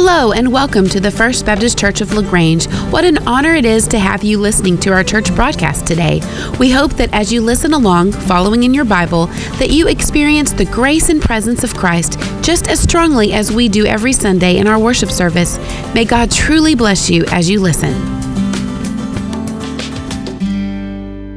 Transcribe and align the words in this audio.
Hello, 0.00 0.30
and 0.30 0.52
welcome 0.52 0.88
to 0.90 1.00
the 1.00 1.10
First 1.10 1.44
Baptist 1.44 1.76
Church 1.76 2.00
of 2.00 2.12
LaGrange. 2.12 2.66
What 2.92 3.04
an 3.04 3.18
honor 3.26 3.56
it 3.56 3.64
is 3.64 3.88
to 3.88 3.98
have 3.98 4.22
you 4.22 4.38
listening 4.38 4.78
to 4.78 4.92
our 4.92 5.02
church 5.02 5.34
broadcast 5.34 5.88
today. 5.88 6.20
We 6.60 6.70
hope 6.70 6.92
that 6.92 7.12
as 7.12 7.32
you 7.32 7.42
listen 7.42 7.72
along, 7.72 8.12
following 8.12 8.62
in 8.62 8.72
your 8.72 8.84
Bible, 8.84 9.26
that 9.58 9.70
you 9.70 9.88
experience 9.88 10.52
the 10.52 10.66
grace 10.66 11.08
and 11.08 11.20
presence 11.20 11.64
of 11.64 11.74
Christ 11.74 12.16
just 12.42 12.68
as 12.68 12.78
strongly 12.78 13.32
as 13.32 13.50
we 13.50 13.68
do 13.68 13.86
every 13.86 14.12
Sunday 14.12 14.58
in 14.58 14.68
our 14.68 14.78
worship 14.78 15.10
service. 15.10 15.58
May 15.94 16.04
God 16.04 16.30
truly 16.30 16.76
bless 16.76 17.10
you 17.10 17.24
as 17.32 17.50
you 17.50 17.60
listen. 17.60 17.92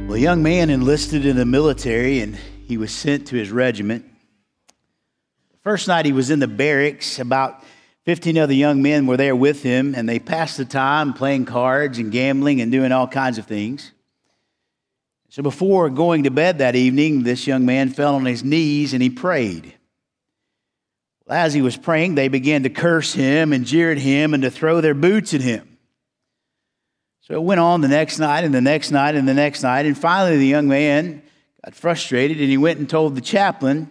Well, 0.06 0.14
a 0.14 0.20
young 0.20 0.40
man 0.40 0.70
enlisted 0.70 1.26
in 1.26 1.34
the 1.34 1.44
military 1.44 2.20
and 2.20 2.38
he 2.68 2.76
was 2.76 2.92
sent 2.92 3.26
to 3.26 3.36
his 3.36 3.50
regiment. 3.50 4.04
First 5.64 5.88
night 5.88 6.06
he 6.06 6.12
was 6.12 6.30
in 6.30 6.38
the 6.38 6.48
barracks, 6.48 7.18
about 7.18 7.64
15 8.04 8.36
other 8.38 8.52
young 8.52 8.82
men 8.82 9.06
were 9.06 9.16
there 9.16 9.36
with 9.36 9.62
him, 9.62 9.94
and 9.94 10.08
they 10.08 10.18
passed 10.18 10.56
the 10.56 10.64
time 10.64 11.12
playing 11.12 11.44
cards 11.44 11.98
and 11.98 12.10
gambling 12.10 12.60
and 12.60 12.72
doing 12.72 12.90
all 12.90 13.06
kinds 13.06 13.38
of 13.38 13.46
things. 13.46 13.92
So 15.28 15.42
before 15.42 15.88
going 15.88 16.24
to 16.24 16.30
bed 16.30 16.58
that 16.58 16.76
evening, 16.76 17.22
this 17.22 17.46
young 17.46 17.64
man 17.64 17.90
fell 17.90 18.16
on 18.16 18.26
his 18.26 18.44
knees 18.44 18.92
and 18.92 19.02
he 19.02 19.08
prayed. 19.08 19.72
As 21.26 21.54
he 21.54 21.62
was 21.62 21.76
praying, 21.76 22.16
they 22.16 22.28
began 22.28 22.64
to 22.64 22.68
curse 22.68 23.14
him 23.14 23.54
and 23.54 23.64
jeer 23.64 23.92
at 23.92 23.98
him 23.98 24.34
and 24.34 24.42
to 24.42 24.50
throw 24.50 24.82
their 24.82 24.92
boots 24.92 25.32
at 25.32 25.40
him. 25.40 25.78
So 27.22 27.34
it 27.34 27.42
went 27.42 27.60
on 27.60 27.80
the 27.80 27.88
next 27.88 28.18
night 28.18 28.44
and 28.44 28.52
the 28.52 28.60
next 28.60 28.90
night 28.90 29.14
and 29.14 29.26
the 29.26 29.32
next 29.32 29.62
night, 29.62 29.86
and 29.86 29.96
finally 29.96 30.36
the 30.36 30.46
young 30.46 30.68
man 30.68 31.22
got 31.64 31.74
frustrated 31.74 32.38
and 32.38 32.50
he 32.50 32.58
went 32.58 32.80
and 32.80 32.90
told 32.90 33.14
the 33.14 33.20
chaplain 33.22 33.88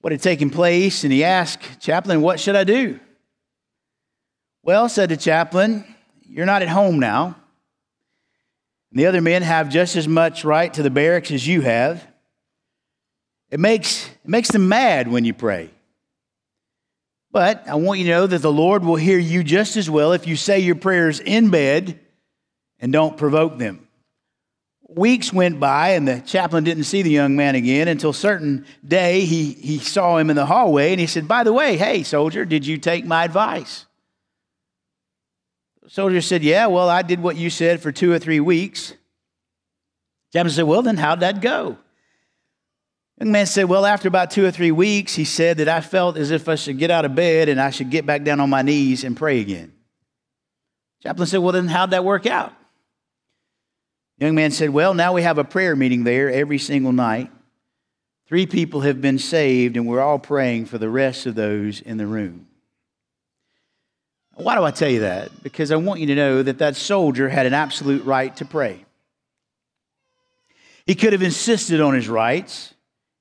what 0.00 0.12
had 0.12 0.22
taken 0.22 0.50
place, 0.50 1.04
and 1.04 1.12
he 1.12 1.22
asked, 1.22 1.80
Chaplain, 1.80 2.20
what 2.20 2.40
should 2.40 2.56
I 2.56 2.64
do? 2.64 2.98
Well, 4.64 4.88
said 4.88 5.10
the 5.10 5.18
chaplain, 5.18 5.84
you're 6.26 6.46
not 6.46 6.62
at 6.62 6.68
home 6.68 6.98
now. 6.98 7.36
And 8.90 8.98
the 8.98 9.04
other 9.04 9.20
men 9.20 9.42
have 9.42 9.68
just 9.68 9.94
as 9.94 10.08
much 10.08 10.42
right 10.42 10.72
to 10.72 10.82
the 10.82 10.88
barracks 10.88 11.30
as 11.30 11.46
you 11.46 11.60
have. 11.60 12.06
It 13.50 13.60
makes, 13.60 14.08
it 14.08 14.28
makes 14.28 14.50
them 14.50 14.66
mad 14.70 15.08
when 15.08 15.26
you 15.26 15.34
pray. 15.34 15.68
But 17.30 17.68
I 17.68 17.74
want 17.74 17.98
you 17.98 18.06
to 18.06 18.10
know 18.12 18.26
that 18.26 18.40
the 18.40 18.50
Lord 18.50 18.84
will 18.84 18.96
hear 18.96 19.18
you 19.18 19.44
just 19.44 19.76
as 19.76 19.90
well 19.90 20.12
if 20.12 20.26
you 20.26 20.34
say 20.34 20.60
your 20.60 20.76
prayers 20.76 21.20
in 21.20 21.50
bed 21.50 22.00
and 22.78 22.90
don't 22.90 23.18
provoke 23.18 23.58
them. 23.58 23.86
Weeks 24.88 25.30
went 25.30 25.60
by, 25.60 25.90
and 25.90 26.08
the 26.08 26.20
chaplain 26.20 26.64
didn't 26.64 26.84
see 26.84 27.02
the 27.02 27.10
young 27.10 27.36
man 27.36 27.54
again 27.54 27.86
until 27.86 28.14
certain 28.14 28.64
day 28.86 29.26
he, 29.26 29.52
he 29.52 29.78
saw 29.78 30.16
him 30.16 30.30
in 30.30 30.36
the 30.36 30.46
hallway 30.46 30.92
and 30.92 31.00
he 31.00 31.06
said, 31.06 31.28
By 31.28 31.44
the 31.44 31.52
way, 31.52 31.76
hey, 31.76 32.02
soldier, 32.02 32.46
did 32.46 32.66
you 32.66 32.78
take 32.78 33.04
my 33.04 33.24
advice? 33.24 33.84
Soldier 35.88 36.20
said, 36.20 36.42
Yeah, 36.42 36.66
well, 36.66 36.88
I 36.88 37.02
did 37.02 37.22
what 37.22 37.36
you 37.36 37.50
said 37.50 37.80
for 37.80 37.92
two 37.92 38.12
or 38.12 38.18
three 38.18 38.40
weeks. 38.40 38.94
Chaplain 40.32 40.52
said, 40.52 40.64
Well, 40.64 40.82
then 40.82 40.96
how'd 40.96 41.20
that 41.20 41.40
go? 41.40 41.78
Young 43.20 43.30
man 43.30 43.46
said, 43.46 43.64
Well, 43.64 43.86
after 43.86 44.08
about 44.08 44.30
two 44.30 44.44
or 44.44 44.50
three 44.50 44.72
weeks, 44.72 45.14
he 45.14 45.24
said 45.24 45.58
that 45.58 45.68
I 45.68 45.80
felt 45.80 46.16
as 46.16 46.30
if 46.30 46.48
I 46.48 46.56
should 46.56 46.78
get 46.78 46.90
out 46.90 47.04
of 47.04 47.14
bed 47.14 47.48
and 47.48 47.60
I 47.60 47.70
should 47.70 47.90
get 47.90 48.06
back 48.06 48.24
down 48.24 48.40
on 48.40 48.50
my 48.50 48.62
knees 48.62 49.04
and 49.04 49.16
pray 49.16 49.40
again. 49.40 49.72
Chaplain 51.02 51.26
said, 51.26 51.38
Well, 51.38 51.52
then 51.52 51.68
how'd 51.68 51.90
that 51.90 52.04
work 52.04 52.26
out? 52.26 52.52
Young 54.18 54.34
man 54.34 54.50
said, 54.50 54.70
Well, 54.70 54.94
now 54.94 55.12
we 55.12 55.22
have 55.22 55.38
a 55.38 55.44
prayer 55.44 55.76
meeting 55.76 56.04
there 56.04 56.30
every 56.30 56.58
single 56.58 56.92
night. 56.92 57.30
Three 58.26 58.46
people 58.46 58.80
have 58.80 59.00
been 59.00 59.18
saved, 59.18 59.76
and 59.76 59.86
we're 59.86 60.00
all 60.00 60.18
praying 60.18 60.66
for 60.66 60.78
the 60.78 60.88
rest 60.88 61.26
of 61.26 61.34
those 61.34 61.80
in 61.80 61.98
the 61.98 62.06
room. 62.06 62.46
Why 64.36 64.56
do 64.56 64.64
I 64.64 64.70
tell 64.70 64.88
you 64.88 65.00
that? 65.00 65.42
Because 65.42 65.70
I 65.70 65.76
want 65.76 66.00
you 66.00 66.06
to 66.08 66.14
know 66.14 66.42
that 66.42 66.58
that 66.58 66.76
soldier 66.76 67.28
had 67.28 67.46
an 67.46 67.54
absolute 67.54 68.04
right 68.04 68.34
to 68.36 68.44
pray. 68.44 68.84
He 70.86 70.94
could 70.94 71.12
have 71.12 71.22
insisted 71.22 71.80
on 71.80 71.94
his 71.94 72.08
rights. 72.08 72.74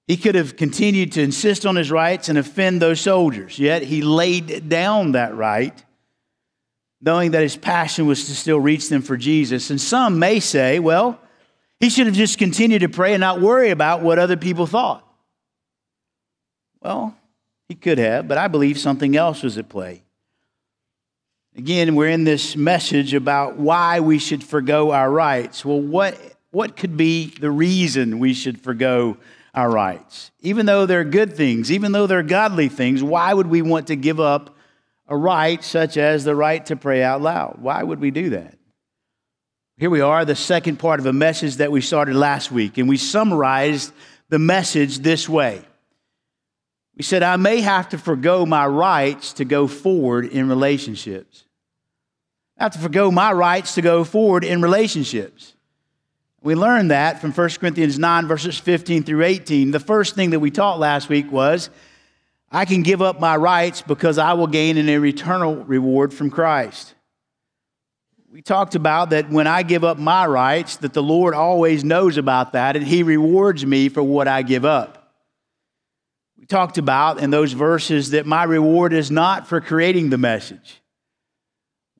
He 0.08 0.18
could 0.18 0.36
have 0.36 0.58
continued 0.58 1.14
to 1.14 1.22
insist 1.22 1.66
on 1.66 1.76
his 1.76 1.92
rights 1.92 2.30
and 2.30 2.38
offend 2.38 2.82
those 2.82 3.00
soldiers. 3.00 3.58
Yet 3.58 3.84
he 3.84 4.02
laid 4.02 4.68
down 4.68 5.14
that 5.14 5.36
right, 5.36 5.84
knowing 7.00 7.32
that 7.32 7.42
his 7.42 7.56
passion 7.56 8.06
was 8.06 8.26
to 8.26 8.36
still 8.36 8.60
reach 8.60 8.90
them 8.90 9.02
for 9.02 9.16
Jesus. 9.16 9.70
And 9.70 9.80
some 9.80 10.20
may 10.20 10.40
say, 10.40 10.80
well, 10.80 11.20
he 11.80 11.90
should 11.90 12.08
have 12.08 12.16
just 12.16 12.38
continued 12.38 12.80
to 12.80 12.90
pray 12.90 13.14
and 13.14 13.22
not 13.22 13.40
worry 13.40 13.70
about 13.70 14.02
what 14.02 14.20
other 14.20 14.38
people 14.38 14.66
thought. 14.66 15.08
Well, 16.82 17.16
he 17.70 17.76
could 17.76 17.98
have, 17.98 18.28
but 18.28 18.38
I 18.38 18.48
believe 18.50 18.78
something 18.78 19.16
else 19.16 19.44
was 19.44 19.58
at 19.58 19.70
play. 19.70 20.04
Again, 21.56 21.94
we're 21.94 22.10
in 22.10 22.24
this 22.24 22.56
message 22.56 23.14
about 23.14 23.58
why 23.58 24.00
we 24.00 24.18
should 24.18 24.44
forego 24.44 24.90
our 24.90 25.10
rights. 25.12 25.64
Well, 25.64 25.80
what, 25.80 26.20
what 26.50 26.76
could 26.76 26.98
be 26.98 27.28
the 27.28 27.52
reason 27.52 28.18
we 28.18 28.34
should 28.34 28.60
forego 28.60 29.18
our 29.54 29.70
rights? 29.70 30.32
Even 30.42 30.66
though 30.66 30.88
they're 30.88 31.04
good 31.04 31.36
things, 31.36 31.72
even 31.72 31.92
though 31.92 32.08
they're 32.08 32.24
godly 32.24 32.70
things, 32.70 33.04
why 33.04 33.32
would 33.32 33.46
we 33.46 33.62
want 33.62 33.88
to 33.88 33.96
give 33.96 34.20
up 34.20 34.58
a 35.08 35.16
right 35.16 35.64
such 35.64 35.96
as 35.96 36.24
the 36.24 36.36
right 36.36 36.66
to 36.66 36.76
pray 36.76 37.04
out 37.04 37.22
loud? 37.22 37.60
Why 37.60 37.84
would 37.84 38.00
we 38.00 38.10
do 38.10 38.32
that? 38.32 38.58
Here 39.78 39.92
we 39.92 40.02
are, 40.02 40.26
the 40.26 40.36
second 40.36 40.78
part 40.78 41.00
of 41.00 41.06
a 41.06 41.14
message 41.14 41.58
that 41.58 41.72
we 41.72 41.82
started 41.82 42.16
last 42.16 42.52
week, 42.52 42.80
and 42.80 42.90
we 42.90 42.98
summarized 42.98 43.94
the 44.30 44.40
message 44.40 45.00
this 45.00 45.30
way. 45.30 45.62
We 46.96 47.04
said, 47.04 47.24
I 47.24 47.38
may 47.38 47.62
have 47.62 47.90
to 47.90 47.98
forego 47.98 48.46
my 48.46 48.68
rights 48.68 49.34
to 49.34 49.46
go 49.46 49.68
forward 49.68 50.26
in 50.26 50.48
relationships. 50.48 51.46
I 52.58 52.64
have 52.64 52.74
to 52.74 52.80
forego 52.80 53.10
my 53.10 53.32
rights 53.32 53.76
to 53.76 53.82
go 53.82 54.04
forward 54.04 54.44
in 54.44 54.62
relationships. 54.62 55.54
We 56.44 56.56
learned 56.56 56.92
that 56.92 57.20
from 57.20 57.32
1 57.32 57.50
Corinthians 57.52 57.98
9, 57.98 58.28
verses 58.28 58.60
15 58.60 59.04
through 59.04 59.24
18. 59.24 59.72
The 59.72 59.80
first 59.80 60.14
thing 60.14 60.32
that 60.32 60.40
we 60.40 60.52
taught 60.52 60.78
last 60.78 61.10
week 61.10 61.32
was 61.32 61.70
I 62.52 62.66
can 62.66 62.84
give 62.84 63.02
up 63.02 63.20
my 63.20 63.36
rights 63.38 63.82
because 63.82 64.20
I 64.20 64.34
will 64.34 64.48
gain 64.48 64.78
an 64.78 64.88
eternal 64.88 65.56
reward 65.56 66.14
from 66.14 66.30
Christ. 66.30 66.94
We 68.32 68.42
talked 68.42 68.76
about 68.76 69.12
that 69.12 69.30
when 69.30 69.48
I 69.48 69.64
give 69.64 69.84
up 69.84 69.98
my 69.98 70.28
rights, 70.28 70.78
that 70.78 70.94
the 70.94 71.04
Lord 71.04 71.34
always 71.34 71.84
knows 71.84 72.18
about 72.18 72.54
that 72.54 72.76
and 72.76 72.86
He 72.86 73.02
rewards 73.04 73.66
me 73.66 73.90
for 73.90 74.04
what 74.04 74.28
I 74.28 74.42
give 74.42 74.66
up. 74.66 75.03
We 76.44 76.48
talked 76.48 76.78
about 76.78 77.22
in 77.22 77.30
those 77.30 77.54
verses 77.54 78.10
that 78.10 78.26
my 78.26 78.44
reward 78.44 78.92
is 78.92 79.10
not 79.10 79.48
for 79.48 79.62
creating 79.62 80.10
the 80.10 80.18
message. 80.18 80.82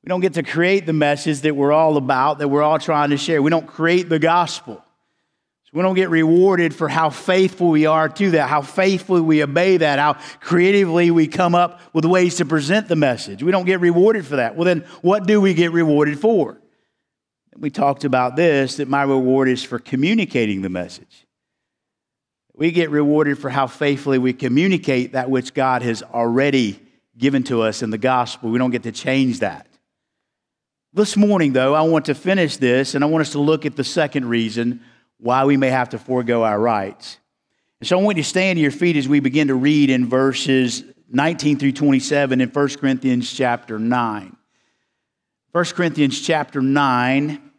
We 0.02 0.08
don't 0.10 0.20
get 0.20 0.34
to 0.34 0.42
create 0.42 0.84
the 0.84 0.92
message 0.92 1.40
that 1.40 1.56
we're 1.56 1.72
all 1.72 1.96
about, 1.96 2.40
that 2.40 2.48
we're 2.48 2.62
all 2.62 2.78
trying 2.78 3.08
to 3.08 3.16
share. 3.16 3.40
We 3.40 3.48
don't 3.48 3.66
create 3.66 4.10
the 4.10 4.18
gospel. 4.18 4.74
So 4.74 5.70
we 5.72 5.80
don't 5.80 5.94
get 5.94 6.10
rewarded 6.10 6.74
for 6.74 6.90
how 6.90 7.08
faithful 7.08 7.70
we 7.70 7.86
are 7.86 8.06
to 8.06 8.32
that, 8.32 8.50
how 8.50 8.60
faithfully 8.60 9.22
we 9.22 9.42
obey 9.42 9.78
that, 9.78 9.98
how 9.98 10.18
creatively 10.40 11.10
we 11.10 11.26
come 11.26 11.54
up 11.54 11.80
with 11.94 12.04
ways 12.04 12.34
to 12.34 12.44
present 12.44 12.86
the 12.86 12.96
message. 12.96 13.42
We 13.42 13.50
don't 13.50 13.64
get 13.64 13.80
rewarded 13.80 14.26
for 14.26 14.36
that. 14.36 14.56
Well, 14.56 14.66
then 14.66 14.84
what 15.00 15.26
do 15.26 15.40
we 15.40 15.54
get 15.54 15.72
rewarded 15.72 16.20
for? 16.20 16.60
We 17.56 17.70
talked 17.70 18.04
about 18.04 18.36
this 18.36 18.76
that 18.76 18.88
my 18.88 19.04
reward 19.04 19.48
is 19.48 19.64
for 19.64 19.78
communicating 19.78 20.60
the 20.60 20.68
message. 20.68 21.23
We 22.56 22.70
get 22.70 22.90
rewarded 22.90 23.38
for 23.38 23.50
how 23.50 23.66
faithfully 23.66 24.18
we 24.18 24.32
communicate 24.32 25.12
that 25.12 25.28
which 25.28 25.54
God 25.54 25.82
has 25.82 26.02
already 26.02 26.80
given 27.18 27.42
to 27.44 27.62
us 27.62 27.82
in 27.82 27.90
the 27.90 27.98
gospel. 27.98 28.50
We 28.50 28.58
don't 28.58 28.70
get 28.70 28.84
to 28.84 28.92
change 28.92 29.40
that. 29.40 29.66
This 30.92 31.16
morning, 31.16 31.52
though, 31.52 31.74
I 31.74 31.82
want 31.82 32.04
to 32.04 32.14
finish 32.14 32.56
this 32.56 32.94
and 32.94 33.02
I 33.02 33.08
want 33.08 33.22
us 33.22 33.32
to 33.32 33.40
look 33.40 33.66
at 33.66 33.74
the 33.74 33.82
second 33.82 34.28
reason 34.28 34.80
why 35.18 35.44
we 35.44 35.56
may 35.56 35.70
have 35.70 35.88
to 35.90 35.98
forego 35.98 36.44
our 36.44 36.58
rights. 36.58 37.18
And 37.80 37.88
so 37.88 37.98
I 37.98 38.02
want 38.02 38.16
you 38.16 38.22
to 38.22 38.28
stand 38.28 38.58
to 38.58 38.60
your 38.60 38.70
feet 38.70 38.96
as 38.96 39.08
we 39.08 39.18
begin 39.18 39.48
to 39.48 39.56
read 39.56 39.90
in 39.90 40.08
verses 40.08 40.84
19 41.10 41.58
through 41.58 41.72
27 41.72 42.40
in 42.40 42.48
1 42.48 42.68
Corinthians 42.76 43.32
chapter 43.32 43.78
9. 43.80 44.36
1 45.50 45.64
Corinthians 45.66 46.20
chapter 46.20 46.60
9, 46.60 47.50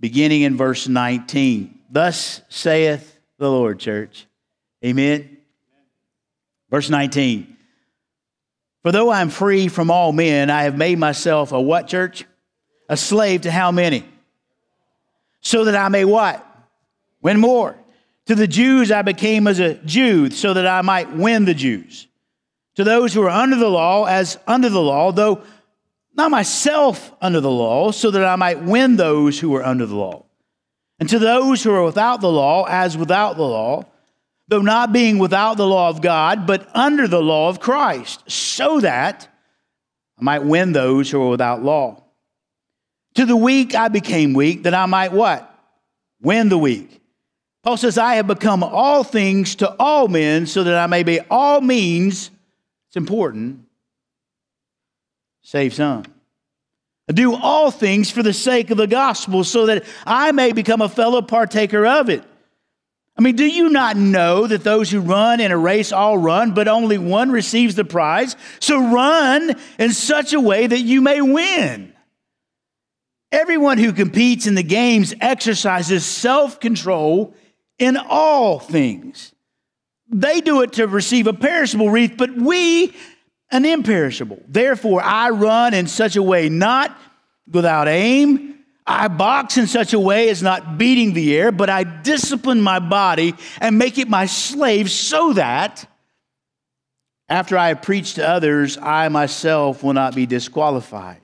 beginning 0.00 0.42
in 0.42 0.56
verse 0.56 0.88
19. 0.88 1.80
Thus 1.90 2.42
saith 2.48 3.18
the 3.38 3.50
Lord, 3.50 3.78
church. 3.78 4.27
Amen. 4.84 5.38
Verse 6.70 6.90
19. 6.90 7.56
For 8.82 8.92
though 8.92 9.10
I 9.10 9.20
am 9.20 9.30
free 9.30 9.68
from 9.68 9.90
all 9.90 10.12
men, 10.12 10.50
I 10.50 10.62
have 10.62 10.76
made 10.76 10.98
myself 10.98 11.52
a 11.52 11.60
what, 11.60 11.88
church? 11.88 12.24
A 12.88 12.96
slave 12.96 13.42
to 13.42 13.50
how 13.50 13.72
many? 13.72 14.04
So 15.40 15.64
that 15.64 15.74
I 15.74 15.88
may 15.88 16.04
what? 16.04 16.44
Win 17.20 17.40
more. 17.40 17.76
To 18.26 18.34
the 18.34 18.46
Jews 18.46 18.90
I 18.92 19.02
became 19.02 19.46
as 19.46 19.58
a 19.58 19.74
Jew, 19.74 20.30
so 20.30 20.54
that 20.54 20.66
I 20.66 20.82
might 20.82 21.12
win 21.12 21.44
the 21.44 21.54
Jews. 21.54 22.06
To 22.76 22.84
those 22.84 23.12
who 23.12 23.22
are 23.22 23.30
under 23.30 23.56
the 23.56 23.68
law, 23.68 24.04
as 24.04 24.38
under 24.46 24.68
the 24.68 24.80
law, 24.80 25.10
though 25.10 25.42
not 26.14 26.30
myself 26.30 27.12
under 27.20 27.40
the 27.40 27.50
law, 27.50 27.90
so 27.90 28.10
that 28.10 28.24
I 28.24 28.36
might 28.36 28.62
win 28.62 28.96
those 28.96 29.38
who 29.38 29.54
are 29.54 29.64
under 29.64 29.86
the 29.86 29.96
law. 29.96 30.24
And 31.00 31.08
to 31.08 31.18
those 31.18 31.62
who 31.62 31.72
are 31.72 31.84
without 31.84 32.20
the 32.20 32.30
law, 32.30 32.64
as 32.64 32.96
without 32.96 33.36
the 33.36 33.44
law, 33.44 33.84
though 34.48 34.62
not 34.62 34.92
being 34.92 35.18
without 35.18 35.56
the 35.56 35.66
law 35.66 35.90
of 35.90 36.00
God, 36.00 36.46
but 36.46 36.68
under 36.74 37.06
the 37.06 37.22
law 37.22 37.48
of 37.50 37.60
Christ, 37.60 38.28
so 38.30 38.80
that 38.80 39.28
I 40.18 40.24
might 40.24 40.42
win 40.42 40.72
those 40.72 41.10
who 41.10 41.22
are 41.22 41.28
without 41.28 41.62
law. 41.62 42.02
To 43.14 43.26
the 43.26 43.36
weak 43.36 43.74
I 43.74 43.88
became 43.88 44.32
weak, 44.32 44.64
that 44.64 44.74
I 44.74 44.86
might 44.86 45.12
what? 45.12 45.54
Win 46.20 46.48
the 46.48 46.58
weak. 46.58 47.00
Paul 47.62 47.76
says, 47.76 47.98
I 47.98 48.14
have 48.14 48.26
become 48.26 48.62
all 48.62 49.04
things 49.04 49.56
to 49.56 49.74
all 49.78 50.08
men, 50.08 50.46
so 50.46 50.64
that 50.64 50.78
I 50.78 50.86
may 50.86 51.02
be 51.02 51.20
all 51.30 51.60
means, 51.60 52.30
it's 52.88 52.96
important, 52.96 53.66
save 55.42 55.74
some. 55.74 56.04
I 57.08 57.12
do 57.12 57.34
all 57.34 57.70
things 57.70 58.10
for 58.10 58.22
the 58.22 58.32
sake 58.32 58.70
of 58.70 58.76
the 58.76 58.86
gospel, 58.86 59.44
so 59.44 59.66
that 59.66 59.84
I 60.06 60.32
may 60.32 60.52
become 60.52 60.80
a 60.80 60.88
fellow 60.88 61.20
partaker 61.22 61.86
of 61.86 62.08
it. 62.08 62.22
I 63.18 63.20
mean, 63.20 63.34
do 63.34 63.44
you 63.44 63.68
not 63.68 63.96
know 63.96 64.46
that 64.46 64.62
those 64.62 64.90
who 64.90 65.00
run 65.00 65.40
in 65.40 65.50
a 65.50 65.58
race 65.58 65.90
all 65.90 66.16
run, 66.16 66.54
but 66.54 66.68
only 66.68 66.98
one 66.98 67.32
receives 67.32 67.74
the 67.74 67.84
prize? 67.84 68.36
So 68.60 68.78
run 68.78 69.56
in 69.76 69.92
such 69.92 70.32
a 70.32 70.40
way 70.40 70.68
that 70.68 70.80
you 70.80 71.00
may 71.00 71.20
win. 71.20 71.92
Everyone 73.32 73.76
who 73.76 73.92
competes 73.92 74.46
in 74.46 74.54
the 74.54 74.62
games 74.62 75.14
exercises 75.20 76.06
self 76.06 76.60
control 76.60 77.34
in 77.78 77.96
all 77.96 78.60
things. 78.60 79.32
They 80.10 80.40
do 80.40 80.62
it 80.62 80.74
to 80.74 80.86
receive 80.86 81.26
a 81.26 81.32
perishable 81.32 81.90
wreath, 81.90 82.14
but 82.16 82.34
we 82.36 82.94
an 83.50 83.64
imperishable. 83.64 84.40
Therefore, 84.46 85.02
I 85.02 85.30
run 85.30 85.74
in 85.74 85.88
such 85.88 86.14
a 86.14 86.22
way, 86.22 86.48
not 86.48 86.96
without 87.50 87.88
aim 87.88 88.57
I 88.88 89.08
box 89.08 89.58
in 89.58 89.66
such 89.66 89.92
a 89.92 90.00
way 90.00 90.30
as 90.30 90.42
not 90.42 90.78
beating 90.78 91.12
the 91.12 91.36
air, 91.36 91.52
but 91.52 91.68
I 91.68 91.84
discipline 91.84 92.62
my 92.62 92.78
body 92.78 93.34
and 93.60 93.76
make 93.78 93.98
it 93.98 94.08
my 94.08 94.24
slave 94.24 94.90
so 94.90 95.34
that 95.34 95.86
after 97.28 97.58
I 97.58 97.68
have 97.68 97.82
preached 97.82 98.16
to 98.16 98.26
others, 98.26 98.78
I 98.78 99.10
myself 99.10 99.82
will 99.82 99.92
not 99.92 100.14
be 100.14 100.24
disqualified. 100.24 101.20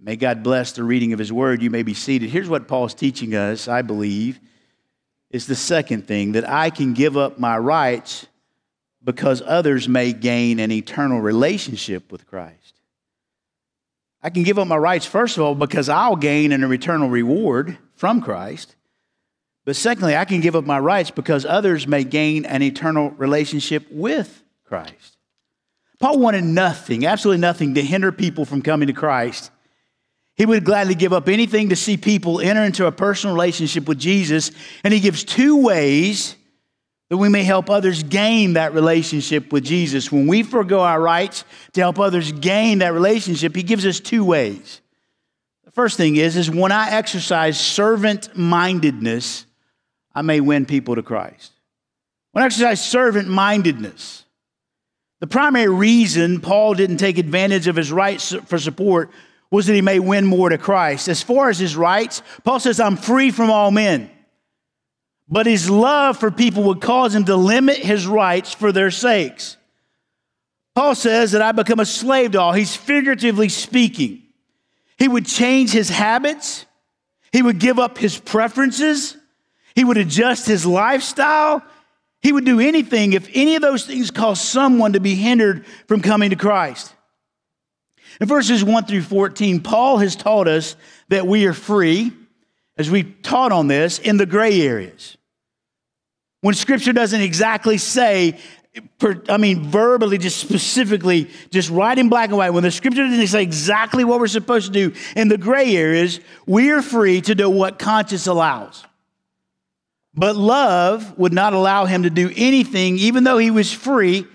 May 0.00 0.16
God 0.16 0.42
bless 0.42 0.72
the 0.72 0.82
reading 0.82 1.12
of 1.12 1.20
his 1.20 1.32
word. 1.32 1.62
You 1.62 1.70
may 1.70 1.84
be 1.84 1.94
seated. 1.94 2.30
Here's 2.30 2.48
what 2.48 2.66
Paul's 2.66 2.94
teaching 2.94 3.36
us, 3.36 3.68
I 3.68 3.82
believe, 3.82 4.40
is 5.30 5.46
the 5.46 5.54
second 5.54 6.08
thing 6.08 6.32
that 6.32 6.48
I 6.48 6.70
can 6.70 6.94
give 6.94 7.16
up 7.16 7.38
my 7.38 7.56
rights 7.56 8.26
because 9.04 9.40
others 9.46 9.88
may 9.88 10.12
gain 10.12 10.58
an 10.58 10.72
eternal 10.72 11.20
relationship 11.20 12.10
with 12.10 12.26
Christ. 12.26 12.75
I 14.26 14.30
can 14.30 14.42
give 14.42 14.58
up 14.58 14.66
my 14.66 14.76
rights, 14.76 15.06
first 15.06 15.36
of 15.36 15.44
all, 15.44 15.54
because 15.54 15.88
I'll 15.88 16.16
gain 16.16 16.50
an 16.50 16.64
eternal 16.72 17.08
reward 17.08 17.78
from 17.94 18.20
Christ. 18.20 18.74
But 19.64 19.76
secondly, 19.76 20.16
I 20.16 20.24
can 20.24 20.40
give 20.40 20.56
up 20.56 20.64
my 20.64 20.80
rights 20.80 21.12
because 21.12 21.46
others 21.46 21.86
may 21.86 22.02
gain 22.02 22.44
an 22.44 22.60
eternal 22.60 23.10
relationship 23.10 23.86
with 23.88 24.42
Christ. 24.64 25.16
Paul 26.00 26.18
wanted 26.18 26.42
nothing, 26.42 27.06
absolutely 27.06 27.40
nothing, 27.40 27.76
to 27.76 27.82
hinder 27.82 28.10
people 28.10 28.44
from 28.44 28.62
coming 28.62 28.88
to 28.88 28.92
Christ. 28.92 29.52
He 30.34 30.44
would 30.44 30.64
gladly 30.64 30.96
give 30.96 31.12
up 31.12 31.28
anything 31.28 31.68
to 31.68 31.76
see 31.76 31.96
people 31.96 32.40
enter 32.40 32.64
into 32.64 32.86
a 32.86 32.92
personal 32.92 33.32
relationship 33.36 33.86
with 33.86 34.00
Jesus. 34.00 34.50
And 34.82 34.92
he 34.92 34.98
gives 34.98 35.22
two 35.22 35.62
ways 35.62 36.34
that 37.08 37.16
we 37.16 37.28
may 37.28 37.44
help 37.44 37.70
others 37.70 38.02
gain 38.02 38.54
that 38.54 38.74
relationship 38.74 39.52
with 39.52 39.64
Jesus. 39.64 40.10
When 40.10 40.26
we 40.26 40.42
forego 40.42 40.80
our 40.80 41.00
rights 41.00 41.44
to 41.72 41.80
help 41.80 41.98
others 41.98 42.32
gain 42.32 42.78
that 42.80 42.92
relationship, 42.92 43.54
he 43.54 43.62
gives 43.62 43.86
us 43.86 44.00
two 44.00 44.24
ways. 44.24 44.80
The 45.64 45.70
first 45.70 45.96
thing 45.96 46.16
is, 46.16 46.36
is 46.36 46.50
when 46.50 46.72
I 46.72 46.90
exercise 46.90 47.60
servant 47.60 48.36
mindedness, 48.36 49.46
I 50.14 50.22
may 50.22 50.40
win 50.40 50.66
people 50.66 50.96
to 50.96 51.02
Christ. 51.02 51.52
When 52.32 52.42
I 52.42 52.46
exercise 52.46 52.84
servant 52.84 53.28
mindedness, 53.28 54.24
the 55.20 55.26
primary 55.26 55.68
reason 55.68 56.40
Paul 56.40 56.74
didn't 56.74 56.98
take 56.98 57.18
advantage 57.18 57.68
of 57.68 57.76
his 57.76 57.92
rights 57.92 58.34
for 58.46 58.58
support 58.58 59.10
was 59.50 59.66
that 59.66 59.74
he 59.74 59.80
may 59.80 60.00
win 60.00 60.26
more 60.26 60.48
to 60.48 60.58
Christ. 60.58 61.08
As 61.08 61.22
far 61.22 61.48
as 61.50 61.58
his 61.58 61.76
rights, 61.76 62.20
Paul 62.44 62.58
says, 62.58 62.80
I'm 62.80 62.96
free 62.96 63.30
from 63.30 63.50
all 63.50 63.70
men. 63.70 64.10
But 65.28 65.46
his 65.46 65.68
love 65.68 66.18
for 66.18 66.30
people 66.30 66.64
would 66.64 66.80
cause 66.80 67.14
him 67.14 67.24
to 67.24 67.36
limit 67.36 67.78
his 67.78 68.06
rights 68.06 68.52
for 68.52 68.70
their 68.70 68.90
sakes. 68.90 69.56
Paul 70.74 70.94
says 70.94 71.32
that 71.32 71.42
I 71.42 71.52
become 71.52 71.80
a 71.80 71.86
slave 71.86 72.32
to 72.32 72.40
all. 72.40 72.52
He's 72.52 72.76
figuratively 72.76 73.48
speaking. 73.48 74.22
He 74.98 75.08
would 75.08 75.26
change 75.26 75.72
his 75.72 75.88
habits, 75.88 76.64
he 77.32 77.42
would 77.42 77.58
give 77.58 77.78
up 77.78 77.98
his 77.98 78.18
preferences, 78.18 79.16
he 79.74 79.84
would 79.84 79.98
adjust 79.98 80.46
his 80.46 80.64
lifestyle. 80.64 81.62
He 82.22 82.32
would 82.32 82.46
do 82.46 82.58
anything 82.58 83.12
if 83.12 83.28
any 83.34 83.54
of 83.54 83.62
those 83.62 83.86
things 83.86 84.10
caused 84.10 84.42
someone 84.42 84.94
to 84.94 85.00
be 85.00 85.14
hindered 85.14 85.64
from 85.86 86.00
coming 86.00 86.30
to 86.30 86.36
Christ. 86.36 86.92
In 88.20 88.26
verses 88.26 88.64
1 88.64 88.86
through 88.86 89.02
14, 89.02 89.60
Paul 89.60 89.98
has 89.98 90.16
taught 90.16 90.48
us 90.48 90.74
that 91.08 91.26
we 91.26 91.46
are 91.46 91.52
free 91.52 92.12
as 92.76 92.90
we 92.90 93.02
taught 93.02 93.52
on 93.52 93.68
this, 93.68 93.98
in 93.98 94.16
the 94.16 94.26
gray 94.26 94.60
areas. 94.62 95.16
When 96.42 96.54
scripture 96.54 96.92
doesn't 96.92 97.20
exactly 97.20 97.78
say, 97.78 98.38
I 99.28 99.38
mean, 99.38 99.64
verbally, 99.70 100.18
just 100.18 100.38
specifically, 100.38 101.30
just 101.50 101.70
right 101.70 101.98
in 101.98 102.08
black 102.08 102.28
and 102.28 102.38
white, 102.38 102.50
when 102.50 102.62
the 102.62 102.70
scripture 102.70 103.04
doesn't 103.04 103.26
say 103.28 103.42
exactly 103.42 104.04
what 104.04 104.20
we're 104.20 104.26
supposed 104.26 104.66
to 104.66 104.72
do 104.72 104.94
in 105.16 105.28
the 105.28 105.38
gray 105.38 105.74
areas, 105.74 106.20
we 106.46 106.70
are 106.70 106.82
free 106.82 107.20
to 107.22 107.34
do 107.34 107.48
what 107.48 107.78
conscience 107.78 108.26
allows. 108.26 108.84
But 110.14 110.36
love 110.36 111.18
would 111.18 111.32
not 111.32 111.52
allow 111.52 111.86
him 111.86 112.02
to 112.02 112.10
do 112.10 112.30
anything, 112.36 112.98
even 112.98 113.24
though 113.24 113.38
he 113.38 113.50
was 113.50 113.72
free. 113.72 114.26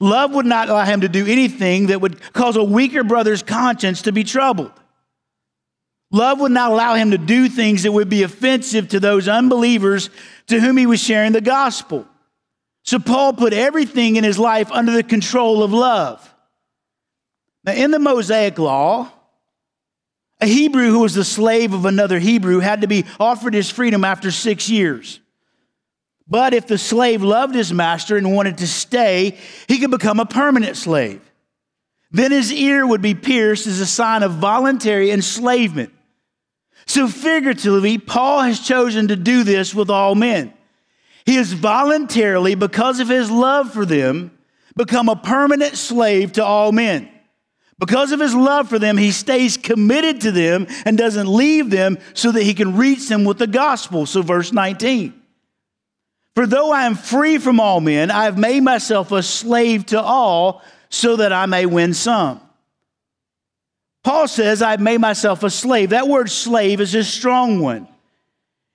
Love 0.00 0.32
would 0.32 0.46
not 0.46 0.68
allow 0.68 0.84
him 0.84 1.00
to 1.00 1.08
do 1.08 1.26
anything 1.26 1.88
that 1.88 2.00
would 2.00 2.20
cause 2.32 2.56
a 2.56 2.64
weaker 2.64 3.04
brother's 3.04 3.42
conscience 3.42 4.02
to 4.02 4.12
be 4.12 4.24
troubled. 4.24 4.72
Love 6.10 6.40
would 6.40 6.52
not 6.52 6.72
allow 6.72 6.94
him 6.94 7.10
to 7.10 7.18
do 7.18 7.48
things 7.48 7.82
that 7.82 7.92
would 7.92 8.08
be 8.08 8.22
offensive 8.22 8.88
to 8.88 9.00
those 9.00 9.28
unbelievers 9.28 10.08
to 10.46 10.58
whom 10.58 10.76
he 10.76 10.86
was 10.86 11.00
sharing 11.00 11.32
the 11.32 11.40
gospel. 11.40 12.06
So 12.82 12.98
Paul 12.98 13.34
put 13.34 13.52
everything 13.52 14.16
in 14.16 14.24
his 14.24 14.38
life 14.38 14.72
under 14.72 14.92
the 14.92 15.02
control 15.02 15.62
of 15.62 15.72
love. 15.72 16.34
Now, 17.64 17.72
in 17.72 17.90
the 17.90 17.98
Mosaic 17.98 18.58
law, 18.58 19.12
a 20.40 20.46
Hebrew 20.46 20.90
who 20.90 21.00
was 21.00 21.14
the 21.14 21.24
slave 21.24 21.74
of 21.74 21.84
another 21.84 22.18
Hebrew 22.18 22.60
had 22.60 22.80
to 22.80 22.86
be 22.86 23.04
offered 23.20 23.52
his 23.52 23.68
freedom 23.68 24.04
after 24.04 24.30
six 24.30 24.70
years. 24.70 25.20
But 26.26 26.54
if 26.54 26.66
the 26.66 26.78
slave 26.78 27.22
loved 27.22 27.54
his 27.54 27.72
master 27.72 28.16
and 28.16 28.34
wanted 28.34 28.58
to 28.58 28.66
stay, 28.66 29.36
he 29.66 29.78
could 29.78 29.90
become 29.90 30.20
a 30.20 30.26
permanent 30.26 30.76
slave. 30.76 31.20
Then 32.10 32.30
his 32.30 32.52
ear 32.52 32.86
would 32.86 33.02
be 33.02 33.14
pierced 33.14 33.66
as 33.66 33.80
a 33.80 33.86
sign 33.86 34.22
of 34.22 34.32
voluntary 34.32 35.10
enslavement. 35.10 35.92
So, 36.88 37.06
figuratively, 37.06 37.98
Paul 37.98 38.40
has 38.40 38.60
chosen 38.60 39.08
to 39.08 39.16
do 39.16 39.44
this 39.44 39.74
with 39.74 39.90
all 39.90 40.14
men. 40.14 40.54
He 41.26 41.36
has 41.36 41.52
voluntarily, 41.52 42.54
because 42.54 42.98
of 42.98 43.08
his 43.08 43.30
love 43.30 43.74
for 43.74 43.84
them, 43.84 44.30
become 44.74 45.10
a 45.10 45.16
permanent 45.16 45.76
slave 45.76 46.32
to 46.32 46.44
all 46.44 46.72
men. 46.72 47.10
Because 47.78 48.10
of 48.10 48.20
his 48.20 48.34
love 48.34 48.70
for 48.70 48.78
them, 48.78 48.96
he 48.96 49.10
stays 49.10 49.58
committed 49.58 50.22
to 50.22 50.32
them 50.32 50.66
and 50.86 50.96
doesn't 50.96 51.28
leave 51.28 51.68
them 51.68 51.98
so 52.14 52.32
that 52.32 52.42
he 52.42 52.54
can 52.54 52.78
reach 52.78 53.06
them 53.06 53.24
with 53.24 53.36
the 53.36 53.46
gospel. 53.46 54.06
So, 54.06 54.22
verse 54.22 54.50
19. 54.50 55.12
For 56.34 56.46
though 56.46 56.72
I 56.72 56.86
am 56.86 56.94
free 56.94 57.36
from 57.36 57.60
all 57.60 57.80
men, 57.80 58.10
I 58.10 58.24
have 58.24 58.38
made 58.38 58.62
myself 58.62 59.12
a 59.12 59.22
slave 59.22 59.84
to 59.86 60.00
all 60.00 60.62
so 60.88 61.16
that 61.16 61.34
I 61.34 61.44
may 61.44 61.66
win 61.66 61.92
some. 61.92 62.40
Paul 64.04 64.28
says, 64.28 64.62
I've 64.62 64.80
made 64.80 65.00
myself 65.00 65.42
a 65.42 65.50
slave. 65.50 65.90
That 65.90 66.08
word 66.08 66.30
slave 66.30 66.80
is 66.80 66.94
a 66.94 67.04
strong 67.04 67.60
one. 67.60 67.88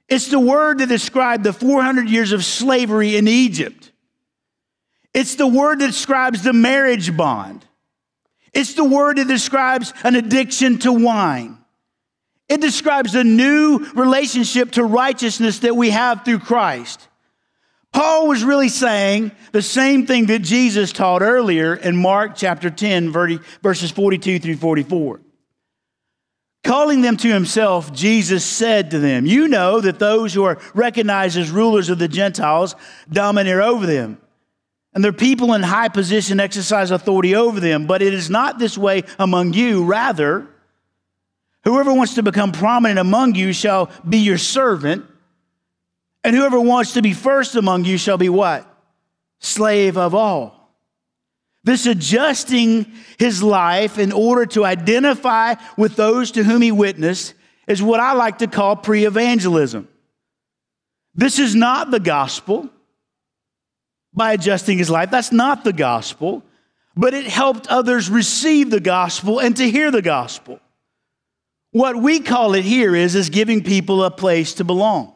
It's 0.10 0.28
the 0.28 0.40
word 0.40 0.80
that 0.80 0.90
described 0.90 1.44
the 1.44 1.54
400 1.54 2.10
years 2.10 2.34
of 2.34 2.44
slavery 2.44 3.16
in 3.16 3.28
Egypt. 3.28 3.92
It's 5.14 5.36
the 5.36 5.48
word 5.48 5.80
that 5.80 5.88
describes 5.88 6.44
the 6.44 6.54
marriage 6.54 7.16
bond. 7.16 7.66
It's 8.54 8.74
the 8.74 8.84
word 8.84 9.18
that 9.18 9.28
describes 9.28 9.94
an 10.04 10.16
addiction 10.16 10.80
to 10.80 10.92
wine. 10.92 11.58
It 12.50 12.62
describes 12.62 13.16
a 13.16 13.24
new 13.24 13.80
relationship 13.96 14.72
to 14.72 14.84
righteousness 14.84 15.60
that 15.60 15.76
we 15.76 15.90
have 15.92 16.26
through 16.26 16.40
Christ. 16.40 17.08
Paul 17.94 18.28
was 18.28 18.44
really 18.44 18.70
saying 18.70 19.32
the 19.52 19.62
same 19.62 20.08
thing 20.08 20.26
that 20.26 20.40
Jesus 20.40 20.92
taught 20.92 21.22
earlier 21.22 21.76
in 21.76 21.96
Mark 21.96 22.34
chapter 22.36 22.72
10, 22.72 23.12
verses 23.12 23.92
42 23.92 24.40
through 24.40 24.58
44. 24.58 25.22
Calling 26.64 27.02
them 27.02 27.18
to 27.18 27.28
himself, 27.32 27.94
Jesus 27.94 28.44
said 28.44 28.92
to 28.92 29.00
them, 29.00 29.26
You 29.26 29.48
know 29.48 29.80
that 29.80 30.00
those 30.00 30.34
who 30.34 30.44
are 30.46 30.60
recognized 30.74 31.38
as 31.38 31.52
rulers 31.52 31.90
of 31.90 32.00
the 32.00 32.08
Gentiles 32.08 32.76
domineer 33.12 33.62
over 33.62 33.86
them, 33.86 34.18
and 34.94 35.04
their 35.04 35.14
people 35.14 35.54
in 35.54 35.62
high 35.62 35.90
position 35.90 36.40
exercise 36.40 36.90
authority 36.90 37.36
over 37.36 37.60
them. 37.60 37.86
But 37.86 38.02
it 38.02 38.14
is 38.14 38.30
not 38.30 38.60
this 38.60 38.78
way 38.78 39.04
among 39.20 39.54
you. 39.54 39.84
Rather, 39.84 40.48
whoever 41.64 41.94
wants 41.94 42.16
to 42.16 42.24
become 42.24 42.52
prominent 42.52 43.00
among 43.00 43.36
you 43.36 43.54
shall 43.54 43.92
be 44.08 44.20
your 44.20 44.38
servant, 44.38 45.06
and 46.24 46.36
whoever 46.36 46.60
wants 46.60 46.94
to 46.94 47.02
be 47.02 47.14
first 47.14 47.56
among 47.56 47.86
you 47.86 47.98
shall 47.98 48.18
be 48.18 48.30
what? 48.30 48.68
Slave 49.40 49.98
of 49.98 50.16
all. 50.16 50.64
This 51.64 51.86
adjusting 51.86 52.92
his 53.18 53.42
life 53.42 53.98
in 53.98 54.12
order 54.12 54.46
to 54.48 54.66
identify 54.66 55.56
with 55.78 55.96
those 55.96 56.32
to 56.32 56.44
whom 56.44 56.62
he 56.62 56.72
witnessed 56.72 57.34
is 57.68 57.82
what 57.82 58.00
I 58.00 58.14
like 58.14 58.40
to 58.40 58.48
call 58.48 58.76
pre 58.76 59.06
evangelism. 59.06 59.88
This 61.16 61.40
is 61.40 61.56
not 61.56 61.92
the 61.92 62.00
gospel 62.00 62.70
by 64.14 64.34
adjusting 64.34 64.78
his 64.78 64.90
life. 64.90 65.12
That's 65.12 65.32
not 65.32 65.64
the 65.64 65.74
gospel, 65.74 66.44
but 66.96 67.14
it 67.14 67.26
helped 67.26 67.68
others 67.68 68.10
receive 68.10 68.70
the 68.70 68.80
gospel 68.80 69.40
and 69.40 69.56
to 69.58 69.70
hear 69.70 69.92
the 69.92 70.02
gospel. 70.02 70.60
What 71.72 71.96
we 71.96 72.20
call 72.20 72.54
it 72.54 72.66
here 72.66 72.96
is, 72.96 73.16
is 73.16 73.30
giving 73.30 73.64
people 73.64 74.04
a 74.04 74.12
place 74.12 74.56
to 74.56 74.64
belong. 74.64 75.13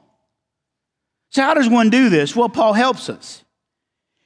So, 1.37 1.43
how 1.43 1.53
does 1.53 1.69
one 1.69 1.91
do 1.91 2.09
this? 2.09 2.35
Well, 2.35 2.49
Paul 2.49 2.73
helps 2.73 3.09
us. 3.09 3.43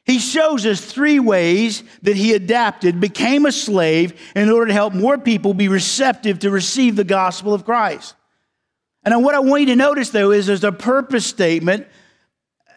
He 0.05 0.17
shows 0.17 0.65
us 0.65 0.79
three 0.79 1.19
ways 1.19 1.83
that 2.03 2.15
he 2.15 2.33
adapted, 2.33 3.01
became 3.01 3.45
a 3.45 3.51
slave 3.51 4.17
in 4.33 4.49
order 4.49 4.67
to 4.67 4.73
help 4.73 4.93
more 4.93 5.17
people 5.17 5.53
be 5.53 5.67
receptive 5.67 6.39
to 6.39 6.49
receive 6.49 6.95
the 6.95 7.03
gospel 7.03 7.53
of 7.53 7.65
Christ. 7.65 8.15
And 9.03 9.25
what 9.25 9.35
I 9.35 9.39
want 9.39 9.63
you 9.63 9.67
to 9.67 9.75
notice, 9.75 10.11
though, 10.11 10.31
is 10.31 10.47
there's 10.47 10.63
a 10.63 10.71
purpose 10.71 11.25
statement. 11.25 11.85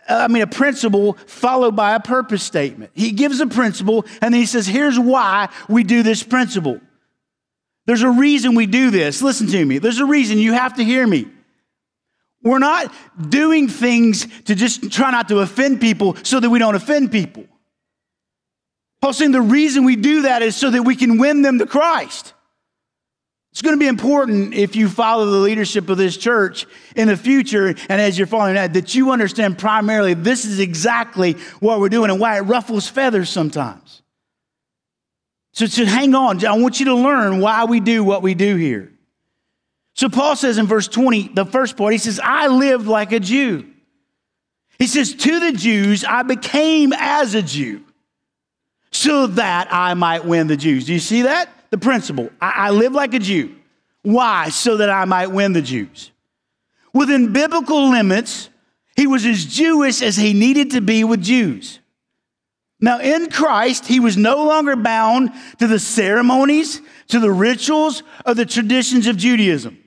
Uh, 0.08 0.22
I 0.22 0.26
mean, 0.26 0.42
a 0.42 0.48
principle 0.48 1.12
followed 1.28 1.76
by 1.76 1.94
a 1.94 2.00
purpose 2.00 2.42
statement. 2.42 2.90
He 2.92 3.12
gives 3.12 3.38
a 3.38 3.46
principle 3.46 4.04
and 4.20 4.34
then 4.34 4.40
he 4.40 4.46
says, 4.46 4.66
here's 4.66 4.98
why 4.98 5.48
we 5.68 5.84
do 5.84 6.02
this 6.02 6.24
principle. 6.24 6.80
There's 7.86 8.02
a 8.02 8.10
reason 8.10 8.56
we 8.56 8.66
do 8.66 8.90
this. 8.90 9.22
Listen 9.22 9.46
to 9.46 9.64
me. 9.64 9.78
There's 9.78 10.00
a 10.00 10.06
reason. 10.06 10.38
You 10.38 10.54
have 10.54 10.74
to 10.74 10.84
hear 10.84 11.06
me. 11.06 11.28
We're 12.44 12.58
not 12.58 12.94
doing 13.30 13.68
things 13.68 14.26
to 14.42 14.54
just 14.54 14.92
try 14.92 15.10
not 15.10 15.28
to 15.28 15.38
offend 15.38 15.80
people 15.80 16.16
so 16.22 16.38
that 16.38 16.50
we 16.50 16.58
don't 16.58 16.74
offend 16.74 17.10
people. 17.10 17.46
Paul's 19.00 19.18
saying 19.18 19.32
the 19.32 19.40
reason 19.40 19.84
we 19.84 19.96
do 19.96 20.22
that 20.22 20.42
is 20.42 20.54
so 20.54 20.70
that 20.70 20.82
we 20.82 20.94
can 20.94 21.18
win 21.18 21.42
them 21.42 21.58
to 21.58 21.66
Christ. 21.66 22.34
It's 23.52 23.62
going 23.62 23.74
to 23.74 23.80
be 23.80 23.86
important 23.86 24.52
if 24.52 24.76
you 24.76 24.88
follow 24.88 25.26
the 25.26 25.38
leadership 25.38 25.88
of 25.88 25.96
this 25.96 26.16
church 26.16 26.66
in 26.96 27.08
the 27.08 27.16
future 27.16 27.68
and 27.68 28.00
as 28.00 28.18
you're 28.18 28.26
following 28.26 28.54
that, 28.54 28.74
that 28.74 28.94
you 28.94 29.10
understand 29.10 29.58
primarily 29.58 30.14
this 30.14 30.44
is 30.44 30.58
exactly 30.58 31.34
what 31.60 31.80
we're 31.80 31.88
doing 31.88 32.10
and 32.10 32.18
why 32.18 32.36
it 32.36 32.42
ruffles 32.42 32.88
feathers 32.88 33.30
sometimes. 33.30 34.02
So, 35.52 35.66
so 35.66 35.84
hang 35.84 36.14
on. 36.14 36.44
I 36.44 36.54
want 36.54 36.80
you 36.80 36.86
to 36.86 36.94
learn 36.94 37.40
why 37.40 37.64
we 37.64 37.78
do 37.78 38.02
what 38.02 38.22
we 38.22 38.34
do 38.34 38.56
here. 38.56 38.93
So 39.94 40.08
Paul 40.08 40.36
says 40.36 40.58
in 40.58 40.66
verse 40.66 40.88
20, 40.88 41.28
the 41.28 41.44
first 41.44 41.76
part, 41.76 41.92
he 41.92 41.98
says, 41.98 42.20
I 42.22 42.48
lived 42.48 42.86
like 42.86 43.12
a 43.12 43.20
Jew. 43.20 43.66
He 44.78 44.86
says, 44.86 45.14
To 45.14 45.40
the 45.40 45.52
Jews, 45.52 46.04
I 46.04 46.22
became 46.22 46.92
as 46.92 47.34
a 47.34 47.42
Jew 47.42 47.84
so 48.90 49.28
that 49.28 49.68
I 49.72 49.94
might 49.94 50.24
win 50.24 50.48
the 50.48 50.56
Jews. 50.56 50.86
Do 50.86 50.92
you 50.92 51.00
see 51.00 51.22
that? 51.22 51.48
The 51.70 51.78
principle. 51.78 52.30
I, 52.40 52.50
I 52.56 52.70
live 52.70 52.92
like 52.92 53.14
a 53.14 53.18
Jew. 53.18 53.54
Why? 54.02 54.48
So 54.48 54.76
that 54.78 54.90
I 54.90 55.04
might 55.04 55.28
win 55.28 55.52
the 55.52 55.62
Jews. 55.62 56.10
Within 56.92 57.32
biblical 57.32 57.90
limits, 57.90 58.50
he 58.96 59.06
was 59.06 59.24
as 59.24 59.44
Jewish 59.44 60.02
as 60.02 60.16
he 60.16 60.32
needed 60.32 60.72
to 60.72 60.80
be 60.80 61.04
with 61.04 61.22
Jews. 61.22 61.78
Now, 62.80 63.00
in 63.00 63.30
Christ, 63.30 63.86
he 63.86 63.98
was 63.98 64.16
no 64.16 64.44
longer 64.44 64.76
bound 64.76 65.32
to 65.58 65.66
the 65.66 65.78
ceremonies, 65.78 66.80
to 67.08 67.18
the 67.18 67.30
rituals, 67.30 68.02
or 68.26 68.34
the 68.34 68.44
traditions 68.44 69.06
of 69.06 69.16
Judaism. 69.16 69.78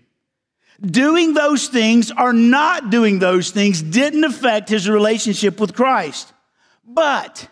Doing 0.82 1.34
those 1.34 1.68
things 1.68 2.12
or 2.12 2.34
not 2.34 2.90
doing 2.90 3.20
those 3.20 3.50
things 3.50 3.82
didn't 3.82 4.24
affect 4.24 4.70
his 4.70 4.88
relationship 4.88 5.60
with 5.60 5.76
Christ. 5.76 6.32
But 6.86 7.50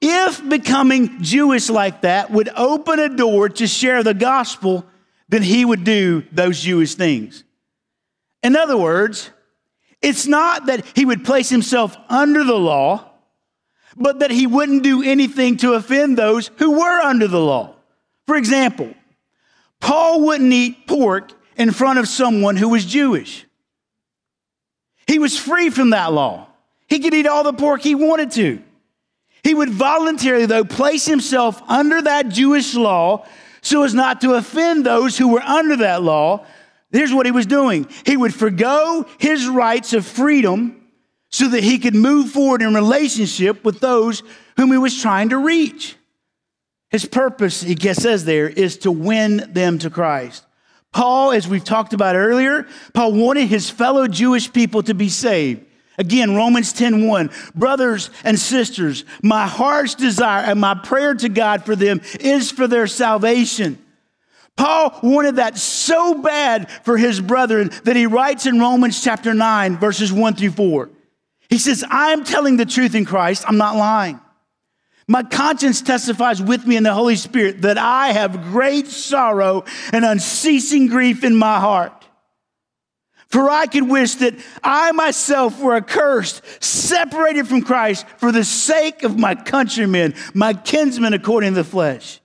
if 0.00 0.46
becoming 0.48 1.22
Jewish 1.22 1.70
like 1.70 2.02
that 2.02 2.30
would 2.30 2.48
open 2.50 2.98
a 2.98 3.08
door 3.08 3.48
to 3.48 3.66
share 3.66 4.02
the 4.02 4.14
gospel, 4.14 4.84
then 5.28 5.42
he 5.42 5.64
would 5.64 5.84
do 5.84 6.24
those 6.32 6.60
Jewish 6.60 6.94
things. 6.94 7.44
In 8.42 8.56
other 8.56 8.76
words, 8.76 9.30
it's 10.02 10.26
not 10.26 10.66
that 10.66 10.84
he 10.94 11.06
would 11.06 11.24
place 11.24 11.48
himself 11.48 11.96
under 12.10 12.44
the 12.44 12.58
law, 12.58 13.10
but 13.96 14.18
that 14.18 14.30
he 14.30 14.46
wouldn't 14.46 14.82
do 14.82 15.02
anything 15.02 15.56
to 15.58 15.72
offend 15.74 16.18
those 16.18 16.50
who 16.56 16.72
were 16.72 17.00
under 17.00 17.26
the 17.28 17.40
law. 17.40 17.74
For 18.26 18.36
example, 18.36 18.92
Paul 19.80 20.22
wouldn't 20.22 20.52
eat 20.52 20.86
pork 20.86 21.32
in 21.56 21.70
front 21.70 21.98
of 21.98 22.08
someone 22.08 22.56
who 22.56 22.68
was 22.68 22.84
Jewish. 22.84 23.46
He 25.06 25.18
was 25.18 25.38
free 25.38 25.70
from 25.70 25.90
that 25.90 26.12
law. 26.12 26.48
He 26.88 26.98
could 26.98 27.14
eat 27.14 27.26
all 27.26 27.44
the 27.44 27.52
pork 27.52 27.82
he 27.82 27.94
wanted 27.94 28.30
to. 28.32 28.62
He 29.42 29.54
would 29.54 29.70
voluntarily, 29.70 30.46
though, 30.46 30.64
place 30.64 31.04
himself 31.04 31.62
under 31.68 32.00
that 32.02 32.30
Jewish 32.30 32.74
law 32.74 33.26
so 33.60 33.82
as 33.82 33.94
not 33.94 34.20
to 34.20 34.34
offend 34.34 34.84
those 34.84 35.16
who 35.16 35.28
were 35.28 35.42
under 35.42 35.76
that 35.76 36.02
law. 36.02 36.46
Here's 36.90 37.12
what 37.12 37.26
he 37.26 37.32
was 37.32 37.46
doing 37.46 37.88
he 38.04 38.16
would 38.16 38.34
forego 38.34 39.06
his 39.18 39.48
rights 39.48 39.92
of 39.92 40.06
freedom 40.06 40.80
so 41.30 41.48
that 41.48 41.64
he 41.64 41.78
could 41.78 41.94
move 41.94 42.30
forward 42.30 42.62
in 42.62 42.74
relationship 42.74 43.64
with 43.64 43.80
those 43.80 44.22
whom 44.56 44.70
he 44.70 44.78
was 44.78 45.00
trying 45.00 45.30
to 45.30 45.38
reach. 45.38 45.96
His 46.90 47.04
purpose, 47.04 47.60
he 47.60 47.74
says 47.92 48.24
there, 48.24 48.48
is 48.48 48.78
to 48.78 48.92
win 48.92 49.50
them 49.52 49.80
to 49.80 49.90
Christ. 49.90 50.44
Paul, 50.94 51.32
as 51.32 51.48
we've 51.48 51.64
talked 51.64 51.92
about 51.92 52.14
earlier, 52.14 52.66
Paul 52.94 53.12
wanted 53.14 53.48
his 53.48 53.68
fellow 53.68 54.06
Jewish 54.06 54.50
people 54.52 54.82
to 54.84 54.94
be 54.94 55.08
saved. 55.08 55.66
Again, 55.98 56.34
Romans 56.34 56.72
10:1, 56.72 57.30
brothers 57.54 58.10
and 58.22 58.38
sisters, 58.38 59.04
my 59.22 59.46
heart's 59.46 59.94
desire 59.94 60.44
and 60.44 60.60
my 60.60 60.74
prayer 60.74 61.14
to 61.14 61.28
God 61.28 61.64
for 61.64 61.76
them 61.76 62.00
is 62.20 62.50
for 62.50 62.66
their 62.66 62.86
salvation. 62.86 63.78
Paul 64.56 64.96
wanted 65.02 65.36
that 65.36 65.58
so 65.58 66.14
bad 66.14 66.70
for 66.84 66.96
his 66.96 67.20
brethren 67.20 67.72
that 67.82 67.96
he 67.96 68.06
writes 68.06 68.46
in 68.46 68.60
Romans 68.60 69.02
chapter 69.02 69.34
9, 69.34 69.76
verses 69.78 70.12
1 70.12 70.36
through 70.36 70.52
4. 70.52 70.90
He 71.50 71.58
says, 71.58 71.84
I'm 71.90 72.22
telling 72.22 72.56
the 72.56 72.66
truth 72.66 72.94
in 72.94 73.04
Christ, 73.04 73.44
I'm 73.48 73.56
not 73.56 73.76
lying. 73.76 74.20
My 75.06 75.22
conscience 75.22 75.82
testifies 75.82 76.40
with 76.40 76.66
me 76.66 76.76
in 76.76 76.82
the 76.82 76.94
Holy 76.94 77.16
Spirit 77.16 77.62
that 77.62 77.76
I 77.76 78.12
have 78.12 78.42
great 78.44 78.86
sorrow 78.86 79.64
and 79.92 80.04
unceasing 80.04 80.86
grief 80.86 81.24
in 81.24 81.36
my 81.36 81.60
heart. 81.60 81.92
For 83.28 83.50
I 83.50 83.66
could 83.66 83.88
wish 83.88 84.14
that 84.16 84.34
I 84.62 84.92
myself 84.92 85.60
were 85.60 85.74
accursed, 85.74 86.42
separated 86.62 87.48
from 87.48 87.62
Christ 87.62 88.06
for 88.18 88.30
the 88.30 88.44
sake 88.44 89.02
of 89.02 89.18
my 89.18 89.34
countrymen, 89.34 90.14
my 90.32 90.54
kinsmen 90.54 91.14
according 91.14 91.50
to 91.50 91.56
the 91.56 91.64
flesh 91.64 92.20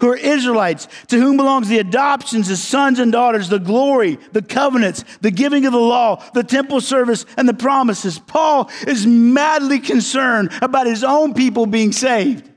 who 0.00 0.08
are 0.08 0.16
Israelites, 0.16 0.88
to 1.08 1.18
whom 1.18 1.36
belongs 1.36 1.68
the 1.68 1.78
adoptions 1.78 2.50
as 2.50 2.62
sons 2.62 2.98
and 2.98 3.12
daughters, 3.12 3.48
the 3.48 3.58
glory, 3.58 4.18
the 4.32 4.42
covenants, 4.42 5.04
the 5.20 5.30
giving 5.30 5.66
of 5.66 5.72
the 5.72 5.78
law, 5.78 6.22
the 6.32 6.42
temple 6.42 6.80
service, 6.80 7.26
and 7.36 7.48
the 7.48 7.54
promises. 7.54 8.18
Paul 8.18 8.70
is 8.86 9.06
madly 9.06 9.78
concerned 9.78 10.50
about 10.62 10.86
his 10.86 11.04
own 11.04 11.34
people 11.34 11.66
being 11.66 11.92
saved. 11.92 12.48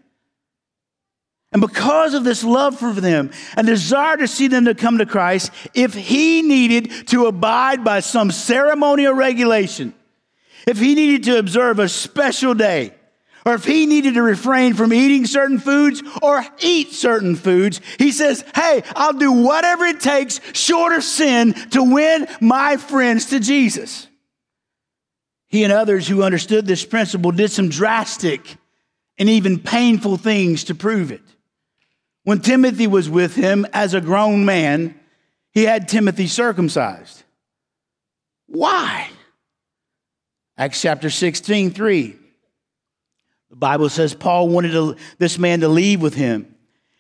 And 1.52 1.62
because 1.62 2.16
of 2.16 2.24
this 2.24 2.44
love 2.44 2.80
for 2.80 2.92
them 2.94 3.30
and 3.56 3.68
desire 3.68 4.18
to 4.18 4.28
see 4.28 4.48
them 4.48 4.66
to 4.66 4.74
come 4.74 4.98
to 4.98 5.06
Christ, 5.06 5.52
if 5.76 5.94
he 5.94 6.42
needed 6.42 7.08
to 7.10 7.28
abide 7.28 7.84
by 7.84 8.00
some 8.00 8.32
ceremonial 8.32 9.14
regulation, 9.14 9.94
if 10.66 10.80
he 10.80 10.96
needed 10.96 11.24
to 11.26 11.38
observe 11.38 11.78
a 11.78 11.88
special 11.88 12.56
day, 12.56 12.96
or 13.46 13.56
if 13.56 13.66
he 13.66 13.86
needed 13.86 14.14
to 14.14 14.22
refrain 14.22 14.74
from 14.74 14.94
eating 14.94 15.26
certain 15.26 15.60
foods 15.60 16.02
or 16.22 16.46
eat 16.62 16.94
certain 16.94 17.36
foods, 17.36 17.82
he 18.00 18.12
says, 18.12 18.44
Hey, 18.56 18.84
I'll 18.96 19.14
do 19.14 19.32
whatever 19.32 19.86
it 19.86 20.00
takes 20.00 20.40
short 20.54 20.94
of 20.94 21.04
sin 21.04 21.54
to 21.72 21.84
win 21.84 22.28
my 22.40 22.78
friends 22.78 23.28
to 23.28 23.40
Jesus. 23.40 24.08
He 25.48 25.64
and 25.64 25.74
others 25.74 26.08
who 26.08 26.24
understood 26.24 26.66
this 26.66 26.86
principle 26.86 27.32
did 27.32 27.52
some 27.52 27.70
drastic 27.70 28.58
and 29.18 29.30
even 29.30 29.60
painful 29.60 30.18
things 30.18 30.64
to 30.66 30.76
prove 30.76 31.12
it. 31.12 31.22
When 32.24 32.40
Timothy 32.40 32.88
was 32.88 33.10
with 33.10 33.36
him 33.36 33.68
as 33.74 33.94
a 33.94 34.02
grown 34.02 34.46
man, 34.46 35.00
he 35.52 35.64
had 35.64 35.88
Timothy 35.88 36.28
circumcised. 36.28 37.24
Why? 38.48 39.10
Acts 40.58 40.82
chapter 40.82 41.10
16, 41.10 41.72
3. 41.72 42.16
The 43.54 43.58
Bible 43.58 43.88
says 43.88 44.16
Paul 44.16 44.50
wanted 44.50 44.72
to, 44.72 44.96
this 45.20 45.38
man 45.38 45.60
to 45.60 45.68
leave 45.68 46.02
with 46.02 46.16
him, 46.16 46.56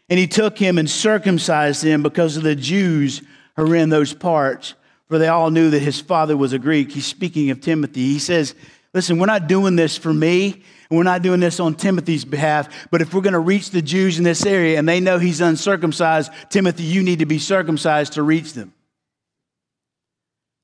and 0.07 0.19
he 0.19 0.27
took 0.27 0.55
him 0.55 0.77
and 0.77 0.87
circumcised 0.87 1.83
him 1.83 2.03
because 2.03 2.37
of 2.37 2.43
the 2.43 2.55
Jews 2.55 3.23
who 3.55 3.65
were 3.65 3.75
in 3.75 3.89
those 3.89 4.13
parts, 4.13 4.75
for 5.07 5.17
they 5.17 5.29
all 5.29 5.49
knew 5.49 5.71
that 5.71 5.79
his 5.79 5.99
father 5.99 6.37
was 6.37 6.53
a 6.53 6.59
Greek. 6.59 6.91
He's 6.91 7.07
speaking 7.07 7.49
of 7.49 7.59
Timothy. 7.59 8.01
He 8.01 8.19
says, 8.19 8.53
Listen, 8.93 9.17
we're 9.17 9.25
not 9.25 9.47
doing 9.47 9.75
this 9.75 9.97
for 9.97 10.13
me, 10.13 10.61
and 10.91 10.97
we're 10.97 11.01
not 11.01 11.23
doing 11.23 11.39
this 11.39 11.59
on 11.59 11.73
Timothy's 11.73 12.23
behalf, 12.23 12.87
but 12.91 13.01
if 13.01 13.15
we're 13.15 13.21
going 13.21 13.33
to 13.33 13.39
reach 13.39 13.71
the 13.71 13.81
Jews 13.81 14.19
in 14.19 14.23
this 14.23 14.45
area 14.45 14.77
and 14.77 14.87
they 14.87 14.99
know 14.99 15.17
he's 15.17 15.41
uncircumcised, 15.41 16.31
Timothy, 16.51 16.83
you 16.83 17.01
need 17.01 17.17
to 17.17 17.25
be 17.25 17.39
circumcised 17.39 18.13
to 18.13 18.21
reach 18.21 18.53
them. 18.53 18.75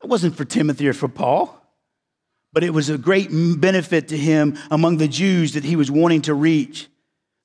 It 0.03 0.07
wasn't 0.07 0.37
for 0.37 0.45
Timothy 0.45 0.87
or 0.87 0.93
for 0.93 1.07
Paul 1.07 1.58
but 2.51 2.63
it 2.63 2.73
was 2.73 2.89
a 2.89 2.97
great 2.97 3.29
benefit 3.31 4.07
to 4.09 4.17
him 4.17 4.57
among 4.71 4.97
the 4.97 5.07
Jews 5.07 5.53
that 5.53 5.63
he 5.63 5.75
was 5.75 5.91
wanting 5.91 6.23
to 6.23 6.33
reach. 6.33 6.87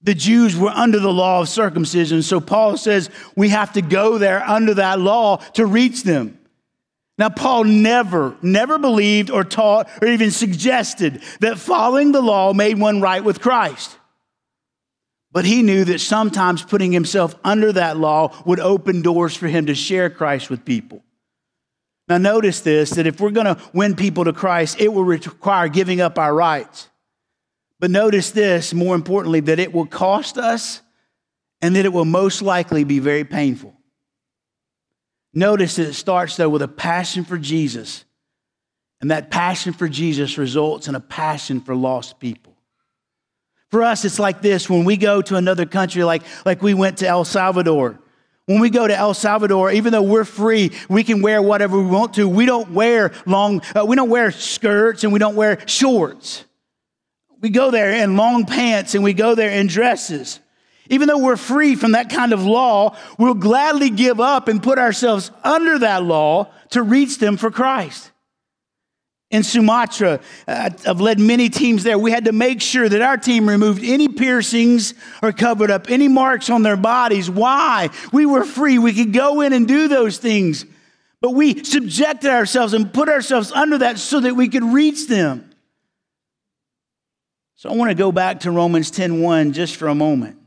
The 0.02 0.14
Jews 0.14 0.56
were 0.56 0.70
under 0.70 0.99
the 0.99 1.12
law 1.12 1.40
of 1.40 1.49
circumcision. 1.49 2.23
So 2.23 2.40
Paul 2.40 2.76
says 2.76 3.11
we 3.37 3.49
have 3.49 3.73
to 3.73 3.82
go 3.82 4.18
there 4.18 4.42
under 4.42 4.75
that 4.75 5.00
law 5.00 5.37
to 5.54 5.66
reach 5.66 6.02
them. 6.02 6.38
Now, 7.16 7.28
Paul 7.28 7.64
never, 7.64 8.37
never 8.42 8.78
believed 8.78 9.30
or 9.30 9.44
taught 9.44 9.88
or 10.02 10.08
even 10.08 10.30
suggested 10.30 11.23
that 11.40 11.58
following 11.58 12.12
the 12.12 12.20
law 12.20 12.52
made 12.52 12.78
one 12.78 13.00
right 13.00 13.23
with 13.23 13.40
Christ. 13.40 13.96
But 15.30 15.44
he 15.44 15.62
knew 15.62 15.84
that 15.84 16.00
sometimes 16.00 16.62
putting 16.62 16.92
himself 16.92 17.34
under 17.44 17.73
that 17.73 17.96
law 17.96 18.34
would 18.44 18.61
open 18.61 19.02
doors 19.02 19.37
for 19.37 19.46
him 19.46 19.66
to 19.66 19.75
share 19.75 20.11
Christ 20.11 20.50
with 20.50 20.64
people. 20.64 21.02
Now, 22.08 22.18
notice 22.18 22.61
this 22.61 22.90
that 22.90 23.06
if 23.06 23.20
we're 23.20 23.30
going 23.30 23.46
to 23.46 23.58
win 23.73 23.96
people 23.96 24.25
to 24.25 24.32
Christ, 24.32 24.80
it 24.80 24.92
will 24.92 25.04
require 25.04 25.68
giving 25.68 26.00
up 26.00 26.18
our 26.18 26.34
rights. 26.34 26.88
But 27.80 27.90
notice 27.90 28.30
this, 28.30 28.75
more 28.75 28.94
importantly, 28.94 29.40
that 29.40 29.58
it 29.58 29.73
will 29.73 29.87
cost 29.87 30.38
us 30.38 30.80
and 31.61 31.76
that 31.76 31.84
it 31.84 31.92
will 31.92 32.04
most 32.04 32.42
likely 32.42 32.84
be 32.84 32.99
very 32.99 33.25
painful. 33.25 33.75
Notice 35.32 35.76
that 35.76 35.88
it 35.88 35.94
starts, 35.94 36.37
though, 36.37 36.49
with 36.49 36.62
a 36.62 36.68
passion 36.68 37.25
for 37.25 37.38
Jesus. 37.38 38.04
And 39.00 39.11
that 39.11 39.30
passion 39.30 39.73
for 39.73 39.88
Jesus 39.88 40.38
results 40.38 40.88
in 40.88 40.94
a 40.94 41.00
passion 41.00 41.61
for 41.61 41.75
lost 41.75 42.20
people. 42.20 42.54
For 43.70 43.82
us, 43.82 44.04
it's 44.04 44.20
like 44.20 44.40
this 44.40 44.70
when 44.70 44.84
we 44.84 44.96
go 44.96 45.20
to 45.23 45.37
another 45.37 45.66
country, 45.66 46.04
like, 46.04 46.23
like 46.46 46.62
we 46.62 46.75
went 46.75 46.99
to 46.99 47.08
El 47.08 47.25
Salvador. 47.25 47.99
When 48.46 48.60
we 48.60 48.68
go 48.68 48.86
to 48.86 48.94
El 48.94 49.14
Salvador, 49.14 49.72
even 49.72 49.92
though 49.92 50.02
we're 50.02 50.24
free, 50.24 50.72
we 50.88 51.02
can 51.02 51.22
wear 51.22 51.40
whatever 51.40 51.78
we 51.78 51.86
want 51.86 52.14
to. 52.14 52.28
We 52.28 52.44
don't 52.44 52.72
wear 52.72 53.12
long, 53.24 53.62
uh, 53.74 53.86
we 53.86 53.96
don't 53.96 54.10
wear 54.10 54.30
skirts 54.30 55.02
and 55.02 55.12
we 55.12 55.18
don't 55.18 55.36
wear 55.36 55.66
shorts. 55.66 56.44
We 57.40 57.48
go 57.48 57.70
there 57.70 57.92
in 57.92 58.16
long 58.16 58.44
pants 58.44 58.94
and 58.94 59.02
we 59.02 59.14
go 59.14 59.34
there 59.34 59.50
in 59.50 59.66
dresses. 59.66 60.40
Even 60.90 61.08
though 61.08 61.18
we're 61.18 61.38
free 61.38 61.74
from 61.74 61.92
that 61.92 62.10
kind 62.10 62.34
of 62.34 62.44
law, 62.44 62.96
we'll 63.18 63.32
gladly 63.32 63.88
give 63.88 64.20
up 64.20 64.48
and 64.48 64.62
put 64.62 64.78
ourselves 64.78 65.30
under 65.42 65.78
that 65.78 66.02
law 66.02 66.52
to 66.70 66.82
reach 66.82 67.18
them 67.18 67.38
for 67.38 67.50
Christ 67.50 68.10
in 69.34 69.42
Sumatra. 69.42 70.20
Uh, 70.46 70.70
I've 70.86 71.00
led 71.00 71.18
many 71.18 71.48
teams 71.48 71.82
there. 71.82 71.98
We 71.98 72.12
had 72.12 72.26
to 72.26 72.32
make 72.32 72.60
sure 72.60 72.88
that 72.88 73.02
our 73.02 73.16
team 73.16 73.48
removed 73.48 73.82
any 73.82 74.06
piercings 74.06 74.94
or 75.22 75.32
covered 75.32 75.72
up 75.72 75.90
any 75.90 76.06
marks 76.06 76.50
on 76.50 76.62
their 76.62 76.76
bodies. 76.76 77.28
Why? 77.28 77.90
We 78.12 78.26
were 78.26 78.44
free. 78.44 78.78
We 78.78 78.94
could 78.94 79.12
go 79.12 79.40
in 79.40 79.52
and 79.52 79.66
do 79.66 79.88
those 79.88 80.18
things. 80.18 80.64
But 81.20 81.32
we 81.32 81.64
subjected 81.64 82.30
ourselves 82.30 82.74
and 82.74 82.92
put 82.94 83.08
ourselves 83.08 83.50
under 83.50 83.78
that 83.78 83.98
so 83.98 84.20
that 84.20 84.36
we 84.36 84.48
could 84.48 84.62
reach 84.62 85.08
them. 85.08 85.50
So 87.56 87.70
I 87.70 87.74
want 87.74 87.90
to 87.90 87.96
go 87.96 88.12
back 88.12 88.40
to 88.40 88.52
Romans 88.52 88.92
10:1 88.92 89.52
just 89.52 89.74
for 89.74 89.88
a 89.88 89.94
moment. 89.96 90.38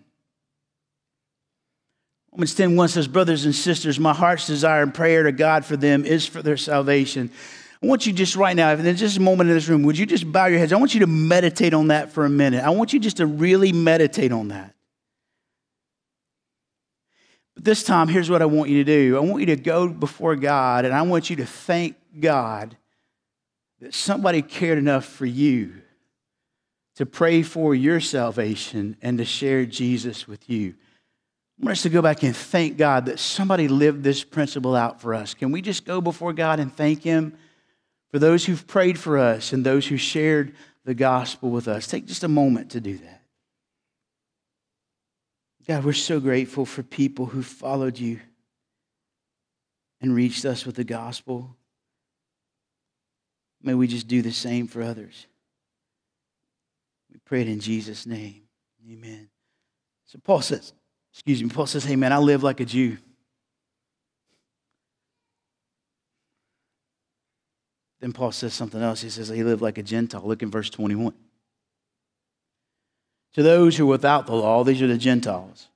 Romans 2.32 2.56
10:1 2.56 2.90
says, 2.90 3.08
Brothers 3.08 3.44
and 3.44 3.56
sisters, 3.56 4.00
my 4.00 4.14
heart's 4.14 4.48
desire 4.48 4.84
and 4.84 4.94
prayer 4.94 5.24
to 5.24 5.34
God 5.34 5.66
for 5.66 5.76
them 5.76 6.06
is 6.06 6.26
for 6.26 6.42
their 6.42 6.58
salvation. 6.58 7.32
I 7.82 7.86
want 7.86 8.08
you 8.08 8.14
just 8.14 8.36
right 8.36 8.56
now, 8.56 8.72
in 8.72 8.96
just 8.96 9.18
a 9.18 9.22
moment 9.22 9.50
in 9.50 9.56
this 9.56 9.68
room, 9.68 9.84
would 9.84 9.98
you 9.98 10.06
just 10.06 10.32
bow 10.32 10.48
your 10.48 10.58
heads? 10.58 10.74
I 10.74 10.78
want 10.78 10.94
you 10.94 11.02
to 11.02 11.08
meditate 11.08 11.74
on 11.74 11.90
that 11.90 12.12
for 12.12 12.26
a 12.26 12.30
minute. 12.30 12.64
I 12.64 12.72
want 12.72 12.92
you 12.92 13.00
just 13.00 13.18
to 13.18 13.28
really 13.28 13.72
meditate 13.72 14.32
on 14.32 14.48
that. 14.48 14.74
But 17.54 17.64
this 17.64 17.84
time, 17.84 18.08
here's 18.08 18.30
what 18.30 18.42
I 18.42 18.46
want 18.46 18.70
you 18.70 18.84
to 18.84 18.84
do 18.84 19.18
I 19.18 19.20
want 19.20 19.42
you 19.42 19.48
to 19.48 19.56
go 19.56 19.88
before 19.88 20.36
God, 20.36 20.86
and 20.86 20.94
I 20.94 21.04
want 21.04 21.30
you 21.30 21.36
to 21.38 21.46
thank 21.46 21.96
God 22.20 22.76
that 23.80 23.94
somebody 23.94 24.42
cared 24.42 24.80
enough 24.80 25.06
for 25.06 25.28
you 25.28 25.82
to 26.96 27.06
pray 27.06 27.44
for 27.44 27.76
your 27.76 28.00
salvation 28.00 28.98
and 29.04 29.20
to 29.20 29.26
share 29.26 29.68
Jesus 29.68 30.28
with 30.28 30.50
you. 30.50 30.74
I 31.62 31.66
want 31.66 31.74
us 31.74 31.84
to 31.84 31.90
go 31.90 32.02
back 32.02 32.24
and 32.24 32.36
thank 32.36 32.78
God 32.78 33.06
that 33.06 33.20
somebody 33.20 33.68
lived 33.68 34.04
this 34.04 34.24
principle 34.24 34.76
out 34.76 35.00
for 35.00 35.14
us. 35.14 35.36
Can 35.36 35.52
we 35.52 35.62
just 35.62 35.86
go 35.86 36.02
before 36.02 36.34
God 36.34 36.60
and 36.60 36.76
thank 36.76 37.04
Him? 37.04 37.38
For 38.12 38.20
those 38.20 38.46
who've 38.46 38.66
prayed 38.66 38.98
for 38.98 39.18
us 39.18 39.54
and 39.54 39.66
those 39.66 39.88
who 39.88 39.98
shared 39.98 40.56
the 40.86 40.94
gospel 40.94 41.50
with 41.50 41.68
us. 41.68 41.88
Take 41.88 42.06
just 42.06 42.24
a 42.24 42.30
moment 42.30 42.72
to 42.72 42.82
do 42.82 42.98
that. 42.98 43.24
God, 45.68 45.84
we're 45.84 45.94
so 45.94 46.22
grateful 46.22 46.66
for 46.66 46.82
people 46.82 47.26
who 47.26 47.44
followed 47.44 48.00
you 48.00 48.22
and 50.00 50.16
reached 50.16 50.46
us 50.46 50.66
with 50.66 50.76
the 50.76 50.86
gospel. 50.86 51.58
May 53.62 53.74
we 53.74 53.88
just 53.88 54.08
do 54.08 54.22
the 54.22 54.32
same 54.32 54.68
for 54.68 54.82
others. 54.82 55.28
We 57.12 57.20
pray 57.26 57.42
it 57.42 57.50
in 57.50 57.60
Jesus' 57.60 58.06
name. 58.06 58.44
Amen. 58.90 59.28
So 60.06 60.20
Paul 60.24 60.42
says, 60.42 60.72
excuse 61.12 61.44
me, 61.44 61.50
Paul 61.50 61.66
says, 61.66 61.84
hey 61.84 61.98
man, 61.98 62.14
I 62.14 62.20
live 62.20 62.44
like 62.44 62.62
a 62.62 62.66
Jew. 62.66 62.98
Then 68.00 68.14
Paul 68.14 68.32
says 68.32 68.54
something 68.54 68.82
else. 68.82 69.02
He 69.02 69.10
says 69.10 69.30
he 69.30 69.44
lived 69.44 69.62
like 69.62 69.78
a 69.78 69.84
Gentile. 69.84 70.22
Look 70.24 70.44
in 70.44 70.52
verse 70.52 70.70
21. 70.70 71.14
To 73.34 73.44
those 73.44 73.78
who 73.78 73.84
are 73.86 73.88
without 73.88 74.26
the 74.26 74.36
law, 74.36 74.64
these 74.64 74.82
are 74.82 74.88
the 74.88 74.98
Gentiles. 74.98 75.68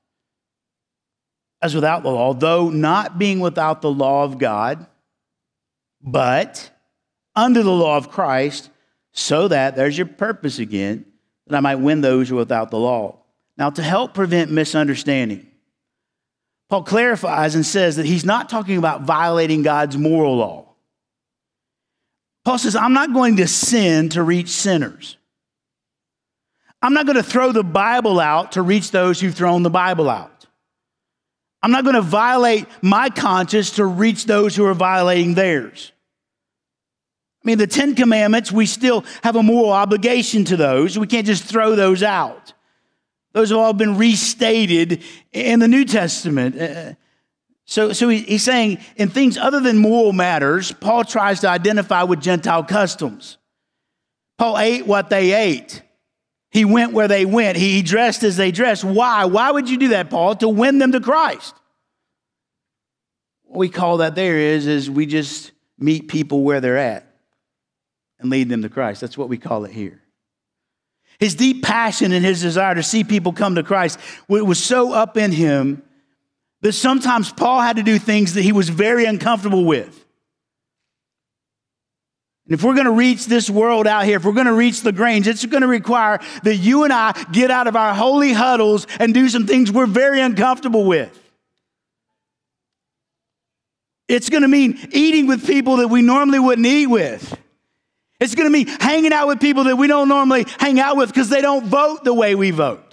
As 1.62 1.76
without 1.76 2.04
the 2.04 2.10
law, 2.10 2.34
though 2.34 2.70
not 2.70 3.20
being 3.20 3.40
without 3.40 3.82
the 3.82 3.92
law 3.92 4.24
of 4.24 4.40
God, 4.40 4.88
but 6.02 6.72
under 7.36 7.62
the 7.62 7.72
law 7.72 7.98
of 7.98 8.10
Christ, 8.10 8.70
so 9.14 9.48
that, 9.48 9.76
there's 9.76 9.98
your 9.98 10.08
purpose 10.08 10.58
again, 10.58 11.06
that 11.48 11.58
I 11.58 11.60
might 11.60 11.76
win 11.76 12.02
those 12.02 12.30
who 12.30 12.36
are 12.36 12.40
without 12.40 12.72
the 12.72 12.80
law. 12.80 13.20
Now, 13.58 13.70
to 13.70 13.84
help 13.84 14.14
prevent 14.14 14.50
misunderstanding, 14.50 15.46
Paul 16.70 16.84
clarifies 16.84 17.54
and 17.54 17.66
says 17.66 17.98
that 17.98 18.06
he's 18.06 18.26
not 18.26 18.50
talking 18.50 18.78
about 18.78 19.02
violating 19.02 19.62
God's 19.62 19.98
moral 19.98 20.38
law. 20.38 20.61
Paul 22.44 22.58
says, 22.58 22.76
I'm 22.76 22.94
not 22.94 23.14
going 23.14 23.38
to 23.38 23.48
sin 23.48 24.10
to 24.10 24.24
reach 24.24 24.50
sinners. 24.50 25.18
I'm 26.82 26.94
not 26.94 27.06
going 27.06 27.18
to 27.18 27.24
throw 27.24 27.52
the 27.52 27.64
Bible 27.64 28.20
out 28.20 28.54
to 28.54 28.62
reach 28.62 28.92
those 28.92 29.20
who've 29.20 29.36
thrown 29.36 29.62
the 29.64 29.70
Bible 29.70 30.10
out. 30.10 30.48
I'm 31.62 31.72
not 31.72 31.84
going 31.84 31.96
to 31.96 32.02
violate 32.02 32.66
my 32.82 33.10
conscience 33.10 33.72
to 33.72 33.86
reach 33.86 34.26
those 34.26 34.56
who 34.56 34.66
are 34.66 34.74
violating 34.74 35.36
theirs. 35.36 35.92
I 37.44 37.48
mean, 37.48 37.60
the 37.60 37.68
Ten 37.68 37.96
Commandments, 37.96 38.52
we 38.52 38.66
still 38.66 39.06
have 39.24 39.36
a 39.36 39.44
moral 39.44 39.72
obligation 39.72 40.44
to 40.46 40.58
those. 40.58 40.98
We 40.98 41.08
can't 41.08 41.26
just 41.26 41.44
throw 41.44 41.76
those 41.76 42.02
out. 42.02 42.54
Those 43.34 43.50
have 43.50 43.60
all 43.60 43.74
been 43.74 43.98
restated 43.98 45.04
in 45.32 45.60
the 45.60 45.68
New 45.68 45.86
Testament. 45.86 46.56
Uh, 46.60 46.64
uh, 46.64 46.94
So, 47.72 47.94
so 47.94 48.10
he's 48.10 48.44
saying 48.44 48.80
in 48.98 49.08
things 49.08 49.38
other 49.38 49.62
than 49.62 49.78
moral 49.78 50.12
matters, 50.12 50.74
Paul 50.74 51.06
tries 51.06 51.40
to 51.40 51.48
identify 51.48 52.04
with 52.04 52.20
Gentile 52.20 52.66
customs. 52.66 53.38
Paul 54.38 54.58
ate 54.58 54.86
what 54.86 55.10
they 55.10 55.32
ate. 55.32 55.82
He 56.50 56.66
went 56.66 56.92
where 56.92 57.08
they 57.08 57.24
went. 57.24 57.58
He 57.58 57.82
dressed 57.82 58.24
as 58.24 58.36
they 58.36 58.52
dressed. 58.52 58.84
Why? 58.84 59.24
Why 59.24 59.52
would 59.52 59.70
you 59.70 59.78
do 59.78 59.88
that, 59.90 60.10
Paul? 60.10 60.36
To 60.36 60.50
win 60.50 60.80
them 60.80 60.92
to 60.92 61.00
Christ. 61.00 61.56
What 63.44 63.60
we 63.60 63.70
call 63.70 63.98
that 64.00 64.16
there 64.16 64.38
is, 64.38 64.68
is 64.68 64.90
we 64.90 65.06
just 65.06 65.54
meet 65.80 66.10
people 66.10 66.44
where 66.44 66.60
they're 66.60 66.78
at 66.78 67.08
and 68.20 68.30
lead 68.30 68.50
them 68.50 68.64
to 68.64 68.70
Christ. 68.70 69.00
That's 69.00 69.18
what 69.18 69.30
we 69.30 69.38
call 69.38 69.64
it 69.64 69.72
here. 69.72 70.02
His 71.20 71.36
deep 71.36 71.64
passion 71.64 72.12
and 72.12 72.26
his 72.26 72.42
desire 72.42 72.76
to 72.76 72.84
see 72.84 73.06
people 73.06 73.32
come 73.32 73.56
to 73.56 73.64
Christ 73.64 73.98
was 74.28 74.62
so 74.62 74.92
up 74.92 75.16
in 75.16 75.32
him 75.32 75.84
that 76.62 76.74
sometimes 76.74 77.32
Paul 77.32 77.62
had 77.62 77.78
to 77.78 77.84
do 77.84 77.98
things 78.00 78.34
that 78.34 78.44
he 78.44 78.52
was 78.52 78.70
very 78.70 79.06
uncomfortable 79.06 79.66
with. 79.66 79.98
And 82.46 82.54
if 82.54 82.64
we're 82.64 82.74
going 82.74 82.86
to 82.86 82.92
reach 82.92 83.28
this 83.28 83.50
world 83.50 83.88
out 83.88 84.06
here, 84.06 84.18
if 84.18 84.26
we're 84.26 84.34
going 84.34 84.48
to 84.48 84.54
reach 84.54 84.84
LaGrange, 84.84 85.28
it's 85.28 85.46
going 85.46 85.62
to 85.62 85.68
require 85.68 86.20
that 86.44 86.56
you 86.56 86.84
and 86.84 86.92
I 86.92 87.14
get 87.32 87.50
out 87.50 87.68
of 87.68 87.76
our 87.76 87.94
holy 87.94 88.34
huddles 88.34 88.88
and 89.00 89.14
do 89.14 89.30
some 89.30 89.48
things 89.48 89.72
we're 89.72 89.86
very 89.86 90.20
uncomfortable 90.20 90.86
with. 90.86 91.18
It's 94.08 94.30
going 94.30 94.42
to 94.42 94.50
mean 94.50 94.78
eating 94.92 95.28
with 95.28 95.48
people 95.48 95.78
that 95.78 95.88
we 95.88 96.02
normally 96.02 96.40
wouldn't 96.40 96.68
eat 96.68 96.88
with. 96.88 97.38
It's 98.20 98.36
going 98.36 98.48
to 98.48 98.52
mean 98.52 98.68
hanging 98.68 99.14
out 99.14 99.28
with 99.28 99.40
people 99.40 99.64
that 99.64 99.78
we 99.78 99.88
don't 99.88 100.10
normally 100.10 100.46
hang 100.60 100.80
out 100.80 100.98
with 100.98 101.10
because 101.10 101.30
they 101.30 101.42
don't 101.42 101.66
vote 101.66 102.04
the 102.04 102.14
way 102.14 102.36
we 102.36 102.52
vote. 102.52 102.91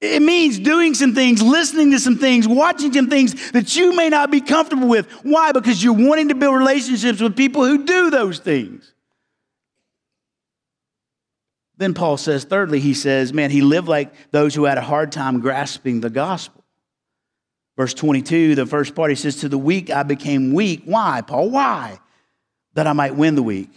It 0.00 0.20
means 0.20 0.58
doing 0.58 0.92
some 0.92 1.14
things, 1.14 1.42
listening 1.42 1.90
to 1.92 1.98
some 1.98 2.18
things, 2.18 2.46
watching 2.46 2.92
some 2.92 3.08
things 3.08 3.52
that 3.52 3.76
you 3.76 3.96
may 3.96 4.10
not 4.10 4.30
be 4.30 4.42
comfortable 4.42 4.88
with. 4.88 5.10
Why? 5.22 5.52
Because 5.52 5.82
you're 5.82 5.94
wanting 5.94 6.28
to 6.28 6.34
build 6.34 6.54
relationships 6.54 7.20
with 7.20 7.34
people 7.34 7.64
who 7.64 7.84
do 7.84 8.10
those 8.10 8.38
things. 8.38 8.92
Then 11.78 11.94
Paul 11.94 12.16
says, 12.16 12.44
thirdly, 12.44 12.80
he 12.80 12.94
says, 12.94 13.32
man, 13.32 13.50
he 13.50 13.62
lived 13.62 13.88
like 13.88 14.12
those 14.30 14.54
who 14.54 14.64
had 14.64 14.78
a 14.78 14.82
hard 14.82 15.12
time 15.12 15.40
grasping 15.40 16.00
the 16.00 16.10
gospel. 16.10 16.64
Verse 17.76 17.92
22, 17.92 18.54
the 18.54 18.66
first 18.66 18.94
part, 18.94 19.10
he 19.10 19.16
says, 19.16 19.36
To 19.36 19.48
the 19.48 19.58
weak 19.58 19.90
I 19.90 20.02
became 20.02 20.54
weak. 20.54 20.82
Why, 20.84 21.22
Paul? 21.26 21.50
Why? 21.50 22.00
That 22.72 22.86
I 22.86 22.94
might 22.94 23.14
win 23.14 23.34
the 23.34 23.42
weak. 23.42 23.70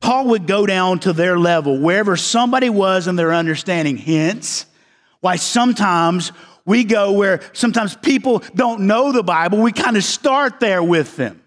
Paul 0.00 0.28
would 0.28 0.46
go 0.46 0.66
down 0.66 0.98
to 1.00 1.12
their 1.12 1.38
level, 1.38 1.78
wherever 1.78 2.16
somebody 2.16 2.68
was 2.68 3.06
in 3.06 3.16
their 3.16 3.32
understanding. 3.32 3.96
Hence, 3.96 4.66
why 5.22 5.36
sometimes 5.36 6.32
we 6.66 6.84
go 6.84 7.12
where 7.12 7.40
sometimes 7.52 7.96
people 7.96 8.40
don't 8.54 8.82
know 8.82 9.12
the 9.12 9.22
Bible, 9.22 9.62
we 9.62 9.72
kind 9.72 9.96
of 9.96 10.04
start 10.04 10.60
there 10.60 10.82
with 10.82 11.16
them. 11.16 11.42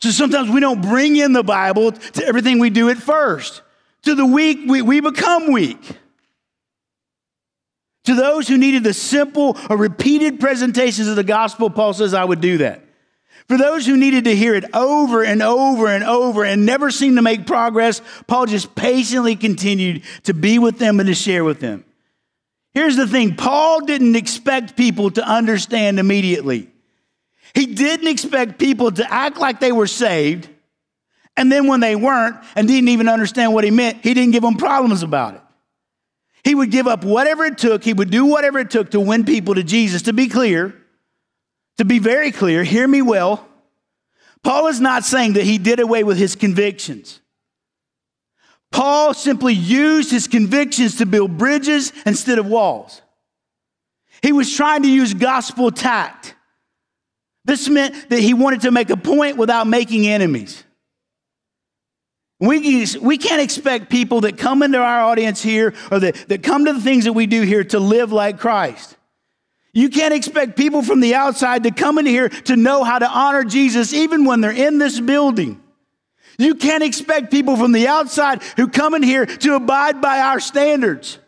So 0.00 0.10
sometimes 0.10 0.50
we 0.50 0.60
don't 0.60 0.80
bring 0.80 1.16
in 1.16 1.34
the 1.34 1.44
Bible 1.44 1.92
to 1.92 2.24
everything 2.24 2.58
we 2.58 2.70
do 2.70 2.88
at 2.88 2.96
first. 2.96 3.62
To 4.04 4.14
the 4.14 4.24
weak, 4.24 4.60
we, 4.66 4.80
we 4.80 5.00
become 5.00 5.52
weak. 5.52 5.78
To 8.04 8.14
those 8.14 8.48
who 8.48 8.56
needed 8.56 8.82
the 8.82 8.94
simple 8.94 9.58
or 9.68 9.76
repeated 9.76 10.40
presentations 10.40 11.06
of 11.06 11.16
the 11.16 11.24
gospel, 11.24 11.68
Paul 11.68 11.92
says, 11.92 12.14
I 12.14 12.24
would 12.24 12.40
do 12.40 12.58
that. 12.58 12.82
For 13.46 13.58
those 13.58 13.84
who 13.84 13.96
needed 13.96 14.24
to 14.24 14.34
hear 14.34 14.54
it 14.54 14.64
over 14.74 15.22
and 15.22 15.42
over 15.42 15.88
and 15.88 16.04
over 16.04 16.44
and 16.44 16.64
never 16.64 16.90
seemed 16.90 17.16
to 17.16 17.22
make 17.22 17.46
progress, 17.46 18.00
Paul 18.26 18.46
just 18.46 18.74
patiently 18.74 19.36
continued 19.36 20.02
to 20.22 20.32
be 20.32 20.58
with 20.58 20.78
them 20.78 20.98
and 20.98 21.08
to 21.08 21.14
share 21.14 21.44
with 21.44 21.60
them. 21.60 21.84
Here's 22.72 22.96
the 22.96 23.06
thing 23.06 23.34
Paul 23.34 23.80
didn't 23.84 24.16
expect 24.16 24.76
people 24.76 25.10
to 25.12 25.26
understand 25.26 25.98
immediately. 25.98 26.70
He 27.54 27.66
didn't 27.66 28.06
expect 28.08 28.58
people 28.58 28.92
to 28.92 29.12
act 29.12 29.38
like 29.38 29.58
they 29.58 29.72
were 29.72 29.88
saved, 29.88 30.48
and 31.36 31.50
then 31.50 31.66
when 31.66 31.80
they 31.80 31.96
weren't 31.96 32.36
and 32.54 32.68
didn't 32.68 32.88
even 32.88 33.08
understand 33.08 33.54
what 33.54 33.64
he 33.64 33.70
meant, 33.70 34.04
he 34.04 34.14
didn't 34.14 34.32
give 34.32 34.42
them 34.42 34.56
problems 34.56 35.02
about 35.02 35.34
it. 35.34 35.42
He 36.44 36.54
would 36.54 36.70
give 36.70 36.86
up 36.86 37.04
whatever 37.04 37.44
it 37.44 37.58
took, 37.58 37.84
he 37.84 37.92
would 37.92 38.10
do 38.10 38.24
whatever 38.26 38.58
it 38.60 38.70
took 38.70 38.90
to 38.92 39.00
win 39.00 39.24
people 39.24 39.54
to 39.54 39.62
Jesus. 39.62 40.02
To 40.02 40.12
be 40.12 40.28
clear, 40.28 40.74
to 41.78 41.84
be 41.84 41.98
very 41.98 42.30
clear, 42.30 42.62
hear 42.62 42.86
me 42.86 43.02
well. 43.02 43.46
Paul 44.42 44.68
is 44.68 44.80
not 44.80 45.04
saying 45.04 45.34
that 45.34 45.44
he 45.44 45.58
did 45.58 45.80
away 45.80 46.02
with 46.02 46.16
his 46.16 46.36
convictions. 46.36 47.20
Paul 48.72 49.14
simply 49.14 49.54
used 49.54 50.10
his 50.10 50.28
convictions 50.28 50.96
to 50.96 51.06
build 51.06 51.36
bridges 51.36 51.92
instead 52.06 52.38
of 52.38 52.46
walls. 52.46 53.02
He 54.22 54.32
was 54.32 54.54
trying 54.54 54.82
to 54.82 54.88
use 54.88 55.14
gospel 55.14 55.70
tact. 55.70 56.34
This 57.44 57.68
meant 57.68 58.10
that 58.10 58.20
he 58.20 58.34
wanted 58.34 58.62
to 58.62 58.70
make 58.70 58.90
a 58.90 58.96
point 58.96 59.36
without 59.36 59.66
making 59.66 60.06
enemies. 60.06 60.62
We, 62.38 62.86
we 63.02 63.18
can't 63.18 63.42
expect 63.42 63.90
people 63.90 64.22
that 64.22 64.38
come 64.38 64.62
into 64.62 64.78
our 64.78 65.00
audience 65.00 65.42
here 65.42 65.74
or 65.90 65.98
that, 66.00 66.14
that 66.28 66.42
come 66.42 66.64
to 66.64 66.72
the 66.72 66.80
things 66.80 67.04
that 67.04 67.12
we 67.12 67.26
do 67.26 67.42
here 67.42 67.64
to 67.64 67.78
live 67.78 68.12
like 68.12 68.38
Christ. 68.38 68.96
You 69.72 69.88
can't 69.88 70.14
expect 70.14 70.56
people 70.56 70.82
from 70.82 71.00
the 71.00 71.14
outside 71.14 71.64
to 71.64 71.70
come 71.70 71.98
in 71.98 72.06
here 72.06 72.28
to 72.28 72.56
know 72.56 72.82
how 72.82 72.98
to 72.98 73.08
honor 73.08 73.44
Jesus 73.44 73.92
even 73.92 74.24
when 74.24 74.40
they're 74.40 74.50
in 74.50 74.78
this 74.78 74.98
building. 74.98 75.62
You 76.40 76.54
can't 76.54 76.82
expect 76.82 77.30
people 77.30 77.56
from 77.56 77.72
the 77.72 77.86
outside 77.86 78.42
who 78.56 78.68
come 78.68 78.94
in 78.94 79.02
here 79.02 79.26
to 79.26 79.56
abide 79.56 80.00
by 80.00 80.20
our 80.20 80.40
standards. 80.40 81.18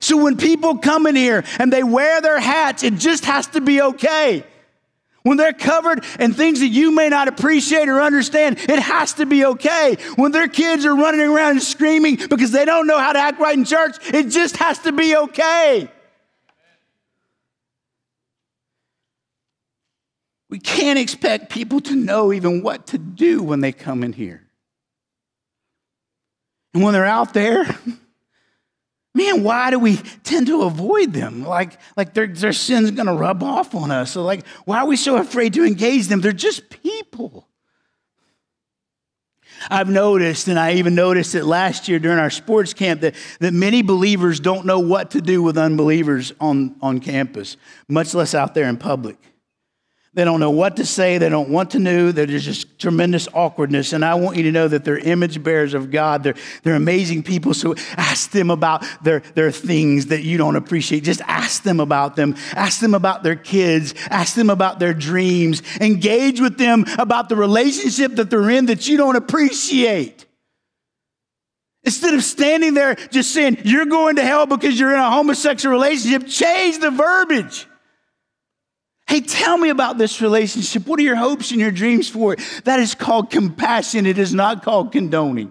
So 0.00 0.16
when 0.16 0.38
people 0.38 0.78
come 0.78 1.06
in 1.06 1.14
here 1.14 1.44
and 1.58 1.70
they 1.70 1.82
wear 1.82 2.22
their 2.22 2.40
hats, 2.40 2.82
it 2.82 2.94
just 2.94 3.26
has 3.26 3.48
to 3.48 3.60
be 3.60 3.82
okay. 3.82 4.44
When 5.22 5.36
they're 5.36 5.52
covered 5.52 6.04
in 6.18 6.32
things 6.32 6.60
that 6.60 6.68
you 6.68 6.90
may 6.94 7.10
not 7.10 7.28
appreciate 7.28 7.90
or 7.90 8.00
understand, 8.00 8.58
it 8.60 8.78
has 8.78 9.12
to 9.14 9.26
be 9.26 9.44
okay. 9.44 9.98
When 10.16 10.32
their 10.32 10.48
kids 10.48 10.86
are 10.86 10.96
running 10.96 11.20
around 11.20 11.50
and 11.50 11.62
screaming 11.62 12.16
because 12.16 12.50
they 12.50 12.64
don't 12.64 12.86
know 12.86 12.98
how 12.98 13.12
to 13.12 13.18
act 13.18 13.38
right 13.38 13.56
in 13.56 13.66
church, 13.66 13.96
it 14.14 14.28
just 14.28 14.56
has 14.56 14.78
to 14.80 14.92
be 14.92 15.14
okay. 15.14 15.90
We 20.50 20.58
can't 20.58 20.98
expect 20.98 21.48
people 21.48 21.80
to 21.82 21.94
know 21.94 22.32
even 22.32 22.62
what 22.62 22.88
to 22.88 22.98
do 22.98 23.40
when 23.42 23.60
they 23.60 23.70
come 23.70 24.02
in 24.02 24.12
here. 24.12 24.42
And 26.74 26.82
when 26.82 26.92
they're 26.92 27.06
out 27.06 27.32
there, 27.32 27.64
man, 29.14 29.44
why 29.44 29.70
do 29.70 29.78
we 29.78 29.96
tend 30.24 30.48
to 30.48 30.62
avoid 30.62 31.12
them? 31.12 31.44
Like, 31.44 31.78
like 31.96 32.14
their, 32.14 32.26
their 32.26 32.52
sin's 32.52 32.90
gonna 32.90 33.14
rub 33.14 33.44
off 33.44 33.76
on 33.76 33.92
us. 33.92 34.10
So, 34.10 34.22
like, 34.24 34.44
why 34.64 34.78
are 34.78 34.86
we 34.86 34.96
so 34.96 35.16
afraid 35.16 35.54
to 35.54 35.64
engage 35.64 36.08
them? 36.08 36.20
They're 36.20 36.32
just 36.32 36.68
people. 36.68 37.46
I've 39.70 39.90
noticed, 39.90 40.48
and 40.48 40.58
I 40.58 40.74
even 40.74 40.94
noticed 40.94 41.34
it 41.34 41.44
last 41.44 41.86
year 41.86 41.98
during 41.98 42.18
our 42.18 42.30
sports 42.30 42.72
camp, 42.72 43.02
that, 43.02 43.14
that 43.40 43.52
many 43.52 43.82
believers 43.82 44.40
don't 44.40 44.64
know 44.64 44.80
what 44.80 45.10
to 45.12 45.20
do 45.20 45.42
with 45.42 45.58
unbelievers 45.58 46.32
on, 46.40 46.76
on 46.80 46.98
campus, 46.98 47.56
much 47.86 48.14
less 48.14 48.34
out 48.34 48.54
there 48.54 48.68
in 48.68 48.78
public. 48.78 49.18
They 50.12 50.24
don't 50.24 50.40
know 50.40 50.50
what 50.50 50.76
to 50.76 50.84
say. 50.84 51.18
They 51.18 51.28
don't 51.28 51.50
want 51.50 51.70
to 51.70 51.78
know. 51.78 52.10
There's 52.10 52.44
just 52.44 52.80
tremendous 52.80 53.28
awkwardness. 53.32 53.92
And 53.92 54.04
I 54.04 54.14
want 54.14 54.36
you 54.36 54.42
to 54.42 54.50
know 54.50 54.66
that 54.66 54.84
they're 54.84 54.98
image 54.98 55.40
bearers 55.40 55.72
of 55.72 55.92
God. 55.92 56.24
They're, 56.24 56.34
they're 56.64 56.74
amazing 56.74 57.22
people. 57.22 57.54
So 57.54 57.76
ask 57.96 58.32
them 58.32 58.50
about 58.50 58.84
their, 59.04 59.20
their 59.20 59.52
things 59.52 60.06
that 60.06 60.24
you 60.24 60.36
don't 60.36 60.56
appreciate. 60.56 61.04
Just 61.04 61.20
ask 61.22 61.62
them 61.62 61.78
about 61.78 62.16
them. 62.16 62.34
Ask 62.54 62.80
them 62.80 62.94
about 62.94 63.22
their 63.22 63.36
kids. 63.36 63.94
Ask 64.10 64.34
them 64.34 64.50
about 64.50 64.80
their 64.80 64.94
dreams. 64.94 65.62
Engage 65.80 66.40
with 66.40 66.58
them 66.58 66.86
about 66.98 67.28
the 67.28 67.36
relationship 67.36 68.16
that 68.16 68.30
they're 68.30 68.50
in 68.50 68.66
that 68.66 68.88
you 68.88 68.96
don't 68.96 69.14
appreciate. 69.14 70.26
Instead 71.84 72.14
of 72.14 72.24
standing 72.24 72.74
there 72.74 72.96
just 72.96 73.32
saying, 73.32 73.58
you're 73.64 73.86
going 73.86 74.16
to 74.16 74.24
hell 74.24 74.46
because 74.46 74.78
you're 74.78 74.92
in 74.92 74.98
a 74.98 75.10
homosexual 75.10 75.72
relationship, 75.72 76.26
change 76.26 76.80
the 76.80 76.90
verbiage. 76.90 77.68
Hey, 79.10 79.20
tell 79.20 79.58
me 79.58 79.70
about 79.70 79.98
this 79.98 80.20
relationship. 80.20 80.86
What 80.86 81.00
are 81.00 81.02
your 81.02 81.16
hopes 81.16 81.50
and 81.50 81.58
your 81.58 81.72
dreams 81.72 82.08
for 82.08 82.34
it? 82.34 82.62
That 82.62 82.78
is 82.78 82.94
called 82.94 83.28
compassion. 83.28 84.06
It 84.06 84.18
is 84.18 84.32
not 84.32 84.62
called 84.62 84.92
condoning. 84.92 85.48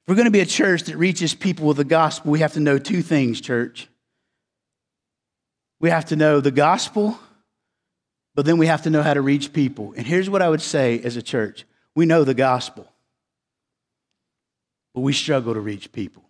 If 0.00 0.08
we're 0.08 0.14
going 0.14 0.24
to 0.24 0.30
be 0.30 0.40
a 0.40 0.46
church 0.46 0.84
that 0.84 0.96
reaches 0.96 1.34
people 1.34 1.66
with 1.66 1.76
the 1.76 1.84
gospel, 1.84 2.32
we 2.32 2.38
have 2.38 2.54
to 2.54 2.60
know 2.60 2.78
two 2.78 3.02
things, 3.02 3.38
church. 3.38 3.86
We 5.78 5.90
have 5.90 6.06
to 6.06 6.16
know 6.16 6.40
the 6.40 6.52
gospel, 6.52 7.18
but 8.34 8.46
then 8.46 8.56
we 8.56 8.68
have 8.68 8.80
to 8.84 8.90
know 8.90 9.02
how 9.02 9.12
to 9.12 9.20
reach 9.20 9.52
people. 9.52 9.92
And 9.94 10.06
here's 10.06 10.30
what 10.30 10.40
I 10.40 10.48
would 10.48 10.62
say 10.62 11.00
as 11.00 11.18
a 11.18 11.22
church 11.22 11.66
we 11.94 12.06
know 12.06 12.24
the 12.24 12.32
gospel 12.32 12.88
but 14.94 15.00
we 15.00 15.12
struggle 15.12 15.54
to 15.54 15.60
reach 15.60 15.92
people. 15.92 16.22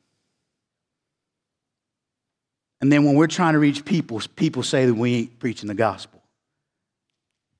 And 2.81 2.91
then 2.91 3.05
when 3.05 3.15
we're 3.15 3.29
trying 3.29 3.53
to 3.53 3.59
reach 3.59 3.85
people, 3.85 4.21
people 4.35 4.63
say 4.63 4.87
that 4.87 4.95
we 4.95 5.15
ain't 5.15 5.39
preaching 5.39 5.69
the 5.69 5.75
gospel. 5.75 6.23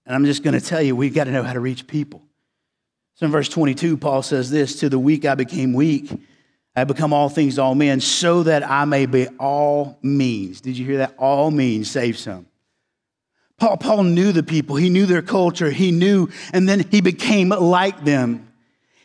And 0.07 0.15
I'm 0.15 0.25
just 0.25 0.43
going 0.43 0.59
to 0.59 0.61
tell 0.61 0.83
you, 0.83 0.97
we've 0.97 1.15
got 1.15 1.25
to 1.25 1.31
know 1.31 1.43
how 1.43 1.53
to 1.53 1.61
reach 1.61 1.87
people. 1.87 2.23
So 3.15 3.27
in 3.27 3.33
verse 3.33 3.49
22, 3.49 3.97
Paul 3.97 4.23
says 4.23 4.51
this 4.51 4.81
To 4.81 4.89
the 4.89 4.99
weak 4.99 5.25
I 5.25 5.35
became 5.35 5.73
weak. 5.73 6.11
I 6.77 6.85
become 6.85 7.13
all 7.13 7.29
things 7.29 7.55
to 7.55 7.63
all 7.63 7.77
men, 7.77 8.01
so 8.01 8.43
that 8.43 8.69
I 8.69 8.85
may 8.85 9.07
be 9.07 9.29
all 9.39 9.99
means. 10.03 10.61
Did 10.61 10.77
you 10.77 10.85
hear 10.85 10.99
that? 10.99 11.15
All 11.19 11.53
means 11.53 11.89
save 11.89 12.19
some. 12.19 12.47
Paul, 13.57 13.77
Paul 13.77 14.03
knew 14.03 14.33
the 14.33 14.43
people, 14.43 14.75
he 14.75 14.91
knew 14.91 15.07
their 15.07 15.23
culture, 15.23 15.71
he 15.71 15.93
knew, 15.93 16.29
and 16.53 16.69
then 16.69 16.81
he 16.91 17.01
became 17.01 17.51
like 17.51 18.05
them. 18.05 18.53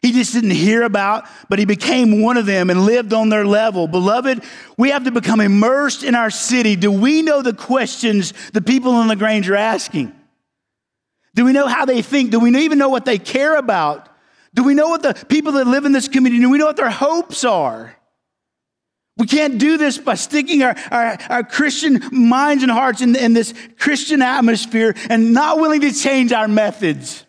He 0.01 0.13
just 0.13 0.33
didn't 0.33 0.51
hear 0.51 0.83
about, 0.83 1.25
but 1.49 1.59
he 1.59 1.65
became 1.65 2.21
one 2.21 2.37
of 2.37 2.45
them 2.45 2.69
and 2.69 2.85
lived 2.85 3.11
on 3.11 3.29
their 3.29 3.45
level. 3.45 3.87
Beloved, 3.87 4.43
we 4.77 4.91
have 4.91 5.03
to 5.03 5.11
become 5.11 5.41
immersed 5.41 6.03
in 6.03 6.15
our 6.15 6.29
city. 6.29 6.75
Do 6.75 6.91
we 6.91 7.21
know 7.21 7.41
the 7.41 7.53
questions 7.53 8.33
the 8.53 8.61
people 8.61 9.01
in 9.01 9.09
LaGrange 9.09 9.49
are 9.49 9.55
asking? 9.55 10.13
Do 11.35 11.45
we 11.45 11.51
know 11.51 11.67
how 11.67 11.85
they 11.85 12.01
think? 12.01 12.31
Do 12.31 12.39
we 12.39 12.55
even 12.57 12.77
know 12.77 12.89
what 12.89 13.05
they 13.05 13.17
care 13.17 13.55
about? 13.55 14.07
Do 14.53 14.63
we 14.63 14.73
know 14.73 14.87
what 14.87 15.03
the 15.03 15.13
people 15.13 15.53
that 15.53 15.67
live 15.67 15.85
in 15.85 15.91
this 15.91 16.07
community, 16.07 16.41
do 16.41 16.49
we 16.49 16.57
know 16.57 16.65
what 16.65 16.77
their 16.77 16.89
hopes 16.89 17.43
are? 17.43 17.95
We 19.17 19.27
can't 19.27 19.57
do 19.57 19.77
this 19.77 19.97
by 19.97 20.15
sticking 20.15 20.63
our, 20.63 20.75
our, 20.91 21.17
our 21.29 21.43
Christian 21.43 22.01
minds 22.11 22.63
and 22.63 22.71
hearts 22.71 23.01
in, 23.01 23.17
in 23.17 23.33
this 23.33 23.53
Christian 23.77 24.21
atmosphere 24.21 24.95
and 25.09 25.33
not 25.33 25.59
willing 25.59 25.81
to 25.81 25.91
change 25.91 26.31
our 26.31 26.47
methods. 26.47 27.25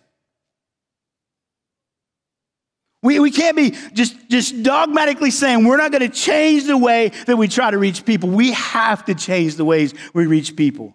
We, 3.03 3.19
we 3.19 3.31
can't 3.31 3.57
be 3.57 3.75
just, 3.95 4.29
just 4.29 4.63
dogmatically 4.63 5.31
saying 5.31 5.65
we're 5.65 5.79
not 5.79 5.91
going 5.91 6.03
to 6.03 6.15
change 6.15 6.65
the 6.65 6.77
way 6.77 7.09
that 7.27 7.37
we 7.37 7.49
try 7.49 7.71
to 7.71 7.79
reach 7.79 8.05
people. 8.05 8.29
We 8.29 8.53
have 8.53 9.07
to 9.07 9.15
change 9.15 9.57
the 9.57 9.65
ways 9.65 9.95
we 10.13 10.27
reach 10.27 10.55
people. 10.55 10.95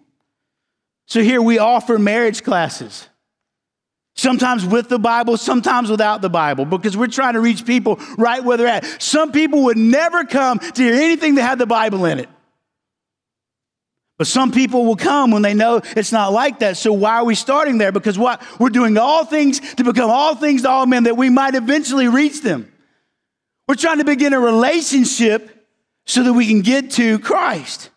So 1.06 1.20
here 1.20 1.42
we 1.42 1.58
offer 1.58 1.98
marriage 1.98 2.44
classes, 2.44 3.08
sometimes 4.14 4.64
with 4.64 4.88
the 4.88 4.98
Bible, 4.98 5.36
sometimes 5.36 5.90
without 5.90 6.20
the 6.22 6.30
Bible, 6.30 6.64
because 6.64 6.96
we're 6.96 7.06
trying 7.08 7.34
to 7.34 7.40
reach 7.40 7.66
people 7.66 8.00
right 8.18 8.42
where 8.42 8.56
they're 8.56 8.66
at. 8.66 9.02
Some 9.02 9.32
people 9.32 9.64
would 9.64 9.76
never 9.76 10.24
come 10.24 10.58
to 10.60 10.82
hear 10.82 10.94
anything 10.94 11.36
that 11.36 11.42
had 11.42 11.58
the 11.58 11.66
Bible 11.66 12.04
in 12.04 12.20
it. 12.20 12.28
But 14.18 14.26
some 14.26 14.50
people 14.50 14.86
will 14.86 14.96
come 14.96 15.30
when 15.30 15.42
they 15.42 15.52
know 15.52 15.82
it's 15.96 16.12
not 16.12 16.32
like 16.32 16.60
that. 16.60 16.76
So 16.78 16.92
why 16.92 17.16
are 17.16 17.24
we 17.24 17.34
starting 17.34 17.78
there? 17.78 17.92
Because 17.92 18.18
what? 18.18 18.42
We're 18.58 18.70
doing 18.70 18.96
all 18.96 19.24
things 19.26 19.60
to 19.74 19.84
become 19.84 20.10
all 20.10 20.34
things 20.34 20.62
to 20.62 20.70
all 20.70 20.86
men 20.86 21.04
that 21.04 21.16
we 21.16 21.28
might 21.28 21.54
eventually 21.54 22.08
reach 22.08 22.42
them. 22.42 22.72
We're 23.68 23.74
trying 23.74 23.98
to 23.98 24.04
begin 24.04 24.32
a 24.32 24.40
relationship 24.40 25.66
so 26.06 26.22
that 26.22 26.32
we 26.32 26.46
can 26.46 26.62
get 26.62 26.92
to 26.92 27.18
Christ. 27.18 27.90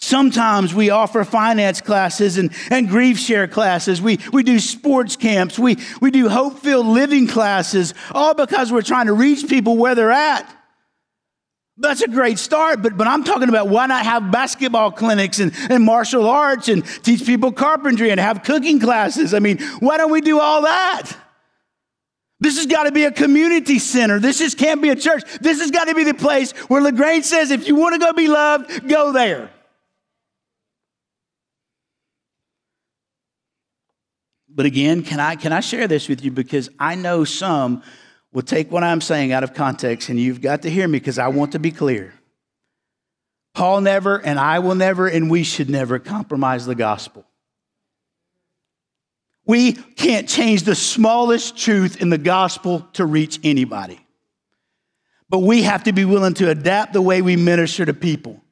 Sometimes 0.00 0.74
we 0.74 0.90
offer 0.90 1.24
finance 1.24 1.80
classes 1.80 2.38
and, 2.38 2.52
and 2.70 2.88
grief 2.88 3.18
share 3.18 3.48
classes. 3.48 4.00
We, 4.00 4.18
we 4.32 4.42
do 4.42 4.58
sports 4.60 5.16
camps. 5.16 5.58
We, 5.58 5.76
we 6.00 6.10
do 6.10 6.28
hope 6.28 6.58
filled 6.60 6.86
living 6.86 7.26
classes, 7.26 7.94
all 8.12 8.34
because 8.34 8.70
we're 8.70 8.82
trying 8.82 9.06
to 9.06 9.12
reach 9.12 9.48
people 9.48 9.76
where 9.76 9.94
they're 9.94 10.12
at. 10.12 10.54
That's 11.80 12.02
a 12.02 12.08
great 12.08 12.40
start, 12.40 12.82
but, 12.82 12.96
but 12.96 13.06
I'm 13.06 13.22
talking 13.22 13.48
about 13.48 13.68
why 13.68 13.86
not 13.86 14.04
have 14.04 14.32
basketball 14.32 14.90
clinics 14.90 15.38
and, 15.38 15.52
and 15.70 15.84
martial 15.84 16.28
arts 16.28 16.68
and 16.68 16.84
teach 17.04 17.24
people 17.24 17.52
carpentry 17.52 18.10
and 18.10 18.18
have 18.18 18.42
cooking 18.42 18.80
classes? 18.80 19.32
I 19.32 19.38
mean, 19.38 19.58
why 19.78 19.96
don't 19.96 20.10
we 20.10 20.20
do 20.20 20.40
all 20.40 20.62
that? 20.62 21.12
This 22.40 22.56
has 22.56 22.66
got 22.66 22.84
to 22.84 22.92
be 22.92 23.04
a 23.04 23.12
community 23.12 23.78
center. 23.78 24.18
This 24.18 24.38
just 24.38 24.58
can't 24.58 24.82
be 24.82 24.88
a 24.88 24.96
church. 24.96 25.22
This 25.40 25.60
has 25.60 25.70
got 25.70 25.84
to 25.84 25.94
be 25.94 26.02
the 26.02 26.14
place 26.14 26.50
where 26.68 26.82
LaGrange 26.82 27.24
says, 27.24 27.52
if 27.52 27.68
you 27.68 27.76
want 27.76 27.94
to 27.94 28.00
go 28.00 28.12
be 28.12 28.26
loved, 28.26 28.88
go 28.88 29.12
there. 29.12 29.50
But 34.48 34.66
again, 34.66 35.04
can 35.04 35.20
I, 35.20 35.36
can 35.36 35.52
I 35.52 35.60
share 35.60 35.86
this 35.86 36.08
with 36.08 36.24
you? 36.24 36.32
Because 36.32 36.70
I 36.80 36.96
know 36.96 37.22
some 37.22 37.84
will 38.32 38.42
take 38.42 38.70
what 38.70 38.84
I'm 38.84 39.00
saying 39.00 39.32
out 39.32 39.44
of 39.44 39.54
context, 39.54 40.08
and 40.08 40.20
you've 40.20 40.40
got 40.40 40.62
to 40.62 40.70
hear 40.70 40.86
me 40.86 40.98
because 40.98 41.18
I 41.18 41.28
want 41.28 41.52
to 41.52 41.58
be 41.58 41.70
clear. 41.70 42.14
Paul 43.54 43.80
never, 43.80 44.24
and 44.24 44.38
I 44.38 44.58
will 44.60 44.74
never, 44.74 45.08
and 45.08 45.30
we 45.30 45.42
should 45.42 45.70
never 45.70 45.98
compromise 45.98 46.66
the 46.66 46.74
gospel. 46.74 47.24
We 49.46 49.72
can't 49.72 50.28
change 50.28 50.64
the 50.64 50.74
smallest 50.74 51.56
truth 51.56 52.00
in 52.02 52.10
the 52.10 52.18
gospel 52.18 52.86
to 52.92 53.06
reach 53.06 53.40
anybody. 53.42 53.98
But 55.30 55.40
we 55.40 55.62
have 55.62 55.84
to 55.84 55.92
be 55.92 56.04
willing 56.04 56.34
to 56.34 56.50
adapt 56.50 56.92
the 56.92 57.02
way 57.02 57.22
we 57.22 57.36
minister 57.36 57.84
to 57.84 57.94
people. 57.94 58.42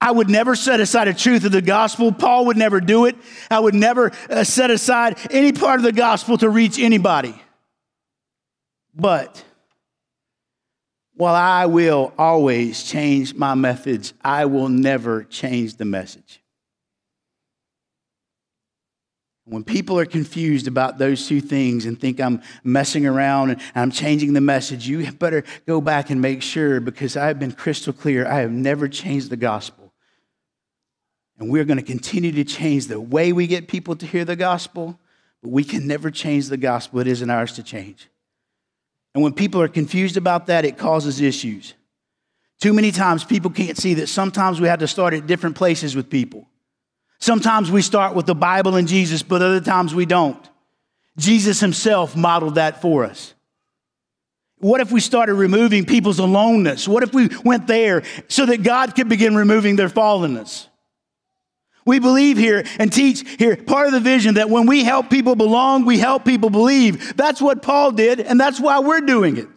I 0.00 0.10
would 0.10 0.28
never 0.28 0.54
set 0.54 0.80
aside 0.80 1.08
a 1.08 1.14
truth 1.14 1.44
of 1.44 1.52
the 1.52 1.62
gospel. 1.62 2.12
Paul 2.12 2.46
would 2.46 2.56
never 2.56 2.80
do 2.80 3.06
it. 3.06 3.16
I 3.50 3.58
would 3.58 3.74
never 3.74 4.12
uh, 4.30 4.44
set 4.44 4.70
aside 4.70 5.18
any 5.30 5.52
part 5.52 5.80
of 5.80 5.84
the 5.84 5.92
gospel 5.92 6.38
to 6.38 6.48
reach 6.48 6.78
anybody. 6.78 7.40
But 8.98 9.44
while 11.14 11.36
I 11.36 11.66
will 11.66 12.12
always 12.18 12.82
change 12.82 13.32
my 13.32 13.54
methods, 13.54 14.12
I 14.24 14.46
will 14.46 14.68
never 14.68 15.22
change 15.22 15.76
the 15.76 15.84
message. 15.84 16.42
When 19.44 19.64
people 19.64 19.98
are 19.98 20.04
confused 20.04 20.66
about 20.66 20.98
those 20.98 21.26
two 21.26 21.40
things 21.40 21.86
and 21.86 21.98
think 21.98 22.20
I'm 22.20 22.42
messing 22.64 23.06
around 23.06 23.50
and 23.50 23.60
I'm 23.74 23.90
changing 23.90 24.34
the 24.34 24.40
message, 24.40 24.86
you 24.86 25.10
better 25.12 25.44
go 25.64 25.80
back 25.80 26.10
and 26.10 26.20
make 26.20 26.42
sure 26.42 26.80
because 26.80 27.16
I've 27.16 27.38
been 27.38 27.52
crystal 27.52 27.92
clear. 27.92 28.26
I 28.26 28.40
have 28.40 28.50
never 28.50 28.88
changed 28.88 29.30
the 29.30 29.36
gospel. 29.36 29.94
And 31.38 31.50
we're 31.50 31.64
going 31.64 31.78
to 31.78 31.84
continue 31.84 32.32
to 32.32 32.44
change 32.44 32.88
the 32.88 33.00
way 33.00 33.32
we 33.32 33.46
get 33.46 33.68
people 33.68 33.94
to 33.96 34.06
hear 34.06 34.24
the 34.24 34.36
gospel, 34.36 34.98
but 35.40 35.50
we 35.50 35.62
can 35.62 35.86
never 35.86 36.10
change 36.10 36.48
the 36.48 36.56
gospel. 36.56 36.98
It 36.98 37.06
isn't 37.06 37.30
ours 37.30 37.52
to 37.52 37.62
change. 37.62 38.08
And 39.14 39.22
when 39.22 39.32
people 39.32 39.60
are 39.60 39.68
confused 39.68 40.16
about 40.16 40.46
that, 40.46 40.64
it 40.64 40.78
causes 40.78 41.20
issues. 41.20 41.74
Too 42.60 42.72
many 42.72 42.90
times 42.90 43.24
people 43.24 43.50
can't 43.50 43.76
see 43.76 43.94
that 43.94 44.08
sometimes 44.08 44.60
we 44.60 44.68
have 44.68 44.80
to 44.80 44.88
start 44.88 45.14
at 45.14 45.26
different 45.26 45.56
places 45.56 45.94
with 45.94 46.10
people. 46.10 46.48
Sometimes 47.20 47.70
we 47.70 47.82
start 47.82 48.14
with 48.14 48.26
the 48.26 48.34
Bible 48.34 48.76
and 48.76 48.86
Jesus, 48.86 49.22
but 49.22 49.42
other 49.42 49.60
times 49.60 49.94
we 49.94 50.06
don't. 50.06 50.48
Jesus 51.16 51.58
himself 51.60 52.16
modeled 52.16 52.54
that 52.54 52.80
for 52.80 53.04
us. 53.04 53.34
What 54.60 54.80
if 54.80 54.90
we 54.90 55.00
started 55.00 55.34
removing 55.34 55.84
people's 55.84 56.18
aloneness? 56.18 56.88
What 56.88 57.02
if 57.02 57.12
we 57.12 57.28
went 57.44 57.66
there 57.66 58.02
so 58.28 58.46
that 58.46 58.62
God 58.62 58.94
could 58.94 59.08
begin 59.08 59.34
removing 59.36 59.76
their 59.76 59.88
fallenness? 59.88 60.67
We 61.88 62.00
believe 62.00 62.36
here 62.36 62.64
and 62.78 62.92
teach 62.92 63.26
here 63.38 63.56
part 63.56 63.86
of 63.86 63.94
the 63.94 64.00
vision 64.00 64.34
that 64.34 64.50
when 64.50 64.66
we 64.66 64.84
help 64.84 65.08
people 65.08 65.34
belong, 65.34 65.86
we 65.86 65.96
help 65.98 66.22
people 66.22 66.50
believe. 66.50 67.16
That's 67.16 67.40
what 67.40 67.62
Paul 67.62 67.92
did, 67.92 68.20
and 68.20 68.38
that's 68.38 68.60
why 68.60 68.80
we're 68.80 69.00
doing 69.00 69.38
it. 69.38 69.48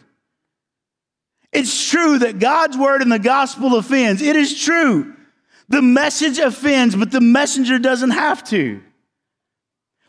It's 1.52 1.90
true 1.90 2.20
that 2.20 2.38
God's 2.38 2.78
word 2.78 3.02
and 3.02 3.12
the 3.12 3.18
gospel 3.18 3.76
offends. 3.76 4.22
It 4.22 4.34
is 4.34 4.58
true. 4.58 5.14
The 5.68 5.82
message 5.82 6.38
offends, 6.38 6.96
but 6.96 7.10
the 7.10 7.20
messenger 7.20 7.78
doesn't 7.78 8.12
have 8.12 8.42
to. 8.44 8.80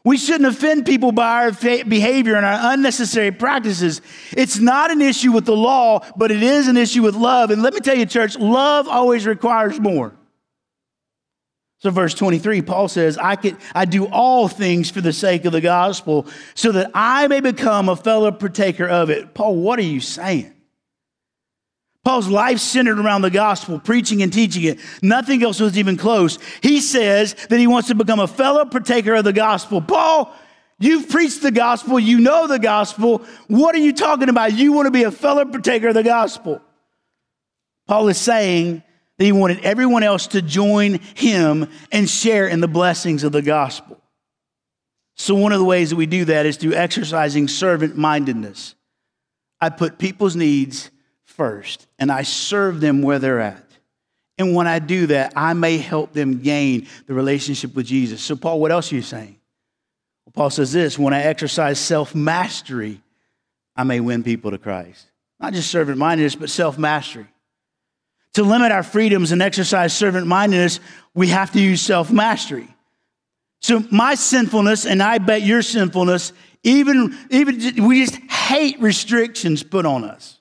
We 0.05 0.15
shouldn't 0.15 0.45
offend 0.45 0.85
people 0.85 1.11
by 1.11 1.43
our 1.43 1.51
behavior 1.51 2.35
and 2.37 2.45
our 2.45 2.73
unnecessary 2.73 3.31
practices. 3.33 4.01
It's 4.31 4.59
not 4.59 4.91
an 4.91 5.01
issue 5.01 5.33
with 5.33 5.43
the 5.43 5.57
law, 5.57 5.99
but 6.15 6.31
it 6.31 6.41
is 6.41 6.69
an 6.69 6.77
issue 6.77 7.01
with 7.01 7.15
love. 7.15 7.51
And 7.51 7.61
let 7.61 7.73
me 7.73 7.81
tell 7.81 7.97
you, 7.97 8.05
church, 8.05 8.39
love 8.39 8.87
always 8.87 9.25
requires 9.25 9.77
more. 9.77 10.13
So, 11.83 11.91
verse 11.91 12.13
23, 12.13 12.61
Paul 12.61 12.87
says, 12.87 13.17
I, 13.17 13.35
could, 13.35 13.57
I 13.75 13.83
do 13.83 14.05
all 14.05 14.47
things 14.47 14.89
for 14.89 15.01
the 15.01 15.11
sake 15.11 15.43
of 15.43 15.51
the 15.51 15.59
gospel 15.59 16.25
so 16.55 16.71
that 16.71 16.91
I 16.93 17.27
may 17.27 17.41
become 17.41 17.89
a 17.89 17.97
fellow 17.97 18.31
partaker 18.31 18.87
of 18.87 19.09
it. 19.09 19.33
Paul, 19.33 19.57
what 19.57 19.79
are 19.79 19.83
you 19.83 19.99
saying? 19.99 20.53
Paul's 22.05 22.29
life 22.29 22.59
centered 22.59 22.99
around 22.99 23.23
the 23.23 23.29
gospel, 23.29 23.79
preaching 23.79 24.21
and 24.21 24.31
teaching 24.31 24.63
it. 24.63 24.79
Nothing 25.01 25.43
else 25.43 25.59
was 25.59 25.77
even 25.77 25.97
close. 25.97 26.39
He 26.61 26.79
says 26.79 27.33
that 27.49 27.59
he 27.59 27.67
wants 27.67 27.89
to 27.89 27.95
become 27.95 28.21
a 28.21 28.27
fellow 28.27 28.63
partaker 28.63 29.15
of 29.15 29.25
the 29.25 29.33
gospel. 29.33 29.81
Paul, 29.81 30.33
you've 30.79 31.09
preached 31.09 31.41
the 31.41 31.51
gospel, 31.51 31.99
you 31.99 32.21
know 32.21 32.47
the 32.47 32.59
gospel. 32.59 33.25
What 33.47 33.75
are 33.75 33.79
you 33.79 33.91
talking 33.91 34.29
about? 34.29 34.53
You 34.53 34.71
want 34.71 34.85
to 34.85 34.91
be 34.91 35.03
a 35.03 35.11
fellow 35.11 35.43
partaker 35.43 35.89
of 35.89 35.95
the 35.95 36.03
gospel. 36.03 36.61
Paul 37.89 38.07
is 38.07 38.17
saying, 38.17 38.83
that 39.23 39.27
he 39.27 39.31
wanted 39.31 39.61
everyone 39.61 40.03
else 40.03 40.27
to 40.27 40.41
join 40.41 40.99
him 41.15 41.69
and 41.93 42.09
share 42.09 42.45
in 42.45 42.59
the 42.59 42.67
blessings 42.67 43.23
of 43.23 43.31
the 43.31 43.41
gospel. 43.41 43.97
So, 45.15 45.33
one 45.33 45.53
of 45.53 45.59
the 45.59 45.65
ways 45.65 45.91
that 45.91 45.95
we 45.95 46.07
do 46.07 46.25
that 46.25 46.45
is 46.45 46.57
through 46.57 46.73
exercising 46.73 47.47
servant 47.47 47.95
mindedness. 47.95 48.75
I 49.61 49.69
put 49.69 49.97
people's 49.97 50.35
needs 50.35 50.91
first 51.23 51.87
and 51.97 52.11
I 52.11 52.23
serve 52.23 52.81
them 52.81 53.01
where 53.01 53.17
they're 53.17 53.39
at. 53.39 53.65
And 54.37 54.53
when 54.53 54.67
I 54.67 54.79
do 54.79 55.07
that, 55.07 55.31
I 55.37 55.53
may 55.53 55.77
help 55.77 56.11
them 56.11 56.39
gain 56.39 56.87
the 57.07 57.13
relationship 57.13 57.73
with 57.75 57.85
Jesus. 57.85 58.21
So, 58.21 58.35
Paul, 58.35 58.59
what 58.59 58.73
else 58.73 58.91
are 58.91 58.95
you 58.95 59.01
saying? 59.01 59.39
Well, 60.25 60.33
Paul 60.33 60.49
says 60.49 60.73
this 60.73 60.99
when 60.99 61.13
I 61.13 61.21
exercise 61.21 61.79
self 61.79 62.13
mastery, 62.13 63.01
I 63.73 63.85
may 63.85 64.01
win 64.01 64.21
people 64.21 64.51
to 64.51 64.57
Christ. 64.57 65.05
Not 65.39 65.53
just 65.53 65.71
servant 65.71 65.97
mindedness, 65.97 66.35
but 66.35 66.49
self 66.49 66.77
mastery. 66.77 67.27
To 68.33 68.43
limit 68.43 68.71
our 68.71 68.83
freedoms 68.83 69.31
and 69.31 69.41
exercise 69.41 69.95
servant 69.95 70.25
mindedness, 70.25 70.79
we 71.13 71.27
have 71.27 71.51
to 71.51 71.59
use 71.59 71.81
self 71.81 72.11
mastery. 72.11 72.67
So, 73.61 73.83
my 73.91 74.15
sinfulness, 74.15 74.85
and 74.85 75.01
I 75.01 75.19
bet 75.19 75.43
your 75.43 75.61
sinfulness, 75.61 76.33
even, 76.63 77.17
even 77.29 77.87
we 77.87 78.05
just 78.05 78.15
hate 78.15 78.79
restrictions 78.81 79.63
put 79.63 79.85
on 79.85 80.03
us. 80.03 80.39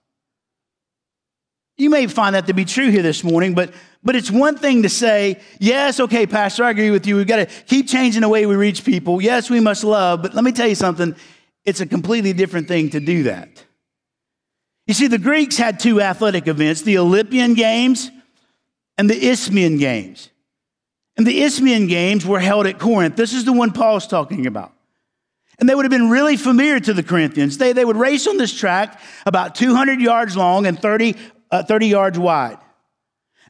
You 1.76 1.90
may 1.90 2.06
find 2.06 2.34
that 2.34 2.46
to 2.46 2.52
be 2.52 2.64
true 2.64 2.90
here 2.90 3.02
this 3.02 3.24
morning, 3.24 3.54
but, 3.54 3.72
but 4.02 4.14
it's 4.14 4.30
one 4.30 4.56
thing 4.56 4.82
to 4.82 4.88
say, 4.88 5.40
yes, 5.58 6.00
okay, 6.00 6.26
Pastor, 6.26 6.64
I 6.64 6.70
agree 6.70 6.90
with 6.90 7.06
you. 7.06 7.16
We've 7.16 7.26
got 7.26 7.36
to 7.36 7.46
keep 7.46 7.88
changing 7.88 8.20
the 8.20 8.28
way 8.28 8.46
we 8.46 8.54
reach 8.54 8.84
people. 8.84 9.20
Yes, 9.20 9.50
we 9.50 9.60
must 9.60 9.82
love, 9.82 10.22
but 10.22 10.34
let 10.34 10.44
me 10.44 10.52
tell 10.52 10.68
you 10.68 10.74
something. 10.74 11.16
It's 11.64 11.80
a 11.80 11.86
completely 11.86 12.32
different 12.32 12.68
thing 12.68 12.90
to 12.90 13.00
do 13.00 13.24
that. 13.24 13.64
You 14.92 14.94
see, 14.94 15.06
the 15.06 15.16
Greeks 15.16 15.56
had 15.56 15.80
two 15.80 16.02
athletic 16.02 16.46
events 16.46 16.82
the 16.82 16.98
Olympian 16.98 17.54
Games 17.54 18.10
and 18.98 19.08
the 19.08 19.26
Isthmian 19.26 19.78
Games. 19.78 20.28
And 21.16 21.26
the 21.26 21.40
Isthmian 21.40 21.86
Games 21.86 22.26
were 22.26 22.40
held 22.40 22.66
at 22.66 22.78
Corinth. 22.78 23.16
This 23.16 23.32
is 23.32 23.46
the 23.46 23.54
one 23.54 23.72
Paul's 23.72 24.06
talking 24.06 24.46
about. 24.46 24.74
And 25.58 25.66
they 25.66 25.74
would 25.74 25.86
have 25.86 25.90
been 25.90 26.10
really 26.10 26.36
familiar 26.36 26.78
to 26.78 26.92
the 26.92 27.02
Corinthians. 27.02 27.56
They, 27.56 27.72
they 27.72 27.86
would 27.86 27.96
race 27.96 28.26
on 28.26 28.36
this 28.36 28.52
track 28.52 29.00
about 29.24 29.54
200 29.54 29.98
yards 29.98 30.36
long 30.36 30.66
and 30.66 30.78
30, 30.78 31.16
uh, 31.50 31.62
30 31.62 31.86
yards 31.86 32.18
wide. 32.18 32.58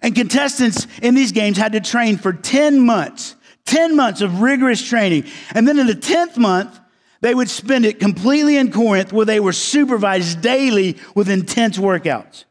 And 0.00 0.14
contestants 0.14 0.86
in 1.02 1.16
these 1.16 1.32
games 1.32 1.56
had 1.56 1.72
to 1.72 1.80
train 1.80 2.18
for 2.18 2.32
10 2.32 2.78
months, 2.78 3.34
10 3.66 3.96
months 3.96 4.20
of 4.20 4.42
rigorous 4.42 4.80
training. 4.80 5.24
And 5.52 5.66
then 5.66 5.80
in 5.80 5.88
the 5.88 5.94
10th 5.94 6.36
month, 6.36 6.78
they 7.22 7.34
would 7.34 7.48
spend 7.48 7.86
it 7.86 8.00
completely 8.00 8.56
in 8.56 8.72
Corinth 8.72 9.12
where 9.12 9.24
they 9.24 9.40
were 9.40 9.52
supervised 9.52 10.42
daily 10.42 10.98
with 11.14 11.30
intense 11.30 11.78
workouts. 11.78 12.44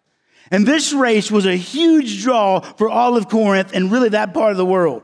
And 0.49 0.65
this 0.65 0.93
race 0.93 1.29
was 1.29 1.45
a 1.45 1.55
huge 1.55 2.23
draw 2.23 2.62
for 2.62 2.89
all 2.89 3.17
of 3.17 3.29
Corinth 3.29 3.71
and 3.73 3.91
really 3.91 4.10
that 4.10 4.34
part 4.34 4.51
of 4.51 4.57
the 4.57 4.65
world. 4.65 5.03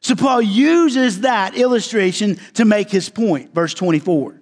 So 0.00 0.16
Paul 0.16 0.42
uses 0.42 1.20
that 1.20 1.56
illustration 1.56 2.38
to 2.54 2.64
make 2.64 2.90
his 2.90 3.08
point. 3.08 3.54
Verse 3.54 3.74
24. 3.74 4.40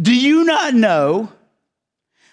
Do 0.00 0.14
you 0.14 0.44
not 0.44 0.72
know 0.72 1.30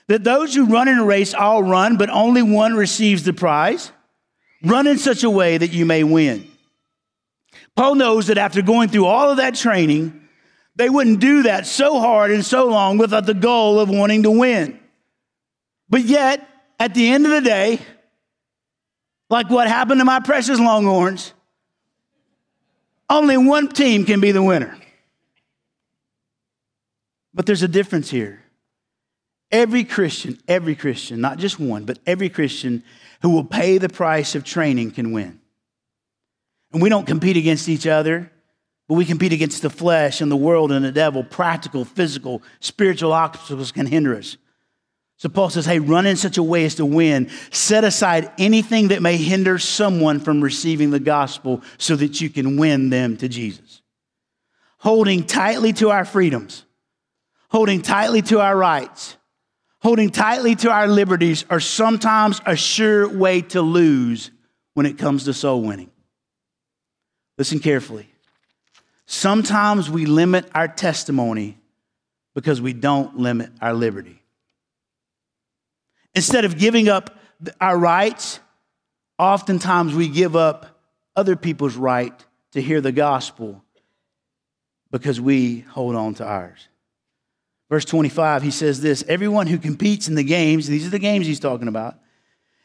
that 0.08 0.24
those 0.24 0.56
who 0.56 0.66
run 0.68 0.88
in 0.88 0.98
a 0.98 1.06
race 1.06 1.34
all 1.34 1.62
run, 1.62 1.98
but 1.98 2.10
only 2.10 2.42
one 2.42 2.76
receives 2.76 3.24
the 3.24 3.34
prize? 3.34 3.92
Run 4.64 4.88
in 4.88 4.98
such 4.98 5.24
a 5.24 5.30
way 5.30 5.58
that 5.58 5.74
you 5.74 5.86
may 5.86 6.06
win. 6.06 6.48
Paul 7.76 7.96
knows 7.96 8.28
that 8.28 8.38
after 8.38 8.62
going 8.62 8.90
through 8.90 9.06
all 9.06 9.30
of 9.30 9.38
that 9.38 9.56
training, 9.56 10.27
they 10.78 10.90
wouldn't 10.90 11.20
do 11.20 11.44
that 11.44 11.68
so 11.68 12.00
hard 12.00 12.32
and 12.32 12.46
so 12.46 12.68
long 12.68 12.98
without 12.98 13.26
the 13.26 13.34
goal 13.34 13.80
of 13.80 13.90
wanting 13.90 14.24
to 14.24 14.32
win. 14.32 14.80
But 15.90 16.04
yet, 16.04 16.48
at 16.80 16.94
the 16.94 17.10
end 17.10 17.26
of 17.26 17.32
the 17.32 17.42
day, 17.42 17.80
Like 19.30 19.50
what 19.50 19.68
happened 19.68 20.00
to 20.00 20.06
my 20.06 20.20
precious 20.20 20.60
Longhorns. 20.60 21.34
Only 23.10 23.38
one 23.38 23.70
team 23.70 24.06
can 24.06 24.20
be 24.20 24.32
the 24.32 24.44
winner. 24.44 24.78
But 27.34 27.46
there's 27.46 27.64
a 27.64 27.68
difference 27.68 28.10
here. 28.10 28.44
Every 29.52 29.84
Christian, 29.84 30.40
every 30.48 30.76
Christian, 30.76 31.22
not 31.22 31.38
just 31.38 31.60
one, 31.60 31.86
but 31.86 32.00
every 32.06 32.30
Christian 32.30 32.84
who 33.22 33.30
will 33.30 33.46
pay 33.46 33.78
the 33.78 33.90
price 33.90 34.36
of 34.36 34.44
training 34.44 34.92
can 34.92 35.12
win. 35.12 35.40
And 36.74 36.82
we 36.82 36.90
don't 36.90 37.08
compete 37.08 37.38
against 37.38 37.70
each 37.70 37.88
other, 37.88 38.32
but 38.88 38.96
we 38.96 39.06
compete 39.06 39.34
against 39.34 39.62
the 39.62 39.70
flesh 39.70 40.22
and 40.22 40.32
the 40.32 40.36
world 40.36 40.72
and 40.72 40.86
the 40.86 40.92
devil. 40.92 41.24
Practical, 41.24 41.84
physical, 41.84 42.42
spiritual 42.60 43.14
obstacles 43.14 43.72
can 43.72 43.86
hinder 43.86 44.16
us. 44.16 44.38
So 45.18 45.30
Paul 45.30 45.50
says, 45.50 45.66
hey, 45.66 45.80
run 45.80 46.06
in 46.06 46.16
such 46.16 46.38
a 46.38 46.44
way 46.44 46.64
as 46.64 46.76
to 46.76 46.86
win. 46.86 47.30
Set 47.52 47.84
aside 47.84 48.32
anything 48.38 48.90
that 48.90 49.02
may 49.02 49.18
hinder 49.18 49.58
someone 49.58 50.20
from 50.20 50.42
receiving 50.42 50.92
the 50.92 51.00
gospel 51.00 51.64
so 51.80 51.96
that 51.96 52.22
you 52.22 52.30
can 52.30 52.56
win 52.56 52.92
them 52.92 53.18
to 53.18 53.28
Jesus. 53.28 53.82
Holding 54.78 55.26
tightly 55.26 55.74
to 55.74 55.90
our 55.90 56.06
freedoms, 56.06 56.64
holding 57.50 57.82
tightly 57.82 58.22
to 58.22 58.40
our 58.40 58.56
rights, 58.56 59.18
holding 59.82 60.12
tightly 60.12 60.54
to 60.56 60.70
our 60.70 60.88
liberties 60.88 61.46
are 61.50 61.60
sometimes 61.60 62.40
a 62.46 62.56
sure 62.56 63.10
way 63.10 63.42
to 63.42 63.62
lose 63.62 64.30
when 64.76 64.86
it 64.86 65.00
comes 65.00 65.24
to 65.24 65.34
soul 65.34 65.64
winning. 65.64 65.90
Listen 67.40 67.58
carefully. 67.58 68.08
Sometimes 69.08 69.90
we 69.90 70.06
limit 70.06 70.50
our 70.54 70.68
testimony 70.68 71.58
because 72.36 72.62
we 72.62 72.74
don't 72.74 73.18
limit 73.18 73.50
our 73.62 73.74
liberty. 73.74 74.22
Instead 76.14 76.44
of 76.44 76.58
giving 76.58 76.90
up 76.90 77.18
our 77.62 77.78
rights, 77.78 78.42
oftentimes 79.18 79.96
we 79.96 80.10
give 80.10 80.36
up 80.36 80.82
other 81.16 81.38
people's 81.38 81.76
right 81.76 82.14
to 82.52 82.62
hear 82.62 82.82
the 82.82 82.92
gospel 82.92 83.64
because 84.92 85.22
we 85.22 85.60
hold 85.60 85.96
on 85.96 86.14
to 86.16 86.26
ours. 86.26 86.68
Verse 87.70 87.86
25, 87.86 88.44
he 88.44 88.52
says 88.52 88.82
this 88.82 89.04
Everyone 89.08 89.48
who 89.48 89.58
competes 89.58 90.10
in 90.10 90.16
the 90.16 90.24
games, 90.24 90.68
these 90.68 90.86
are 90.86 90.92
the 90.92 91.00
games 91.00 91.26
he's 91.26 91.40
talking 91.40 91.70
about, 91.70 91.96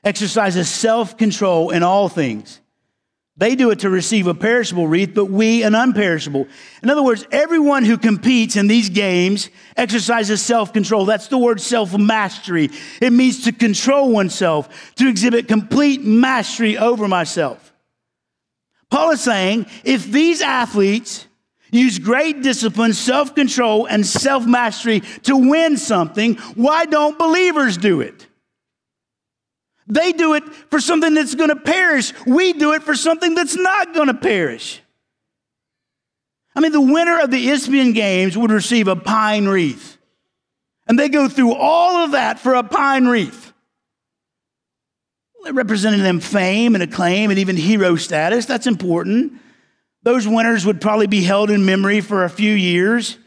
exercises 0.02 0.68
self 0.68 1.16
control 1.16 1.70
in 1.70 1.84
all 1.84 2.08
things. 2.08 2.60
They 3.36 3.54
do 3.54 3.70
it 3.70 3.80
to 3.80 3.90
receive 3.90 4.26
a 4.26 4.34
perishable 4.34 4.86
wreath, 4.86 5.14
but 5.14 5.24
we 5.26 5.62
an 5.62 5.72
unperishable. 5.72 6.46
In 6.82 6.90
other 6.90 7.02
words, 7.02 7.26
everyone 7.32 7.84
who 7.84 7.96
competes 7.96 8.56
in 8.56 8.66
these 8.66 8.90
games 8.90 9.48
exercises 9.74 10.42
self 10.42 10.72
control. 10.72 11.06
That's 11.06 11.28
the 11.28 11.38
word 11.38 11.60
self 11.60 11.96
mastery. 11.96 12.68
It 13.00 13.12
means 13.12 13.44
to 13.44 13.52
control 13.52 14.12
oneself, 14.12 14.94
to 14.96 15.08
exhibit 15.08 15.48
complete 15.48 16.04
mastery 16.04 16.76
over 16.76 17.08
myself. 17.08 17.72
Paul 18.90 19.12
is 19.12 19.22
saying 19.22 19.64
if 19.82 20.04
these 20.04 20.42
athletes 20.42 21.26
use 21.70 21.98
great 21.98 22.42
discipline, 22.42 22.92
self 22.92 23.34
control, 23.34 23.86
and 23.86 24.06
self 24.06 24.46
mastery 24.46 25.00
to 25.22 25.36
win 25.36 25.78
something, 25.78 26.34
why 26.54 26.84
don't 26.84 27.18
believers 27.18 27.78
do 27.78 28.02
it? 28.02 28.26
They 29.92 30.12
do 30.12 30.32
it 30.32 30.44
for 30.70 30.80
something 30.80 31.12
that's 31.12 31.34
going 31.34 31.50
to 31.50 31.56
perish. 31.56 32.14
We 32.26 32.54
do 32.54 32.72
it 32.72 32.82
for 32.82 32.94
something 32.94 33.34
that's 33.34 33.56
not 33.56 33.92
going 33.92 34.06
to 34.06 34.14
perish. 34.14 34.80
I 36.56 36.60
mean, 36.60 36.72
the 36.72 36.80
winner 36.80 37.20
of 37.20 37.30
the 37.30 37.50
Isthmian 37.50 37.92
Games 37.92 38.36
would 38.36 38.50
receive 38.50 38.88
a 38.88 38.96
pine 38.96 39.46
wreath. 39.46 39.98
And 40.86 40.98
they 40.98 41.10
go 41.10 41.28
through 41.28 41.52
all 41.52 42.04
of 42.04 42.12
that 42.12 42.38
for 42.38 42.54
a 42.54 42.62
pine 42.62 43.06
wreath. 43.06 43.52
It 45.44 45.52
represented 45.52 46.00
them 46.00 46.20
fame 46.20 46.74
and 46.74 46.82
acclaim 46.82 47.28
and 47.28 47.38
even 47.38 47.56
hero 47.58 47.96
status. 47.96 48.46
That's 48.46 48.66
important. 48.66 49.34
Those 50.04 50.26
winners 50.26 50.64
would 50.64 50.80
probably 50.80 51.06
be 51.06 51.22
held 51.22 51.50
in 51.50 51.66
memory 51.66 52.00
for 52.00 52.24
a 52.24 52.30
few 52.30 52.54
years. 52.54 53.18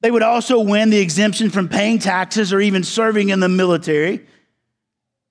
They 0.00 0.10
would 0.10 0.22
also 0.22 0.60
win 0.60 0.88
the 0.88 1.00
exemption 1.00 1.50
from 1.50 1.68
paying 1.68 1.98
taxes 1.98 2.50
or 2.50 2.60
even 2.60 2.82
serving 2.82 3.28
in 3.28 3.40
the 3.40 3.48
military. 3.50 4.26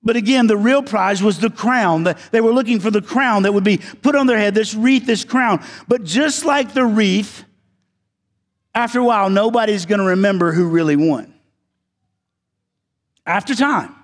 But 0.02 0.16
again, 0.16 0.46
the 0.46 0.56
real 0.56 0.82
prize 0.82 1.22
was 1.22 1.38
the 1.38 1.50
crown. 1.50 2.06
They 2.30 2.40
were 2.40 2.52
looking 2.52 2.80
for 2.80 2.90
the 2.90 3.02
crown 3.02 3.42
that 3.42 3.52
would 3.52 3.64
be 3.64 3.78
put 3.78 4.14
on 4.14 4.26
their 4.26 4.38
head, 4.38 4.54
this 4.54 4.74
wreath, 4.74 5.06
this 5.06 5.24
crown. 5.24 5.64
But 5.88 6.04
just 6.04 6.44
like 6.44 6.72
the 6.72 6.84
wreath, 6.84 7.44
after 8.74 9.00
a 9.00 9.04
while, 9.04 9.28
nobody's 9.28 9.86
going 9.86 10.00
to 10.00 10.06
remember 10.06 10.52
who 10.52 10.68
really 10.68 10.96
won. 10.96 11.34
After 13.26 13.54
time. 13.54 13.94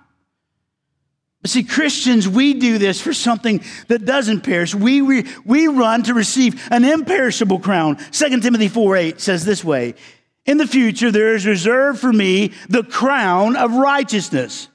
But 1.40 1.50
see, 1.50 1.62
Christians, 1.62 2.26
we 2.26 2.54
do 2.54 2.78
this 2.78 3.00
for 3.00 3.12
something 3.12 3.62
that 3.88 4.04
doesn't 4.04 4.40
perish. 4.40 4.74
We, 4.74 5.02
we, 5.02 5.26
we 5.44 5.68
run 5.68 6.02
to 6.04 6.14
receive 6.14 6.66
an 6.72 6.85
imperishable 6.85 7.61
crown. 7.61 7.98
2 8.12 8.40
Timothy 8.40 8.68
4 8.68 8.96
8 8.96 9.20
says 9.20 9.44
this 9.44 9.62
way 9.62 9.94
In 10.46 10.57
the 10.57 10.66
future, 10.66 11.11
there 11.11 11.35
is 11.35 11.46
reserved 11.46 12.00
for 12.00 12.12
me 12.12 12.52
the 12.68 12.83
crown 12.83 13.57
of 13.57 13.74
righteousness 13.74 14.68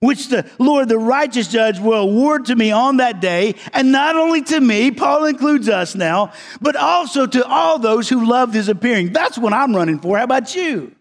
which 0.00 0.28
the 0.28 0.48
Lord, 0.58 0.88
the 0.88 0.98
righteous 0.98 1.48
judge, 1.48 1.78
will 1.78 2.00
award 2.00 2.46
to 2.46 2.56
me 2.56 2.70
on 2.70 2.98
that 2.98 3.20
day, 3.20 3.54
and 3.72 3.92
not 3.92 4.16
only 4.16 4.42
to 4.42 4.60
me, 4.60 4.90
Paul 4.90 5.24
includes 5.24 5.68
us 5.68 5.94
now, 5.94 6.32
but 6.60 6.76
also 6.76 7.26
to 7.26 7.46
all 7.46 7.78
those 7.78 8.08
who 8.08 8.26
loved 8.26 8.54
his 8.54 8.68
appearing. 8.68 9.12
That's 9.12 9.38
what 9.38 9.52
I'm 9.52 9.74
running 9.74 9.98
for. 9.98 10.18
How 10.18 10.24
about 10.24 10.54
you? 10.54 10.94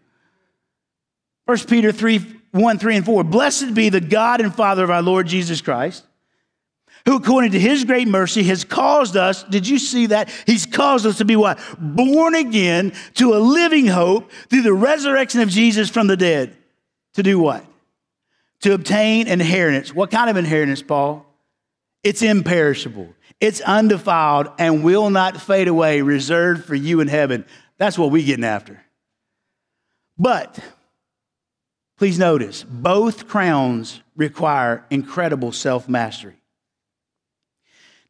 1 1.45 1.57
Peter 1.67 1.91
3 1.91 2.35
1, 2.51 2.79
3, 2.79 2.95
and 2.95 3.05
4. 3.05 3.23
Blessed 3.25 3.73
be 3.73 3.89
the 3.89 3.99
God 3.99 4.39
and 4.39 4.55
Father 4.55 4.85
of 4.85 4.89
our 4.89 5.01
Lord 5.01 5.27
Jesus 5.27 5.59
Christ, 5.59 6.05
who 7.03 7.17
according 7.17 7.51
to 7.51 7.59
his 7.59 7.83
great 7.83 8.07
mercy 8.07 8.43
has 8.43 8.63
caused 8.63 9.17
us, 9.17 9.43
did 9.43 9.67
you 9.67 9.77
see 9.77 10.05
that? 10.05 10.29
He's 10.45 10.65
caused 10.65 11.05
us 11.05 11.17
to 11.17 11.25
be 11.25 11.35
what? 11.35 11.59
Born 11.77 12.33
again 12.33 12.93
to 13.15 13.33
a 13.33 13.39
living 13.39 13.87
hope 13.87 14.31
through 14.49 14.61
the 14.61 14.73
resurrection 14.73 15.41
of 15.41 15.49
Jesus 15.49 15.89
from 15.89 16.07
the 16.07 16.15
dead. 16.15 16.55
To 17.15 17.23
do 17.23 17.39
what? 17.39 17.65
To 18.61 18.73
obtain 18.73 19.27
inheritance. 19.27 19.93
What 19.93 20.11
kind 20.11 20.29
of 20.29 20.37
inheritance, 20.37 20.81
Paul? 20.81 21.25
It's 22.03 22.21
imperishable, 22.21 23.13
it's 23.39 23.61
undefiled, 23.61 24.49
and 24.59 24.83
will 24.83 25.09
not 25.09 25.41
fade 25.41 25.67
away, 25.67 26.01
reserved 26.01 26.65
for 26.65 26.75
you 26.75 26.99
in 26.99 27.07
heaven. 27.07 27.45
That's 27.77 27.97
what 27.97 28.11
we're 28.11 28.25
getting 28.25 28.45
after. 28.45 28.81
But 30.17 30.57
please 31.97 32.19
notice, 32.19 32.63
both 32.63 33.27
crowns 33.27 34.01
require 34.15 34.85
incredible 34.89 35.51
self 35.51 35.89
mastery. 35.89 36.35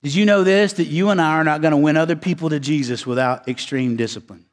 Did 0.03 0.13
you 0.13 0.25
know 0.25 0.43
this? 0.43 0.73
That 0.73 0.86
you 0.86 1.10
and 1.10 1.19
I 1.19 1.31
are 1.31 1.43
not 1.43 1.62
going 1.62 1.71
to 1.71 1.77
win 1.77 1.97
other 1.97 2.15
people 2.15 2.49
to 2.49 2.60
Jesus 2.60 3.08
without 3.08 3.47
extreme 3.47 3.95
discipline. 3.95 4.45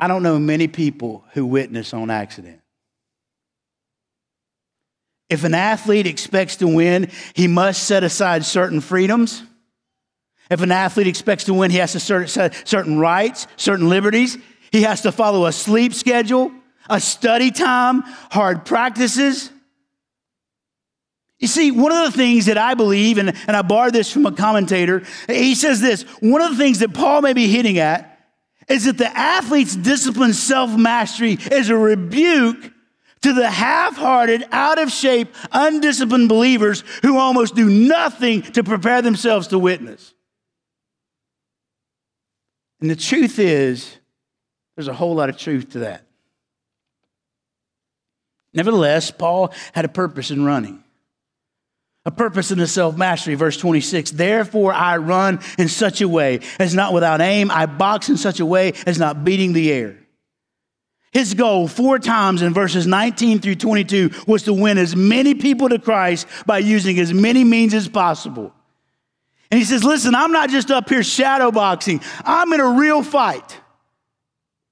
I 0.00 0.08
don't 0.08 0.22
know 0.22 0.38
many 0.38 0.68
people 0.68 1.24
who 1.32 1.44
witness 1.44 1.92
on 1.92 2.08
accident. 2.08 2.61
If 5.32 5.44
an 5.44 5.54
athlete 5.54 6.06
expects 6.06 6.56
to 6.56 6.68
win, 6.68 7.10
he 7.32 7.48
must 7.48 7.84
set 7.84 8.04
aside 8.04 8.44
certain 8.44 8.82
freedoms. 8.82 9.42
If 10.50 10.60
an 10.60 10.70
athlete 10.70 11.06
expects 11.06 11.44
to 11.44 11.54
win, 11.54 11.70
he 11.70 11.78
has 11.78 11.92
to 11.92 12.00
set 12.28 12.68
certain 12.68 12.98
rights, 12.98 13.46
certain 13.56 13.88
liberties. 13.88 14.36
He 14.72 14.82
has 14.82 15.00
to 15.02 15.10
follow 15.10 15.46
a 15.46 15.52
sleep 15.52 15.94
schedule, 15.94 16.52
a 16.90 17.00
study 17.00 17.50
time, 17.50 18.02
hard 18.30 18.66
practices. 18.66 19.50
You 21.38 21.48
see, 21.48 21.70
one 21.70 21.92
of 21.92 22.12
the 22.12 22.18
things 22.18 22.44
that 22.44 22.58
I 22.58 22.74
believe, 22.74 23.16
and, 23.16 23.32
and 23.46 23.56
I 23.56 23.62
borrowed 23.62 23.94
this 23.94 24.12
from 24.12 24.26
a 24.26 24.32
commentator, 24.32 25.02
he 25.28 25.54
says 25.54 25.80
this 25.80 26.02
one 26.20 26.42
of 26.42 26.50
the 26.50 26.58
things 26.58 26.80
that 26.80 26.92
Paul 26.92 27.22
may 27.22 27.32
be 27.32 27.48
hitting 27.48 27.78
at 27.78 28.20
is 28.68 28.84
that 28.84 28.98
the 28.98 29.08
athlete's 29.16 29.74
disciplined 29.74 30.36
self 30.36 30.76
mastery 30.76 31.38
is 31.50 31.70
a 31.70 31.76
rebuke 31.76 32.70
to 33.22 33.32
the 33.32 33.50
half 33.50 33.96
hearted, 33.96 34.44
out 34.52 34.78
of 34.78 34.90
shape, 34.90 35.34
undisciplined 35.50 36.28
believers 36.28 36.84
who 37.02 37.18
almost 37.18 37.54
do 37.54 37.68
nothing 37.68 38.42
to 38.42 38.62
prepare 38.62 39.02
themselves 39.02 39.48
to 39.48 39.58
witness. 39.58 40.12
And 42.80 42.90
the 42.90 42.96
truth 42.96 43.38
is, 43.38 43.96
there's 44.76 44.88
a 44.88 44.94
whole 44.94 45.14
lot 45.14 45.28
of 45.28 45.36
truth 45.36 45.70
to 45.70 45.80
that. 45.80 46.04
Nevertheless, 48.54 49.10
Paul 49.10 49.52
had 49.72 49.84
a 49.84 49.88
purpose 49.88 50.30
in 50.30 50.44
running. 50.44 50.82
A 52.04 52.10
purpose 52.10 52.50
in 52.50 52.58
the 52.58 52.66
self 52.66 52.96
mastery, 52.96 53.36
verse 53.36 53.56
26. 53.56 54.10
Therefore, 54.10 54.72
I 54.72 54.96
run 54.96 55.38
in 55.56 55.68
such 55.68 56.00
a 56.00 56.08
way 56.08 56.40
as 56.58 56.74
not 56.74 56.92
without 56.92 57.20
aim. 57.20 57.50
I 57.50 57.66
box 57.66 58.08
in 58.08 58.16
such 58.16 58.40
a 58.40 58.46
way 58.46 58.72
as 58.86 58.98
not 58.98 59.24
beating 59.24 59.52
the 59.52 59.70
air. 59.70 60.01
His 61.12 61.34
goal, 61.34 61.68
four 61.68 61.98
times 61.98 62.40
in 62.40 62.54
verses 62.54 62.86
19 62.86 63.40
through 63.40 63.56
22, 63.56 64.10
was 64.26 64.44
to 64.44 64.54
win 64.54 64.78
as 64.78 64.96
many 64.96 65.34
people 65.34 65.68
to 65.68 65.78
Christ 65.78 66.26
by 66.46 66.58
using 66.58 66.98
as 66.98 67.12
many 67.12 67.44
means 67.44 67.74
as 67.74 67.86
possible. 67.86 68.52
And 69.50 69.58
he 69.58 69.66
says, 69.66 69.84
Listen, 69.84 70.14
I'm 70.14 70.32
not 70.32 70.48
just 70.48 70.70
up 70.70 70.88
here 70.88 71.02
shadow 71.02 71.50
boxing, 71.50 72.00
I'm 72.24 72.50
in 72.54 72.60
a 72.60 72.70
real 72.70 73.02
fight. 73.02 73.60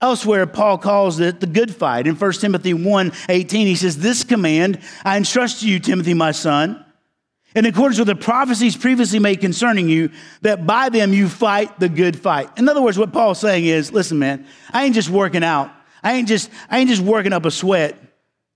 Elsewhere, 0.03 0.47
Paul 0.47 0.78
calls 0.78 1.20
it 1.20 1.41
the 1.41 1.47
good 1.47 1.74
fight. 1.74 2.07
In 2.07 2.14
1 2.16 2.32
Timothy 2.32 2.72
1 2.72 3.12
18, 3.28 3.66
he 3.66 3.76
says, 3.76 3.99
This 3.99 4.24
command 4.24 4.80
I 5.05 5.18
entrust 5.18 5.61
to 5.61 5.68
you, 5.68 5.78
Timothy, 5.78 6.14
my 6.14 6.32
son, 6.32 6.82
in 7.55 7.66
accordance 7.66 7.99
with 7.99 8.09
the 8.09 8.16
prophecies 8.16 8.78
previously 8.78 9.18
made 9.18 9.43
concerning 9.43 9.91
you, 9.91 10.11
that 10.41 10.66
by 10.66 10.88
them 10.88 11.12
you 11.12 11.28
fight 11.28 11.78
the 11.78 11.91
good 11.91 12.18
fight. 12.18 12.49
In 12.57 12.66
other 12.66 12.80
words, 12.80 12.99
what 12.99 13.12
Paul's 13.12 13.41
saying 13.41 13.66
is, 13.66 13.93
listen, 13.93 14.18
man, 14.18 14.47
I 14.72 14.84
ain't 14.84 14.95
just 14.95 15.11
working 15.11 15.45
out. 15.45 15.70
I 16.03 16.14
ain't 16.14 16.28
just, 16.28 16.51
I 16.68 16.78
ain't 16.78 16.88
just 16.88 17.03
working 17.03 17.32
up 17.32 17.44
a 17.44 17.51
sweat. 17.51 17.96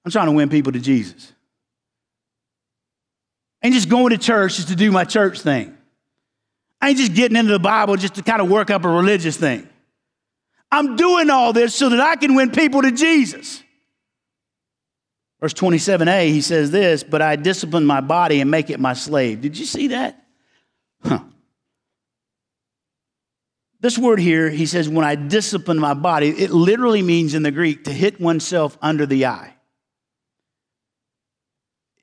I'm 0.04 0.10
trying 0.10 0.26
to 0.26 0.32
win 0.32 0.48
people 0.48 0.72
to 0.72 0.80
Jesus. 0.80 1.32
I 3.62 3.68
ain't 3.68 3.74
just 3.74 3.88
going 3.88 4.10
to 4.10 4.18
church 4.18 4.56
just 4.56 4.68
to 4.68 4.76
do 4.76 4.90
my 4.92 5.04
church 5.04 5.40
thing. 5.40 5.76
I 6.80 6.90
ain't 6.90 6.98
just 6.98 7.14
getting 7.14 7.36
into 7.36 7.52
the 7.52 7.58
Bible 7.58 7.96
just 7.96 8.16
to 8.16 8.22
kind 8.22 8.42
of 8.42 8.50
work 8.50 8.70
up 8.70 8.84
a 8.84 8.88
religious 8.88 9.36
thing. 9.36 9.66
I'm 10.70 10.96
doing 10.96 11.30
all 11.30 11.52
this 11.52 11.74
so 11.74 11.88
that 11.88 12.00
I 12.00 12.16
can 12.16 12.34
win 12.34 12.50
people 12.50 12.82
to 12.82 12.90
Jesus. 12.90 13.62
Verse 15.40 15.54
27a, 15.54 16.28
he 16.28 16.40
says 16.40 16.70
this, 16.70 17.02
but 17.02 17.22
I 17.22 17.36
discipline 17.36 17.84
my 17.84 18.00
body 18.00 18.40
and 18.40 18.50
make 18.50 18.70
it 18.70 18.80
my 18.80 18.92
slave. 18.92 19.40
Did 19.40 19.58
you 19.58 19.66
see 19.66 19.88
that? 19.88 20.22
Huh. 21.02 21.20
This 23.84 23.98
word 23.98 24.18
here, 24.18 24.48
he 24.48 24.64
says, 24.64 24.88
when 24.88 25.04
I 25.04 25.14
discipline 25.14 25.78
my 25.78 25.92
body, 25.92 26.30
it 26.30 26.50
literally 26.50 27.02
means 27.02 27.34
in 27.34 27.42
the 27.42 27.50
Greek 27.50 27.84
to 27.84 27.92
hit 27.92 28.18
oneself 28.18 28.78
under 28.80 29.04
the 29.04 29.26
eye. 29.26 29.54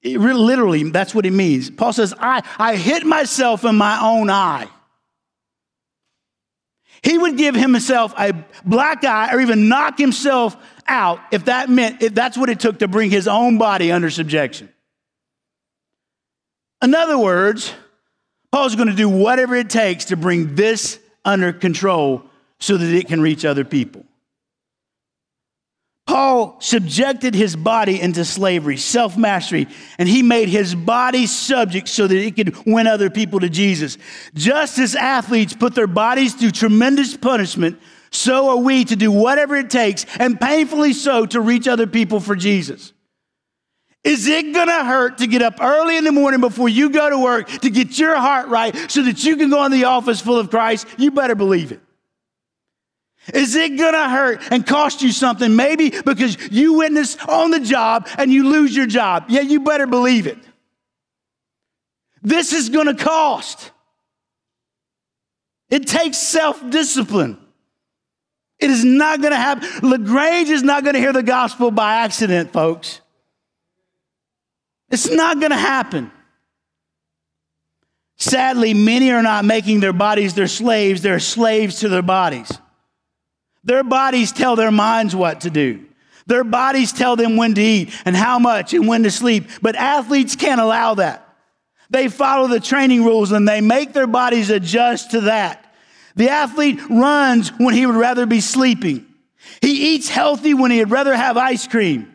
It 0.03 0.19
really, 0.19 0.41
literally, 0.41 0.83
that's 0.91 1.15
what 1.15 1.25
it 1.25 1.33
means. 1.33 1.71
Paul 1.71 1.91
says, 1.91 2.13
I, 2.19 2.43
I 2.59 2.75
hit 2.75 3.03
myself 3.03 3.65
in 3.65 3.77
my 3.77 3.99
own 3.99 4.29
eye. 4.29 4.67
He 7.01 7.17
would 7.17 7.35
give 7.35 7.55
himself 7.55 8.13
a 8.15 8.33
black 8.63 9.03
eye 9.03 9.33
or 9.33 9.41
even 9.41 9.67
knock 9.67 9.97
himself 9.97 10.55
out 10.85 11.19
if 11.31 11.45
that 11.45 11.67
meant 11.67 12.03
if 12.03 12.13
that's 12.13 12.37
what 12.37 12.51
it 12.51 12.59
took 12.59 12.77
to 12.77 12.87
bring 12.87 13.09
his 13.09 13.27
own 13.27 13.57
body 13.57 13.91
under 13.91 14.11
subjection. 14.11 14.71
In 16.83 16.93
other 16.93 17.17
words, 17.17 17.73
Paul's 18.51 18.75
going 18.75 18.89
to 18.89 18.95
do 18.95 19.09
whatever 19.09 19.55
it 19.55 19.71
takes 19.71 20.05
to 20.05 20.15
bring 20.15 20.53
this 20.53 20.99
under 21.25 21.53
control 21.53 22.23
so 22.59 22.77
that 22.77 22.93
it 22.93 23.07
can 23.07 23.21
reach 23.21 23.45
other 23.45 23.65
people. 23.65 24.05
Paul 26.07 26.57
subjected 26.59 27.35
his 27.35 27.55
body 27.55 28.01
into 28.01 28.25
slavery, 28.25 28.75
self 28.75 29.17
mastery, 29.17 29.67
and 29.97 30.09
he 30.09 30.21
made 30.23 30.49
his 30.49 30.75
body 30.75 31.25
subject 31.25 31.87
so 31.87 32.05
that 32.05 32.17
it 32.17 32.35
could 32.35 32.55
win 32.65 32.87
other 32.87 33.09
people 33.09 33.39
to 33.39 33.49
Jesus. 33.49 33.97
Just 34.33 34.77
as 34.77 34.95
athletes 34.95 35.53
put 35.53 35.73
their 35.73 35.87
bodies 35.87 36.33
through 36.33 36.51
tremendous 36.51 37.15
punishment, 37.15 37.79
so 38.11 38.49
are 38.49 38.57
we 38.57 38.83
to 38.85 38.95
do 38.95 39.09
whatever 39.09 39.55
it 39.55 39.69
takes, 39.69 40.05
and 40.17 40.39
painfully 40.39 40.91
so, 40.91 41.25
to 41.27 41.39
reach 41.39 41.67
other 41.67 41.87
people 41.87 42.19
for 42.19 42.35
Jesus. 42.35 42.91
Is 44.03 44.27
it 44.27 44.53
gonna 44.53 44.83
hurt 44.83 45.19
to 45.19 45.27
get 45.27 45.41
up 45.41 45.61
early 45.61 45.95
in 45.95 46.03
the 46.03 46.11
morning 46.11 46.41
before 46.41 46.67
you 46.67 46.89
go 46.89 47.09
to 47.09 47.19
work 47.19 47.47
to 47.47 47.69
get 47.69 47.99
your 47.99 48.15
heart 48.15 48.47
right 48.47 48.75
so 48.89 49.03
that 49.03 49.23
you 49.23 49.35
can 49.35 49.49
go 49.49 49.63
in 49.65 49.71
the 49.71 49.83
office 49.83 50.19
full 50.19 50.39
of 50.39 50.49
Christ? 50.49 50.87
You 50.97 51.11
better 51.11 51.35
believe 51.35 51.71
it. 51.71 51.81
Is 53.33 53.55
it 53.55 53.77
gonna 53.77 54.09
hurt 54.09 54.41
and 54.51 54.65
cost 54.65 55.03
you 55.03 55.11
something? 55.11 55.55
Maybe 55.55 55.91
because 55.91 56.35
you 56.51 56.73
witness 56.73 57.15
on 57.27 57.51
the 57.51 57.59
job 57.59 58.07
and 58.17 58.33
you 58.33 58.49
lose 58.49 58.75
your 58.75 58.87
job. 58.87 59.25
Yeah, 59.29 59.41
you 59.41 59.59
better 59.59 59.85
believe 59.85 60.25
it. 60.25 60.39
This 62.23 62.53
is 62.53 62.69
gonna 62.69 62.95
cost. 62.95 63.71
It 65.69 65.87
takes 65.87 66.17
self 66.17 66.67
discipline. 66.71 67.37
It 68.57 68.71
is 68.71 68.83
not 68.83 69.21
gonna 69.21 69.35
happen. 69.35 69.87
LaGrange 69.87 70.49
is 70.49 70.63
not 70.63 70.83
gonna 70.83 70.99
hear 70.99 71.13
the 71.13 71.23
gospel 71.23 71.69
by 71.69 71.97
accident, 71.97 72.51
folks. 72.51 73.01
It's 74.91 75.09
not 75.09 75.39
gonna 75.39 75.57
happen. 75.57 76.11
Sadly, 78.17 78.73
many 78.75 79.11
are 79.11 79.23
not 79.23 79.45
making 79.45 79.79
their 79.79 79.93
bodies 79.93 80.35
their 80.35 80.47
slaves, 80.47 81.01
they're 81.01 81.19
slaves 81.19 81.79
to 81.79 81.89
their 81.89 82.03
bodies. 82.03 82.51
Their 83.63 83.83
bodies 83.83 84.31
tell 84.31 84.55
their 84.55 84.71
minds 84.71 85.15
what 85.15 85.41
to 85.41 85.49
do. 85.49 85.85
Their 86.27 86.43
bodies 86.43 86.93
tell 86.93 87.15
them 87.15 87.35
when 87.35 87.55
to 87.55 87.61
eat 87.61 87.93
and 88.05 88.15
how 88.15 88.39
much 88.39 88.73
and 88.73 88.87
when 88.87 89.03
to 89.03 89.11
sleep. 89.11 89.45
But 89.61 89.75
athletes 89.75 90.35
can't 90.35 90.61
allow 90.61 90.95
that. 90.95 91.27
They 91.89 92.07
follow 92.07 92.47
the 92.47 92.59
training 92.59 93.03
rules 93.03 93.31
and 93.31 93.47
they 93.47 93.59
make 93.59 93.93
their 93.93 94.07
bodies 94.07 94.49
adjust 94.49 95.11
to 95.11 95.21
that. 95.21 95.73
The 96.15 96.29
athlete 96.29 96.79
runs 96.89 97.49
when 97.57 97.73
he 97.73 97.85
would 97.85 97.95
rather 97.95 98.25
be 98.25 98.41
sleeping. 98.41 99.05
He 99.61 99.95
eats 99.95 100.09
healthy 100.09 100.53
when 100.53 100.71
he'd 100.71 100.85
rather 100.85 101.15
have 101.15 101.37
ice 101.37 101.67
cream. 101.67 102.10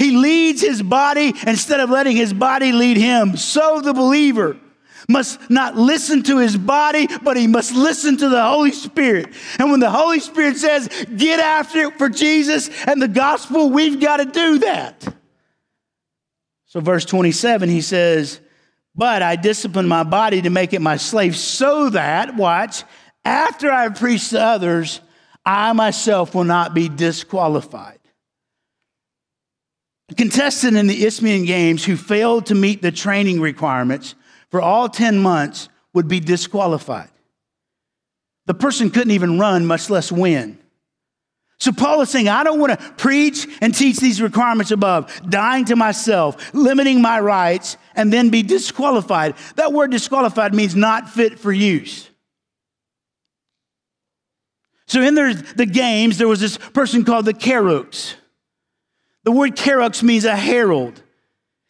He 0.00 0.16
leads 0.16 0.62
his 0.62 0.80
body 0.80 1.34
instead 1.46 1.78
of 1.78 1.90
letting 1.90 2.16
his 2.16 2.32
body 2.32 2.72
lead 2.72 2.96
him. 2.96 3.36
So 3.36 3.82
the 3.82 3.92
believer 3.92 4.56
must 5.10 5.50
not 5.50 5.76
listen 5.76 6.22
to 6.22 6.38
his 6.38 6.56
body, 6.56 7.06
but 7.22 7.36
he 7.36 7.46
must 7.46 7.74
listen 7.74 8.16
to 8.16 8.30
the 8.30 8.42
Holy 8.42 8.72
Spirit. 8.72 9.34
And 9.58 9.70
when 9.70 9.78
the 9.78 9.90
Holy 9.90 10.18
Spirit 10.18 10.56
says, 10.56 10.88
get 11.14 11.38
after 11.38 11.80
it 11.80 11.98
for 11.98 12.08
Jesus 12.08 12.70
and 12.86 13.02
the 13.02 13.08
gospel, 13.08 13.68
we've 13.68 14.00
got 14.00 14.16
to 14.16 14.24
do 14.24 14.60
that. 14.60 15.06
So, 16.64 16.80
verse 16.80 17.04
27, 17.04 17.68
he 17.68 17.82
says, 17.82 18.40
But 18.94 19.20
I 19.20 19.36
discipline 19.36 19.86
my 19.86 20.04
body 20.04 20.40
to 20.40 20.48
make 20.48 20.72
it 20.72 20.80
my 20.80 20.96
slave, 20.96 21.36
so 21.36 21.90
that, 21.90 22.36
watch, 22.36 22.84
after 23.22 23.70
I 23.70 23.82
have 23.82 23.96
preached 23.96 24.30
to 24.30 24.40
others, 24.40 25.02
I 25.44 25.74
myself 25.74 26.34
will 26.34 26.44
not 26.44 26.72
be 26.72 26.88
disqualified. 26.88 27.99
Contestant 30.16 30.76
in 30.76 30.86
the 30.86 31.04
Isthmian 31.04 31.44
Games 31.44 31.84
who 31.84 31.96
failed 31.96 32.46
to 32.46 32.54
meet 32.54 32.82
the 32.82 32.92
training 32.92 33.40
requirements 33.40 34.14
for 34.50 34.60
all 34.60 34.88
10 34.88 35.18
months 35.18 35.68
would 35.94 36.08
be 36.08 36.20
disqualified. 36.20 37.10
The 38.46 38.54
person 38.54 38.90
couldn't 38.90 39.12
even 39.12 39.38
run, 39.38 39.66
much 39.66 39.90
less 39.90 40.10
win. 40.10 40.58
So 41.60 41.72
Paul 41.72 42.00
is 42.00 42.08
saying, 42.08 42.28
I 42.28 42.42
don't 42.42 42.58
want 42.58 42.78
to 42.78 42.92
preach 42.92 43.46
and 43.60 43.74
teach 43.74 43.98
these 43.98 44.22
requirements 44.22 44.70
above, 44.70 45.20
dying 45.28 45.66
to 45.66 45.76
myself, 45.76 46.54
limiting 46.54 47.02
my 47.02 47.20
rights, 47.20 47.76
and 47.94 48.10
then 48.10 48.30
be 48.30 48.42
disqualified. 48.42 49.34
That 49.56 49.72
word 49.72 49.90
disqualified 49.90 50.54
means 50.54 50.74
not 50.74 51.10
fit 51.10 51.38
for 51.38 51.52
use. 51.52 52.08
So 54.86 55.02
in 55.02 55.14
the 55.14 55.68
games, 55.70 56.18
there 56.18 56.26
was 56.26 56.40
this 56.40 56.56
person 56.56 57.04
called 57.04 57.26
the 57.26 57.34
Kerux. 57.34 58.14
The 59.24 59.32
word 59.32 59.56
Kerux 59.56 60.02
means 60.02 60.24
a 60.24 60.36
herald. 60.36 61.02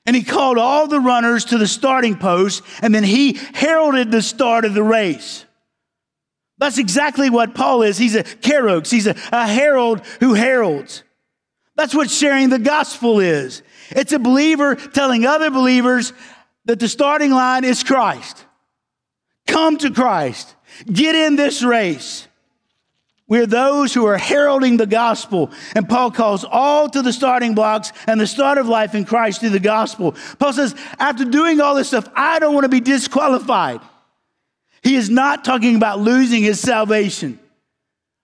And 0.06 0.16
he 0.16 0.22
called 0.22 0.58
all 0.58 0.86
the 0.86 1.00
runners 1.00 1.46
to 1.46 1.58
the 1.58 1.68
starting 1.68 2.16
post, 2.16 2.62
and 2.82 2.94
then 2.94 3.04
he 3.04 3.34
heralded 3.52 4.10
the 4.10 4.22
start 4.22 4.64
of 4.64 4.74
the 4.74 4.82
race. 4.82 5.44
That's 6.58 6.78
exactly 6.78 7.30
what 7.30 7.54
Paul 7.54 7.82
is. 7.82 7.96
He's 7.96 8.14
a 8.14 8.24
kerux, 8.24 8.90
he's 8.90 9.06
a, 9.06 9.16
a 9.32 9.46
herald 9.46 10.04
who 10.20 10.34
heralds. 10.34 11.04
That's 11.76 11.94
what 11.94 12.10
sharing 12.10 12.50
the 12.50 12.58
gospel 12.58 13.20
is. 13.20 13.62
It's 13.90 14.12
a 14.12 14.18
believer 14.18 14.76
telling 14.76 15.24
other 15.24 15.50
believers 15.50 16.12
that 16.66 16.78
the 16.78 16.88
starting 16.88 17.30
line 17.30 17.64
is 17.64 17.82
Christ. 17.82 18.44
Come 19.46 19.78
to 19.78 19.90
Christ. 19.90 20.54
Get 20.86 21.14
in 21.14 21.36
this 21.36 21.62
race. 21.62 22.28
We're 23.30 23.46
those 23.46 23.94
who 23.94 24.06
are 24.06 24.18
heralding 24.18 24.76
the 24.76 24.86
gospel. 24.86 25.52
And 25.76 25.88
Paul 25.88 26.10
calls 26.10 26.44
all 26.44 26.90
to 26.90 27.00
the 27.00 27.12
starting 27.12 27.54
blocks 27.54 27.92
and 28.08 28.20
the 28.20 28.26
start 28.26 28.58
of 28.58 28.66
life 28.66 28.94
in 28.96 29.04
Christ 29.04 29.38
through 29.38 29.50
the 29.50 29.60
gospel. 29.60 30.16
Paul 30.40 30.52
says, 30.52 30.74
after 30.98 31.24
doing 31.24 31.60
all 31.60 31.76
this 31.76 31.86
stuff, 31.86 32.08
I 32.16 32.40
don't 32.40 32.54
want 32.54 32.64
to 32.64 32.68
be 32.68 32.80
disqualified. 32.80 33.80
He 34.82 34.96
is 34.96 35.08
not 35.08 35.44
talking 35.44 35.76
about 35.76 36.00
losing 36.00 36.42
his 36.42 36.58
salvation. 36.58 37.38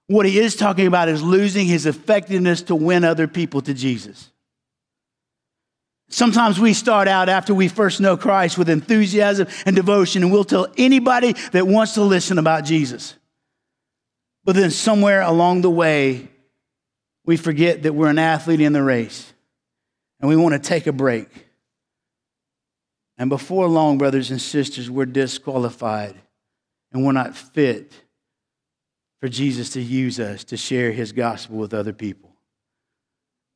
What 0.09 0.27
he 0.27 0.41
is 0.41 0.57
talking 0.57 0.89
about 0.89 1.09
is 1.09 1.23
losing 1.23 1.67
his 1.67 1.87
effectiveness 1.87 2.63
to 2.63 2.75
win 2.75 3.05
other 3.05 3.29
people 3.29 3.61
to 3.61 3.75
Jesus. 3.75 4.31
Sometimes 6.09 6.59
we 6.59 6.73
start 6.73 7.07
out 7.07 7.29
after 7.29 7.55
we 7.55 7.69
first 7.69 8.01
know 8.01 8.17
Christ 8.17 8.59
with 8.59 8.69
enthusiasm 8.69 9.47
and 9.67 9.77
devotion, 9.77 10.25
and 10.25 10.33
we'll 10.33 10.45
tell 10.45 10.67
anybody 10.77 11.35
that 11.53 11.67
wants 11.67 11.95
to 11.95 12.03
listen 12.03 12.39
about 12.39 12.65
Jesus. 12.65 13.15
But 14.47 14.55
then 14.55 14.71
somewhere 14.71 15.23
along 15.23 15.63
the 15.63 15.71
way, 15.71 16.29
we 17.25 17.37
forget 17.37 17.83
that 17.83 17.95
we're 17.95 18.09
an 18.09 18.21
athlete 18.21 18.61
in 18.61 18.73
the 18.73 18.83
race 18.83 19.33
and 20.21 20.29
we 20.29 20.37
want 20.37 20.53
to 20.53 20.61
take 20.61 20.87
a 20.87 20.93
break. 20.93 21.29
And 23.19 23.29
before 23.29 23.67
long, 23.67 23.99
brothers 23.99 24.31
and 24.31 24.41
sisters, 24.41 24.89
we're 24.89 25.05
disqualified 25.05 26.15
and 26.93 27.05
we're 27.05 27.11
not 27.11 27.37
fit 27.37 27.93
for 29.19 29.29
Jesus 29.29 29.71
to 29.71 29.83
use 29.83 30.21
us 30.21 30.45
to 30.45 30.57
share 30.57 30.93
his 30.93 31.11
gospel 31.11 31.57
with 31.57 31.75
other 31.75 31.93
people 31.93 32.31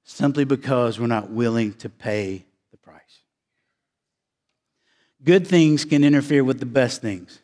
simply 0.03 0.45
because 0.45 0.99
we're 0.99 1.07
not 1.07 1.31
willing 1.31 1.73
to 1.75 1.89
pay 1.89 2.45
the 2.73 2.77
price. 2.77 3.23
Good 5.23 5.47
things 5.47 5.85
can 5.85 6.03
interfere 6.03 6.43
with 6.43 6.59
the 6.59 6.67
best 6.67 7.01
things. 7.01 7.39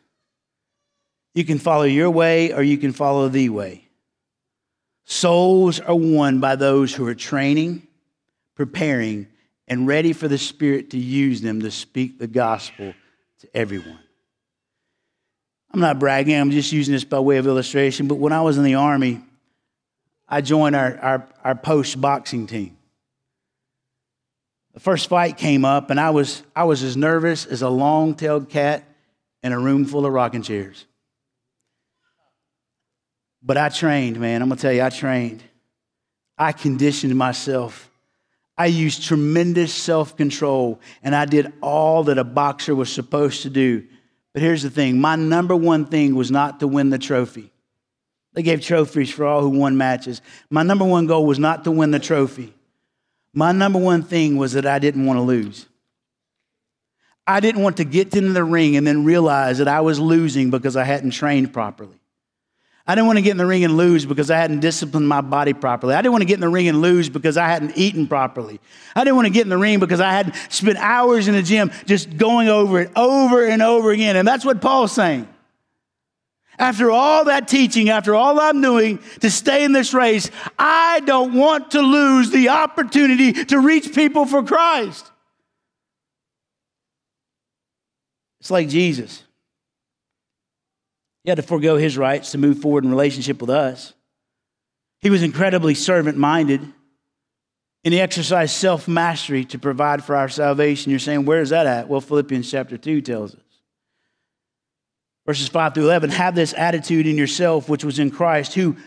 You 1.37 1.45
can 1.45 1.59
follow 1.59 1.83
your 1.83 2.09
way 2.09 2.51
or 2.51 2.63
you 2.63 2.79
can 2.79 2.93
follow 2.93 3.29
the 3.29 3.49
way. 3.49 3.87
Souls 5.05 5.79
are 5.79 5.93
won 5.93 6.39
by 6.39 6.55
those 6.55 6.95
who 6.95 7.05
are 7.05 7.13
training, 7.13 7.85
preparing, 8.55 9.27
and 9.67 9.85
ready 9.85 10.13
for 10.13 10.27
the 10.27 10.39
Spirit 10.39 10.89
to 10.89 10.97
use 10.97 11.41
them 11.41 11.61
to 11.61 11.69
speak 11.69 12.17
the 12.17 12.25
gospel 12.25 12.91
to 13.41 13.55
everyone. 13.55 13.99
I'm 15.71 15.79
not 15.79 15.99
bragging, 15.99 16.33
I'm 16.33 16.49
just 16.49 16.71
using 16.71 16.95
this 16.95 17.03
by 17.03 17.19
way 17.19 17.37
of 17.37 17.45
illustration, 17.45 18.07
but 18.07 18.15
when 18.15 18.33
I 18.33 18.41
was 18.41 18.57
in 18.57 18.63
the 18.63 18.73
Army, 18.73 19.21
I 20.27 20.41
joined 20.41 20.75
our, 20.75 20.97
our, 20.97 21.27
our 21.43 21.55
post 21.55 22.01
boxing 22.01 22.47
team. 22.47 22.75
The 24.73 24.79
first 24.79 25.07
fight 25.07 25.37
came 25.37 25.65
up, 25.65 25.91
and 25.91 25.99
I 25.99 26.09
was, 26.09 26.41
I 26.55 26.63
was 26.63 26.81
as 26.81 26.97
nervous 26.97 27.45
as 27.45 27.61
a 27.61 27.69
long 27.69 28.15
tailed 28.15 28.49
cat 28.49 28.85
in 29.43 29.51
a 29.51 29.59
room 29.59 29.85
full 29.85 30.03
of 30.03 30.11
rocking 30.11 30.41
chairs. 30.41 30.87
But 33.47 33.55
I 33.55 33.69
trained, 33.69 34.19
man. 34.19 34.41
I'm 34.41 34.49
going 34.49 34.57
to 34.57 34.61
tell 34.61 34.73
you, 34.73 34.83
I 34.83 34.89
trained. 34.89 35.41
I 36.37 36.51
conditioned 36.51 37.15
myself. 37.15 37.89
I 38.57 38.65
used 38.65 39.03
tremendous 39.03 39.73
self 39.73 40.17
control, 40.17 40.81
and 41.01 41.15
I 41.15 41.23
did 41.23 41.53
all 41.61 42.03
that 42.03 42.17
a 42.17 42.25
boxer 42.25 42.75
was 42.75 42.91
supposed 42.91 43.43
to 43.43 43.49
do. 43.49 43.87
But 44.33 44.41
here's 44.41 44.63
the 44.63 44.69
thing 44.69 44.99
my 44.99 45.15
number 45.15 45.55
one 45.55 45.85
thing 45.85 46.13
was 46.13 46.29
not 46.29 46.59
to 46.59 46.67
win 46.67 46.89
the 46.89 46.99
trophy. 46.99 47.49
They 48.33 48.43
gave 48.43 48.61
trophies 48.61 49.09
for 49.09 49.25
all 49.25 49.41
who 49.41 49.49
won 49.49 49.77
matches. 49.77 50.21
My 50.49 50.63
number 50.63 50.83
one 50.83 51.07
goal 51.07 51.25
was 51.25 51.39
not 51.39 51.63
to 51.63 51.71
win 51.71 51.91
the 51.91 51.99
trophy. 51.99 52.53
My 53.33 53.53
number 53.53 53.79
one 53.79 54.03
thing 54.03 54.35
was 54.35 54.53
that 54.53 54.65
I 54.65 54.77
didn't 54.77 55.05
want 55.05 55.17
to 55.17 55.23
lose. 55.23 55.67
I 57.25 57.39
didn't 57.39 57.61
want 57.61 57.77
to 57.77 57.85
get 57.85 58.13
into 58.13 58.33
the 58.33 58.43
ring 58.43 58.75
and 58.75 58.85
then 58.85 59.05
realize 59.05 59.59
that 59.59 59.69
I 59.69 59.79
was 59.81 59.99
losing 60.01 60.49
because 60.49 60.75
I 60.75 60.83
hadn't 60.83 61.11
trained 61.11 61.53
properly. 61.53 61.96
I 62.87 62.95
didn't 62.95 63.07
want 63.07 63.17
to 63.17 63.21
get 63.21 63.31
in 63.31 63.37
the 63.37 63.45
ring 63.45 63.65
and 63.65 63.75
lose 63.75 64.05
because 64.05 64.31
I 64.31 64.37
hadn't 64.37 64.61
disciplined 64.61 65.09
my 65.09 65.19
body 65.19 65.51
properly. 65.51 65.93
I 65.93 66.01
didn't 66.01 66.13
want 66.13 66.21
to 66.21 66.25
get 66.25 66.35
in 66.35 66.39
the 66.39 66.47
ring 66.47 66.69
and 66.69 66.81
lose 66.81 67.09
because 67.09 67.35
I 67.35 67.47
hadn't 67.49 67.77
eaten 67.77 68.07
properly. 68.07 68.61
I 68.95 69.03
didn't 69.03 69.17
want 69.17 69.25
to 69.25 69.33
get 69.33 69.41
in 69.41 69.49
the 69.49 69.57
ring 69.57 69.79
because 69.79 69.99
I 69.99 70.13
hadn't 70.13 70.35
spent 70.49 70.77
hours 70.77 71.27
in 71.27 71.33
the 71.33 71.43
gym 71.43 71.69
just 71.85 72.15
going 72.15 72.47
over 72.47 72.79
it 72.79 72.91
over 72.95 73.45
and 73.45 73.61
over 73.61 73.91
again. 73.91 74.15
And 74.15 74.25
that's 74.25 74.45
what 74.45 74.61
Paul's 74.61 74.93
saying. 74.93 75.27
After 76.57 76.89
all 76.89 77.25
that 77.25 77.49
teaching, 77.49 77.89
after 77.89 78.15
all 78.15 78.39
I'm 78.39 78.61
doing 78.61 78.99
to 79.19 79.29
stay 79.29 79.65
in 79.65 79.73
this 79.73 79.93
race, 79.93 80.31
I 80.57 81.01
don't 81.01 81.33
want 81.33 81.71
to 81.71 81.81
lose 81.81 82.31
the 82.31 82.49
opportunity 82.49 83.33
to 83.33 83.59
reach 83.59 83.93
people 83.93 84.25
for 84.25 84.41
Christ. 84.43 85.11
It's 88.39 88.49
like 88.49 88.69
Jesus. 88.69 89.23
He 91.27 91.29
had 91.29 91.35
to 91.35 91.43
forego 91.43 91.75
his 91.75 91.97
rights 91.97 92.31
to 92.31 92.37
move 92.37 92.59
forward 92.59 92.85
in 92.85 92.89
relationship 92.89 93.41
with 93.41 93.49
us. 93.49 93.91
He 95.01 95.09
was 95.09 95.23
incredibly 95.23 95.75
servant 95.75 96.17
minded, 96.17 96.61
and 97.83 97.93
he 97.93 97.99
exercised 97.99 98.55
self 98.55 98.87
mastery 98.87 99.43
to 99.43 99.59
provide 99.59 100.05
for 100.05 100.15
our 100.15 100.29
salvation. 100.29 100.89
You're 100.89 100.99
saying, 100.99 101.25
where 101.25 101.41
is 101.41 101.49
that 101.49 101.67
at? 101.67 101.89
Well, 101.89 101.99
Philippians 101.99 102.49
chapter 102.49 102.77
2 102.77 103.01
tells 103.01 103.35
us. 103.35 103.41
Verses 105.25 105.49
5 105.49 105.73
through 105.73 105.83
11 105.83 106.11
have 106.11 106.33
this 106.33 106.53
attitude 106.53 107.05
in 107.05 107.17
yourself, 107.17 107.67
which 107.67 107.83
was 107.83 107.99
in 107.99 108.09
Christ, 108.09 108.53
who, 108.53 108.77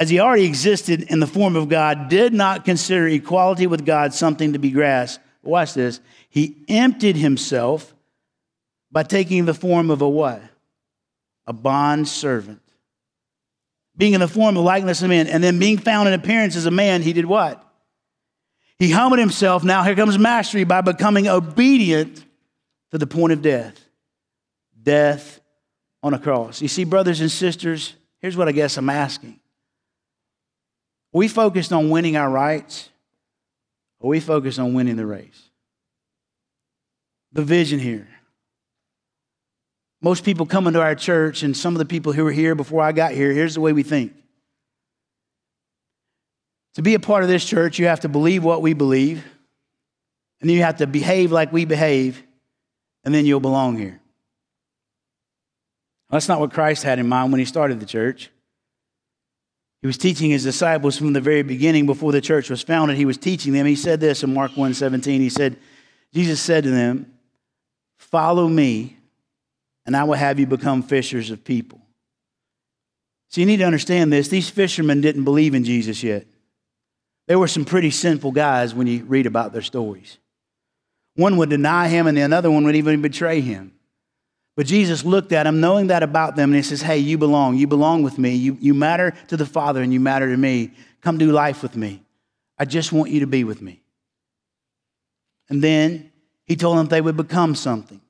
as 0.00 0.10
he 0.10 0.18
already 0.18 0.46
existed 0.46 1.02
in 1.02 1.20
the 1.20 1.28
form 1.28 1.54
of 1.54 1.68
God, 1.68 2.08
did 2.08 2.34
not 2.34 2.64
consider 2.64 3.06
equality 3.06 3.68
with 3.68 3.86
God 3.86 4.12
something 4.12 4.54
to 4.54 4.58
be 4.58 4.72
grasped. 4.72 5.24
Watch 5.44 5.74
this. 5.74 6.00
He 6.28 6.64
emptied 6.68 7.14
himself 7.14 7.94
by 8.90 9.04
taking 9.04 9.44
the 9.44 9.54
form 9.54 9.90
of 9.90 10.02
a 10.02 10.08
what? 10.08 10.42
A 11.46 11.52
bond 11.52 12.08
servant. 12.08 12.60
Being 13.96 14.14
in 14.14 14.20
the 14.20 14.28
form 14.28 14.56
of 14.56 14.64
likeness 14.64 15.02
of 15.02 15.08
man, 15.08 15.28
and 15.28 15.42
then 15.42 15.58
being 15.58 15.78
found 15.78 16.08
in 16.08 16.14
appearance 16.14 16.56
as 16.56 16.66
a 16.66 16.70
man, 16.70 17.02
he 17.02 17.12
did 17.12 17.26
what? 17.26 17.64
He 18.78 18.90
humbled 18.90 19.20
himself. 19.20 19.62
Now 19.62 19.84
here 19.84 19.94
comes 19.94 20.18
mastery 20.18 20.64
by 20.64 20.80
becoming 20.80 21.28
obedient 21.28 22.24
to 22.90 22.98
the 22.98 23.06
point 23.06 23.32
of 23.32 23.40
death. 23.42 23.80
Death 24.82 25.40
on 26.02 26.12
a 26.12 26.18
cross. 26.18 26.60
You 26.60 26.68
see, 26.68 26.84
brothers 26.84 27.20
and 27.20 27.30
sisters, 27.30 27.94
here's 28.18 28.36
what 28.36 28.48
I 28.48 28.52
guess 28.52 28.76
I'm 28.76 28.90
asking. 28.90 29.40
Are 31.14 31.18
we 31.18 31.28
focused 31.28 31.72
on 31.72 31.90
winning 31.90 32.16
our 32.16 32.28
rights, 32.28 32.90
or 34.00 34.10
we 34.10 34.20
focused 34.20 34.58
on 34.58 34.74
winning 34.74 34.96
the 34.96 35.06
race? 35.06 35.50
The 37.32 37.42
vision 37.42 37.78
here 37.78 38.08
most 40.04 40.22
people 40.22 40.44
come 40.44 40.66
into 40.66 40.82
our 40.82 40.94
church, 40.94 41.42
and 41.42 41.56
some 41.56 41.74
of 41.74 41.78
the 41.78 41.86
people 41.86 42.12
who 42.12 42.24
were 42.24 42.30
here 42.30 42.54
before 42.54 42.82
I 42.82 42.92
got 42.92 43.12
here, 43.12 43.32
here's 43.32 43.54
the 43.54 43.62
way 43.62 43.72
we 43.72 43.82
think. 43.82 44.12
To 46.74 46.82
be 46.82 46.92
a 46.92 47.00
part 47.00 47.22
of 47.22 47.30
this 47.30 47.42
church, 47.42 47.78
you 47.78 47.86
have 47.86 48.00
to 48.00 48.08
believe 48.10 48.44
what 48.44 48.60
we 48.60 48.74
believe, 48.74 49.24
and 50.42 50.50
then 50.50 50.58
you 50.58 50.62
have 50.62 50.76
to 50.76 50.86
behave 50.86 51.32
like 51.32 51.54
we 51.54 51.64
behave, 51.64 52.22
and 53.02 53.14
then 53.14 53.24
you'll 53.24 53.40
belong 53.40 53.78
here. 53.78 53.98
That's 56.10 56.28
not 56.28 56.38
what 56.38 56.52
Christ 56.52 56.82
had 56.82 56.98
in 56.98 57.08
mind 57.08 57.32
when 57.32 57.38
he 57.38 57.46
started 57.46 57.80
the 57.80 57.86
church. 57.86 58.30
He 59.80 59.86
was 59.86 59.96
teaching 59.96 60.30
his 60.30 60.42
disciples 60.42 60.98
from 60.98 61.14
the 61.14 61.20
very 61.22 61.42
beginning 61.42 61.86
before 61.86 62.12
the 62.12 62.20
church 62.20 62.50
was 62.50 62.60
founded. 62.60 62.98
He 62.98 63.06
was 63.06 63.16
teaching 63.16 63.54
them. 63.54 63.64
He 63.64 63.74
said 63.74 64.00
this 64.00 64.22
in 64.22 64.34
Mark 64.34 64.54
1 64.54 64.74
17. 64.74 65.22
He 65.22 65.30
said, 65.30 65.56
Jesus 66.12 66.42
said 66.42 66.64
to 66.64 66.70
them, 66.70 67.10
Follow 67.96 68.48
me, 68.48 68.98
and 69.86 69.96
I 69.96 70.04
will 70.04 70.14
have 70.14 70.38
you 70.38 70.46
become 70.46 70.82
fishers 70.82 71.30
of 71.30 71.44
people. 71.44 71.80
So 73.28 73.40
you 73.40 73.46
need 73.46 73.58
to 73.58 73.64
understand 73.64 74.12
this. 74.12 74.28
These 74.28 74.50
fishermen 74.50 75.00
didn't 75.00 75.24
believe 75.24 75.54
in 75.54 75.64
Jesus 75.64 76.02
yet. 76.02 76.26
They 77.26 77.36
were 77.36 77.48
some 77.48 77.64
pretty 77.64 77.90
sinful 77.90 78.32
guys 78.32 78.74
when 78.74 78.86
you 78.86 79.04
read 79.04 79.26
about 79.26 79.52
their 79.52 79.62
stories. 79.62 80.18
One 81.16 81.36
would 81.38 81.50
deny 81.50 81.88
him, 81.88 82.06
and 82.06 82.16
the 82.16 82.22
other 82.36 82.50
one 82.50 82.64
would 82.64 82.76
even 82.76 83.02
betray 83.02 83.40
him. 83.40 83.72
But 84.56 84.66
Jesus 84.66 85.04
looked 85.04 85.32
at 85.32 85.44
them, 85.44 85.60
knowing 85.60 85.88
that 85.88 86.02
about 86.02 86.36
them, 86.36 86.50
and 86.50 86.56
he 86.56 86.62
says, 86.62 86.82
Hey, 86.82 86.98
you 86.98 87.18
belong. 87.18 87.56
You 87.56 87.66
belong 87.66 88.02
with 88.02 88.18
me. 88.18 88.34
You, 88.34 88.56
you 88.60 88.74
matter 88.74 89.12
to 89.28 89.36
the 89.36 89.46
Father, 89.46 89.82
and 89.82 89.92
you 89.92 90.00
matter 90.00 90.30
to 90.30 90.36
me. 90.36 90.72
Come 91.00 91.18
do 91.18 91.32
life 91.32 91.62
with 91.62 91.76
me. 91.76 92.02
I 92.58 92.64
just 92.64 92.92
want 92.92 93.10
you 93.10 93.20
to 93.20 93.26
be 93.26 93.42
with 93.42 93.60
me. 93.60 93.82
And 95.48 95.62
then 95.62 96.12
he 96.44 96.56
told 96.56 96.78
them 96.78 96.86
they 96.86 97.00
would 97.00 97.16
become 97.16 97.54
something 97.54 98.00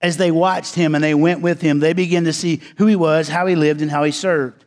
as 0.00 0.16
they 0.16 0.30
watched 0.30 0.74
him 0.74 0.94
and 0.94 1.02
they 1.02 1.14
went 1.14 1.40
with 1.40 1.60
him, 1.60 1.80
they 1.80 1.92
began 1.92 2.24
to 2.24 2.32
see 2.32 2.60
who 2.76 2.86
he 2.86 2.96
was, 2.96 3.28
how 3.28 3.46
he 3.46 3.56
lived, 3.56 3.82
and 3.82 3.90
how 3.90 4.04
he 4.04 4.12
served. 4.12 4.64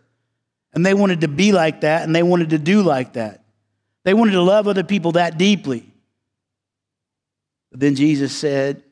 And 0.74 0.86
they 0.86 0.94
wanted 0.94 1.22
to 1.22 1.28
be 1.28 1.52
like 1.52 1.82
that 1.82 2.04
and 2.04 2.16
they 2.16 2.24
wanted 2.24 2.52
to 2.52 2.58
do 2.58 2.82
like 2.82 3.14
that. 3.14 3.44
They 4.04 4.14
wanted 4.14 4.32
to 4.32 4.42
love 4.42 4.68
other 4.68 4.84
people 4.84 5.14
that 5.14 5.38
deeply. 5.38 5.86
But 7.72 7.80
then 7.80 7.96
Jesus 7.96 8.36
said, 8.36 8.84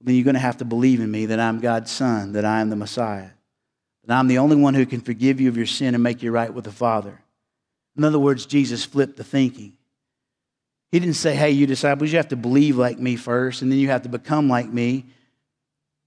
Then 0.00 0.14
you're 0.14 0.24
going 0.24 0.34
to 0.34 0.40
have 0.40 0.58
to 0.58 0.64
believe 0.64 1.00
in 1.00 1.10
me 1.10 1.26
that 1.26 1.40
I'm 1.40 1.60
God's 1.60 1.90
son, 1.90 2.32
that 2.32 2.44
I 2.44 2.60
am 2.60 2.70
the 2.70 2.76
Messiah, 2.76 3.30
that 4.04 4.14
I'm 4.14 4.28
the 4.28 4.38
only 4.38 4.56
one 4.56 4.74
who 4.74 4.86
can 4.86 5.00
forgive 5.00 5.40
you 5.40 5.48
of 5.48 5.56
your 5.56 5.66
sin 5.66 5.94
and 5.94 6.02
make 6.02 6.22
you 6.22 6.30
right 6.30 6.52
with 6.52 6.64
the 6.64 6.72
Father. 6.72 7.20
In 7.96 8.04
other 8.04 8.18
words, 8.18 8.46
Jesus 8.46 8.84
flipped 8.84 9.16
the 9.16 9.24
thinking. 9.24 9.76
He 10.94 11.00
didn't 11.00 11.16
say, 11.16 11.34
hey, 11.34 11.50
you 11.50 11.66
disciples, 11.66 12.12
you 12.12 12.18
have 12.18 12.28
to 12.28 12.36
believe 12.36 12.76
like 12.76 13.00
me 13.00 13.16
first, 13.16 13.62
and 13.62 13.72
then 13.72 13.80
you 13.80 13.88
have 13.88 14.02
to 14.02 14.08
become 14.08 14.48
like 14.48 14.72
me, 14.72 15.06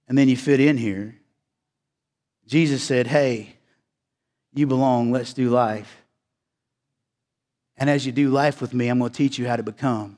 and 0.08 0.18
then 0.18 0.30
you 0.30 0.38
fit 0.38 0.62
in 0.62 0.78
here. 0.78 1.14
Jesus 2.46 2.84
said, 2.84 3.06
hey, 3.06 3.58
you 4.54 4.66
belong, 4.66 5.12
let's 5.12 5.34
do 5.34 5.50
life. 5.50 6.06
And 7.76 7.90
as 7.90 8.06
you 8.06 8.14
do 8.14 8.30
life 8.30 8.62
with 8.62 8.74
me, 8.74 8.88
I'm 8.88 9.00
going 9.00 9.12
to 9.12 9.18
teach 9.18 9.38
you 9.38 9.46
how 9.46 9.58
to 9.58 9.62
become. 9.62 10.16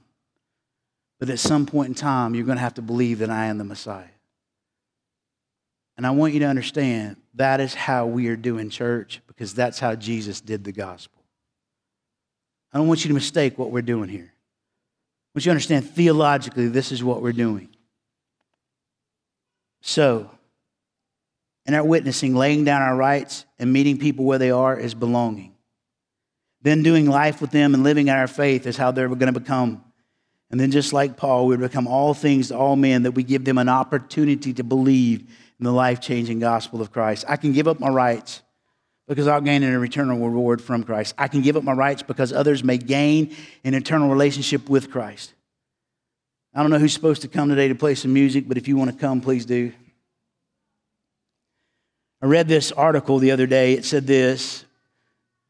But 1.17 1.31
at 1.31 1.39
some 1.39 1.65
point 1.65 1.87
in 1.87 1.95
time, 1.95 2.35
you're 2.35 2.45
going 2.45 2.59
to 2.59 2.61
have 2.63 2.75
to 2.75 2.83
believe 2.83 3.17
that 3.17 3.31
I 3.31 3.45
am 3.45 3.57
the 3.57 3.63
Messiah. 3.63 4.05
And 5.97 6.05
I 6.05 6.11
want 6.11 6.35
you 6.35 6.41
to 6.41 6.45
understand 6.45 7.17
that 7.33 7.59
is 7.59 7.73
how 7.73 8.05
we 8.05 8.27
are 8.27 8.35
doing 8.35 8.69
church 8.69 9.19
because 9.25 9.55
that's 9.55 9.79
how 9.79 9.95
Jesus 9.95 10.39
did 10.41 10.63
the 10.63 10.71
gospel. 10.71 11.23
I 12.71 12.77
don't 12.77 12.87
want 12.87 13.03
you 13.03 13.07
to 13.07 13.15
mistake 13.15 13.57
what 13.57 13.71
we're 13.71 13.81
doing 13.81 14.09
here 14.09 14.31
want 15.33 15.45
you 15.45 15.51
understand 15.51 15.89
theologically, 15.89 16.67
this 16.67 16.91
is 16.91 17.03
what 17.03 17.21
we're 17.21 17.31
doing. 17.31 17.69
So, 19.81 20.29
in 21.65 21.73
our 21.73 21.83
witnessing, 21.83 22.35
laying 22.35 22.63
down 22.63 22.81
our 22.81 22.95
rights 22.95 23.45
and 23.59 23.71
meeting 23.71 23.97
people 23.97 24.25
where 24.25 24.39
they 24.39 24.51
are 24.51 24.77
is 24.77 24.93
belonging. 24.93 25.55
Then 26.61 26.83
doing 26.83 27.05
life 27.05 27.41
with 27.41 27.51
them 27.51 27.73
and 27.73 27.83
living 27.83 28.09
out 28.09 28.17
our 28.17 28.27
faith 28.27 28.65
is 28.65 28.75
how 28.75 28.91
they're 28.91 29.07
going 29.07 29.33
to 29.33 29.39
become. 29.39 29.83
And 30.51 30.59
then, 30.59 30.71
just 30.71 30.93
like 30.93 31.15
Paul, 31.15 31.45
we 31.45 31.57
become 31.57 31.87
all 31.87 32.13
things 32.13 32.47
to 32.47 32.57
all 32.57 32.75
men, 32.75 33.03
that 33.03 33.11
we 33.11 33.23
give 33.23 33.45
them 33.45 33.59
an 33.59 33.69
opportunity 33.69 34.51
to 34.53 34.63
believe 34.63 35.21
in 35.59 35.63
the 35.63 35.71
life 35.71 36.01
changing 36.01 36.39
gospel 36.39 36.81
of 36.81 36.91
Christ. 36.91 37.25
I 37.29 37.35
can 37.35 37.53
give 37.53 37.67
up 37.67 37.79
my 37.79 37.89
rights 37.89 38.41
because 39.09 39.27
I'll 39.27 39.41
gain 39.41 39.63
an 39.63 39.83
eternal 39.83 40.19
reward 40.19 40.61
from 40.61 40.83
Christ. 40.83 41.15
I 41.17 41.27
can 41.27 41.41
give 41.41 41.57
up 41.57 41.63
my 41.63 41.73
rights 41.73 42.03
because 42.03 42.31
others 42.31 42.63
may 42.63 42.77
gain 42.77 43.35
an 43.63 43.73
eternal 43.73 44.07
relationship 44.07 44.69
with 44.69 44.91
Christ. 44.91 45.33
I 46.53 46.61
don't 46.61 46.69
know 46.69 46.77
who's 46.77 46.93
supposed 46.93 47.23
to 47.23 47.27
come 47.27 47.49
today 47.49 47.67
to 47.67 47.75
play 47.75 47.95
some 47.95 48.13
music, 48.13 48.47
but 48.47 48.55
if 48.55 48.67
you 48.67 48.77
want 48.77 48.91
to 48.91 48.95
come, 48.95 49.19
please 49.19 49.47
do. 49.47 49.73
I 52.21 52.27
read 52.27 52.47
this 52.47 52.71
article 52.71 53.17
the 53.17 53.31
other 53.31 53.47
day. 53.47 53.73
It 53.73 53.83
said 53.83 54.05
this 54.05 54.63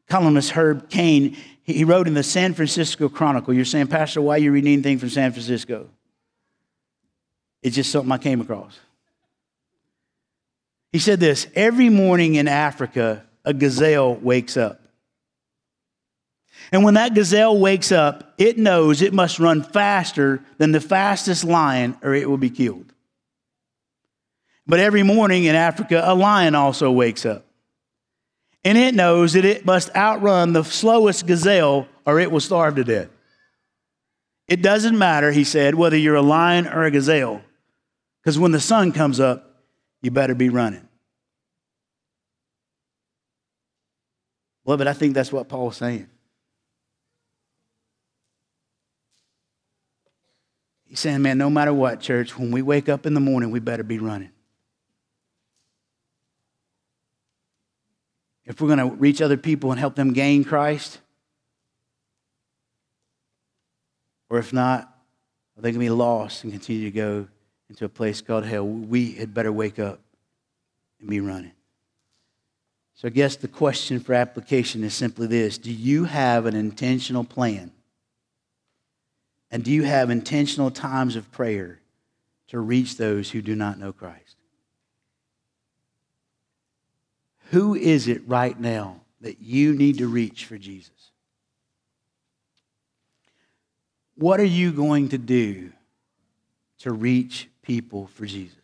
columnist 0.08 0.52
Herb 0.52 0.88
Caen, 0.88 1.36
he 1.62 1.84
wrote 1.84 2.08
in 2.08 2.14
the 2.14 2.22
San 2.22 2.54
Francisco 2.54 3.10
Chronicle. 3.10 3.52
You're 3.52 3.66
saying, 3.66 3.88
Pastor, 3.88 4.22
why 4.22 4.36
are 4.36 4.38
you 4.38 4.52
reading 4.52 4.72
anything 4.72 4.98
from 4.98 5.10
San 5.10 5.32
Francisco? 5.32 5.86
It's 7.62 7.76
just 7.76 7.92
something 7.92 8.10
I 8.10 8.18
came 8.18 8.40
across. 8.40 8.78
He 10.92 10.98
said 10.98 11.20
this 11.20 11.46
every 11.54 11.90
morning 11.90 12.36
in 12.36 12.48
Africa, 12.48 13.26
a 13.44 13.54
gazelle 13.54 14.14
wakes 14.16 14.56
up. 14.56 14.80
And 16.72 16.84
when 16.84 16.94
that 16.94 17.14
gazelle 17.14 17.58
wakes 17.58 17.90
up, 17.90 18.34
it 18.38 18.58
knows 18.58 19.02
it 19.02 19.12
must 19.12 19.38
run 19.38 19.62
faster 19.62 20.42
than 20.58 20.72
the 20.72 20.80
fastest 20.80 21.44
lion 21.44 21.96
or 22.02 22.14
it 22.14 22.28
will 22.28 22.36
be 22.36 22.50
killed. 22.50 22.92
But 24.66 24.78
every 24.78 25.02
morning 25.02 25.44
in 25.44 25.56
Africa, 25.56 26.02
a 26.04 26.14
lion 26.14 26.54
also 26.54 26.90
wakes 26.90 27.26
up. 27.26 27.44
And 28.62 28.76
it 28.76 28.94
knows 28.94 29.32
that 29.32 29.44
it 29.44 29.64
must 29.64 29.94
outrun 29.96 30.52
the 30.52 30.62
slowest 30.62 31.26
gazelle 31.26 31.88
or 32.04 32.20
it 32.20 32.30
will 32.30 32.40
starve 32.40 32.76
to 32.76 32.84
death. 32.84 33.08
It 34.46 34.62
doesn't 34.62 34.98
matter, 34.98 35.32
he 35.32 35.44
said, 35.44 35.74
whether 35.74 35.96
you're 35.96 36.16
a 36.16 36.22
lion 36.22 36.66
or 36.66 36.84
a 36.84 36.90
gazelle, 36.90 37.40
because 38.20 38.38
when 38.38 38.50
the 38.50 38.60
sun 38.60 38.92
comes 38.92 39.20
up, 39.20 39.62
you 40.02 40.10
better 40.10 40.34
be 40.34 40.48
running. 40.48 40.86
But 44.76 44.88
I 44.88 44.92
think 44.92 45.14
that's 45.14 45.32
what 45.32 45.48
Paul's 45.48 45.76
saying. 45.76 46.08
He's 50.84 50.98
saying, 50.98 51.22
man, 51.22 51.38
no 51.38 51.48
matter 51.48 51.72
what, 51.72 52.00
church, 52.00 52.36
when 52.36 52.50
we 52.50 52.62
wake 52.62 52.88
up 52.88 53.06
in 53.06 53.14
the 53.14 53.20
morning, 53.20 53.52
we 53.52 53.60
better 53.60 53.84
be 53.84 53.98
running. 53.98 54.32
If 58.44 58.60
we're 58.60 58.74
going 58.74 58.90
to 58.90 58.96
reach 58.96 59.22
other 59.22 59.36
people 59.36 59.70
and 59.70 59.78
help 59.78 59.94
them 59.94 60.12
gain 60.12 60.42
Christ, 60.42 60.98
or 64.28 64.38
if 64.38 64.52
not, 64.52 64.92
are 65.56 65.62
they 65.62 65.70
going 65.70 65.74
to 65.74 65.78
be 65.78 65.90
lost 65.90 66.42
and 66.42 66.52
continue 66.52 66.84
to 66.86 66.90
go 66.90 67.28
into 67.68 67.84
a 67.84 67.88
place 67.88 68.20
called 68.20 68.44
hell? 68.44 68.66
We 68.66 69.12
had 69.12 69.32
better 69.32 69.52
wake 69.52 69.78
up 69.78 70.00
and 70.98 71.08
be 71.08 71.20
running. 71.20 71.52
So 73.00 73.08
I 73.08 73.12
guess 73.12 73.36
the 73.36 73.48
question 73.48 73.98
for 73.98 74.12
application 74.12 74.84
is 74.84 74.92
simply 74.92 75.26
this 75.26 75.56
Do 75.56 75.72
you 75.72 76.04
have 76.04 76.44
an 76.44 76.54
intentional 76.54 77.24
plan? 77.24 77.72
And 79.50 79.64
do 79.64 79.72
you 79.72 79.84
have 79.84 80.10
intentional 80.10 80.70
times 80.70 81.16
of 81.16 81.32
prayer 81.32 81.80
to 82.48 82.60
reach 82.60 82.98
those 82.98 83.30
who 83.30 83.40
do 83.40 83.56
not 83.56 83.78
know 83.78 83.90
Christ? 83.90 84.36
Who 87.52 87.74
is 87.74 88.06
it 88.06 88.20
right 88.28 88.60
now 88.60 89.00
that 89.22 89.40
you 89.40 89.72
need 89.72 89.96
to 89.96 90.06
reach 90.06 90.44
for 90.44 90.58
Jesus? 90.58 91.10
What 94.14 94.40
are 94.40 94.44
you 94.44 94.72
going 94.72 95.08
to 95.08 95.18
do 95.18 95.72
to 96.80 96.92
reach 96.92 97.48
people 97.62 98.08
for 98.08 98.26
Jesus? 98.26 98.58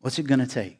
What's 0.00 0.18
it 0.18 0.26
going 0.26 0.40
to 0.40 0.46
take? 0.46 0.78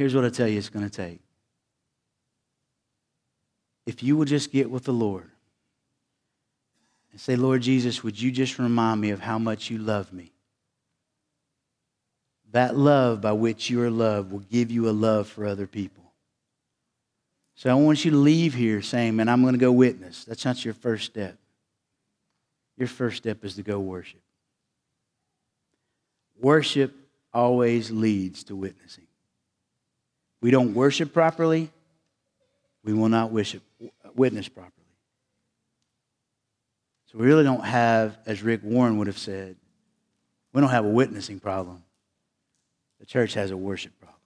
Here's 0.00 0.14
what 0.14 0.24
I 0.24 0.30
tell 0.30 0.48
you 0.48 0.56
it's 0.56 0.70
going 0.70 0.88
to 0.88 0.90
take. 0.90 1.20
If 3.84 4.02
you 4.02 4.16
will 4.16 4.24
just 4.24 4.50
get 4.50 4.70
with 4.70 4.84
the 4.84 4.94
Lord 4.94 5.30
and 7.12 7.20
say, 7.20 7.36
Lord 7.36 7.60
Jesus, 7.60 8.02
would 8.02 8.18
you 8.18 8.32
just 8.32 8.58
remind 8.58 8.98
me 9.02 9.10
of 9.10 9.20
how 9.20 9.38
much 9.38 9.68
you 9.68 9.76
love 9.76 10.10
me? 10.10 10.32
That 12.52 12.78
love 12.78 13.20
by 13.20 13.32
which 13.32 13.68
you 13.68 13.82
are 13.82 13.90
loved 13.90 14.32
will 14.32 14.38
give 14.38 14.70
you 14.70 14.88
a 14.88 14.90
love 14.90 15.28
for 15.28 15.44
other 15.44 15.66
people. 15.66 16.14
So 17.54 17.68
I 17.68 17.74
want 17.74 18.02
you 18.02 18.10
to 18.12 18.16
leave 18.16 18.54
here 18.54 18.80
saying, 18.80 19.16
man, 19.16 19.28
I'm 19.28 19.42
going 19.42 19.52
to 19.52 19.60
go 19.60 19.70
witness. 19.70 20.24
That's 20.24 20.46
not 20.46 20.64
your 20.64 20.72
first 20.72 21.04
step. 21.04 21.36
Your 22.78 22.88
first 22.88 23.18
step 23.18 23.44
is 23.44 23.56
to 23.56 23.62
go 23.62 23.78
worship. 23.78 24.22
Worship 26.40 26.96
always 27.34 27.90
leads 27.90 28.44
to 28.44 28.56
witnessing 28.56 29.04
we 30.40 30.50
don't 30.50 30.74
worship 30.74 31.12
properly, 31.12 31.70
we 32.82 32.92
will 32.92 33.08
not 33.08 33.30
worship, 33.30 33.62
witness 34.14 34.48
properly. 34.48 34.74
So 37.06 37.18
we 37.18 37.26
really 37.26 37.44
don't 37.44 37.64
have, 37.64 38.16
as 38.24 38.42
Rick 38.42 38.60
Warren 38.62 38.96
would 38.98 39.06
have 39.06 39.18
said, 39.18 39.56
we 40.52 40.60
don't 40.60 40.70
have 40.70 40.84
a 40.84 40.90
witnessing 40.90 41.40
problem. 41.40 41.82
The 43.00 43.06
church 43.06 43.34
has 43.34 43.50
a 43.50 43.56
worship 43.56 43.98
problem. 43.98 44.16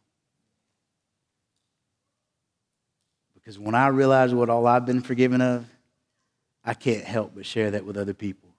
Because 3.35 3.59
when 3.59 3.75
I 3.75 3.89
realize 3.89 4.33
what 4.33 4.49
all 4.49 4.67
I've 4.67 4.87
been 4.87 5.01
forgiven 5.01 5.41
of, 5.41 5.67
I 6.65 6.75
can't 6.75 7.05
help 7.05 7.33
but 7.35 7.45
share 7.45 7.73
that 7.73 7.85
with 7.85 7.97
other 7.97 8.15
people. 8.15 8.51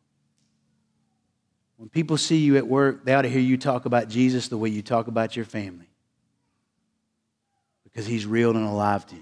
When 1.77 1.89
people 1.89 2.17
see 2.17 2.37
you 2.37 2.57
at 2.57 2.67
work, 2.67 3.03
they 3.03 3.13
ought 3.13 3.23
to 3.23 3.29
hear 3.29 3.41
you 3.41 3.57
talk 3.57 3.85
about 3.85 4.09
Jesus 4.09 4.47
the 4.47 4.57
way 4.57 4.69
you 4.69 4.81
talk 4.81 5.07
about 5.07 5.35
your 5.35 5.45
family 5.45 5.87
because 7.95 8.05
he's 8.05 8.25
real 8.25 8.57
and 8.57 8.65
alive 8.65 9.05
to 9.05 9.15
you. 9.15 9.21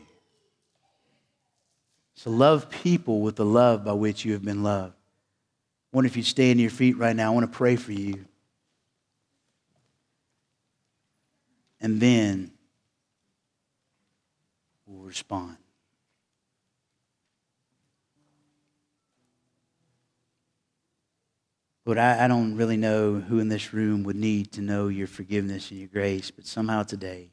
So 2.16 2.32
love 2.32 2.72
people 2.72 3.22
with 3.22 3.36
the 3.36 3.46
love 3.46 3.86
by 3.86 3.94
which 3.94 4.26
you 4.26 4.34
have 4.34 4.44
been 4.44 4.64
loved. 4.64 4.96
I 4.96 5.96
wonder 5.96 6.08
if 6.08 6.18
you'd 6.18 6.26
stand 6.26 6.58
to 6.58 6.62
your 6.64 6.72
feet 6.72 6.98
right 6.98 7.16
now. 7.16 7.32
I 7.32 7.36
want 7.36 7.52
to 7.52 7.56
pray 7.56 7.76
for 7.76 7.92
you. 7.92 8.26
And 11.80 12.02
then 12.02 12.52
we'll 14.88 15.06
respond. 15.06 15.58
Lord, 21.86 22.00
I, 22.00 22.26
I 22.26 22.28
don't 22.28 22.56
really 22.56 22.78
know 22.78 23.20
who 23.20 23.38
in 23.38 23.50
this 23.50 23.72
room 23.72 24.04
would 24.04 24.16
need 24.16 24.52
to 24.54 24.62
know 24.62 24.88
your 24.88 25.06
forgiveness 25.06 25.70
and 25.70 25.80
your 25.80 25.90
grace, 25.90 26.32
but 26.32 26.48
somehow 26.48 26.82
today, 26.82 27.30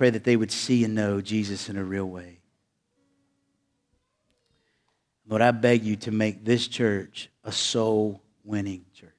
Pray 0.00 0.08
that 0.08 0.24
they 0.24 0.34
would 0.34 0.50
see 0.50 0.82
and 0.82 0.94
know 0.94 1.20
Jesus 1.20 1.68
in 1.68 1.76
a 1.76 1.84
real 1.84 2.06
way. 2.06 2.38
Lord, 5.28 5.42
I 5.42 5.50
beg 5.50 5.84
you 5.84 5.94
to 5.96 6.10
make 6.10 6.42
this 6.42 6.66
church 6.66 7.28
a 7.44 7.52
soul 7.52 8.22
winning 8.42 8.86
church. 8.94 9.09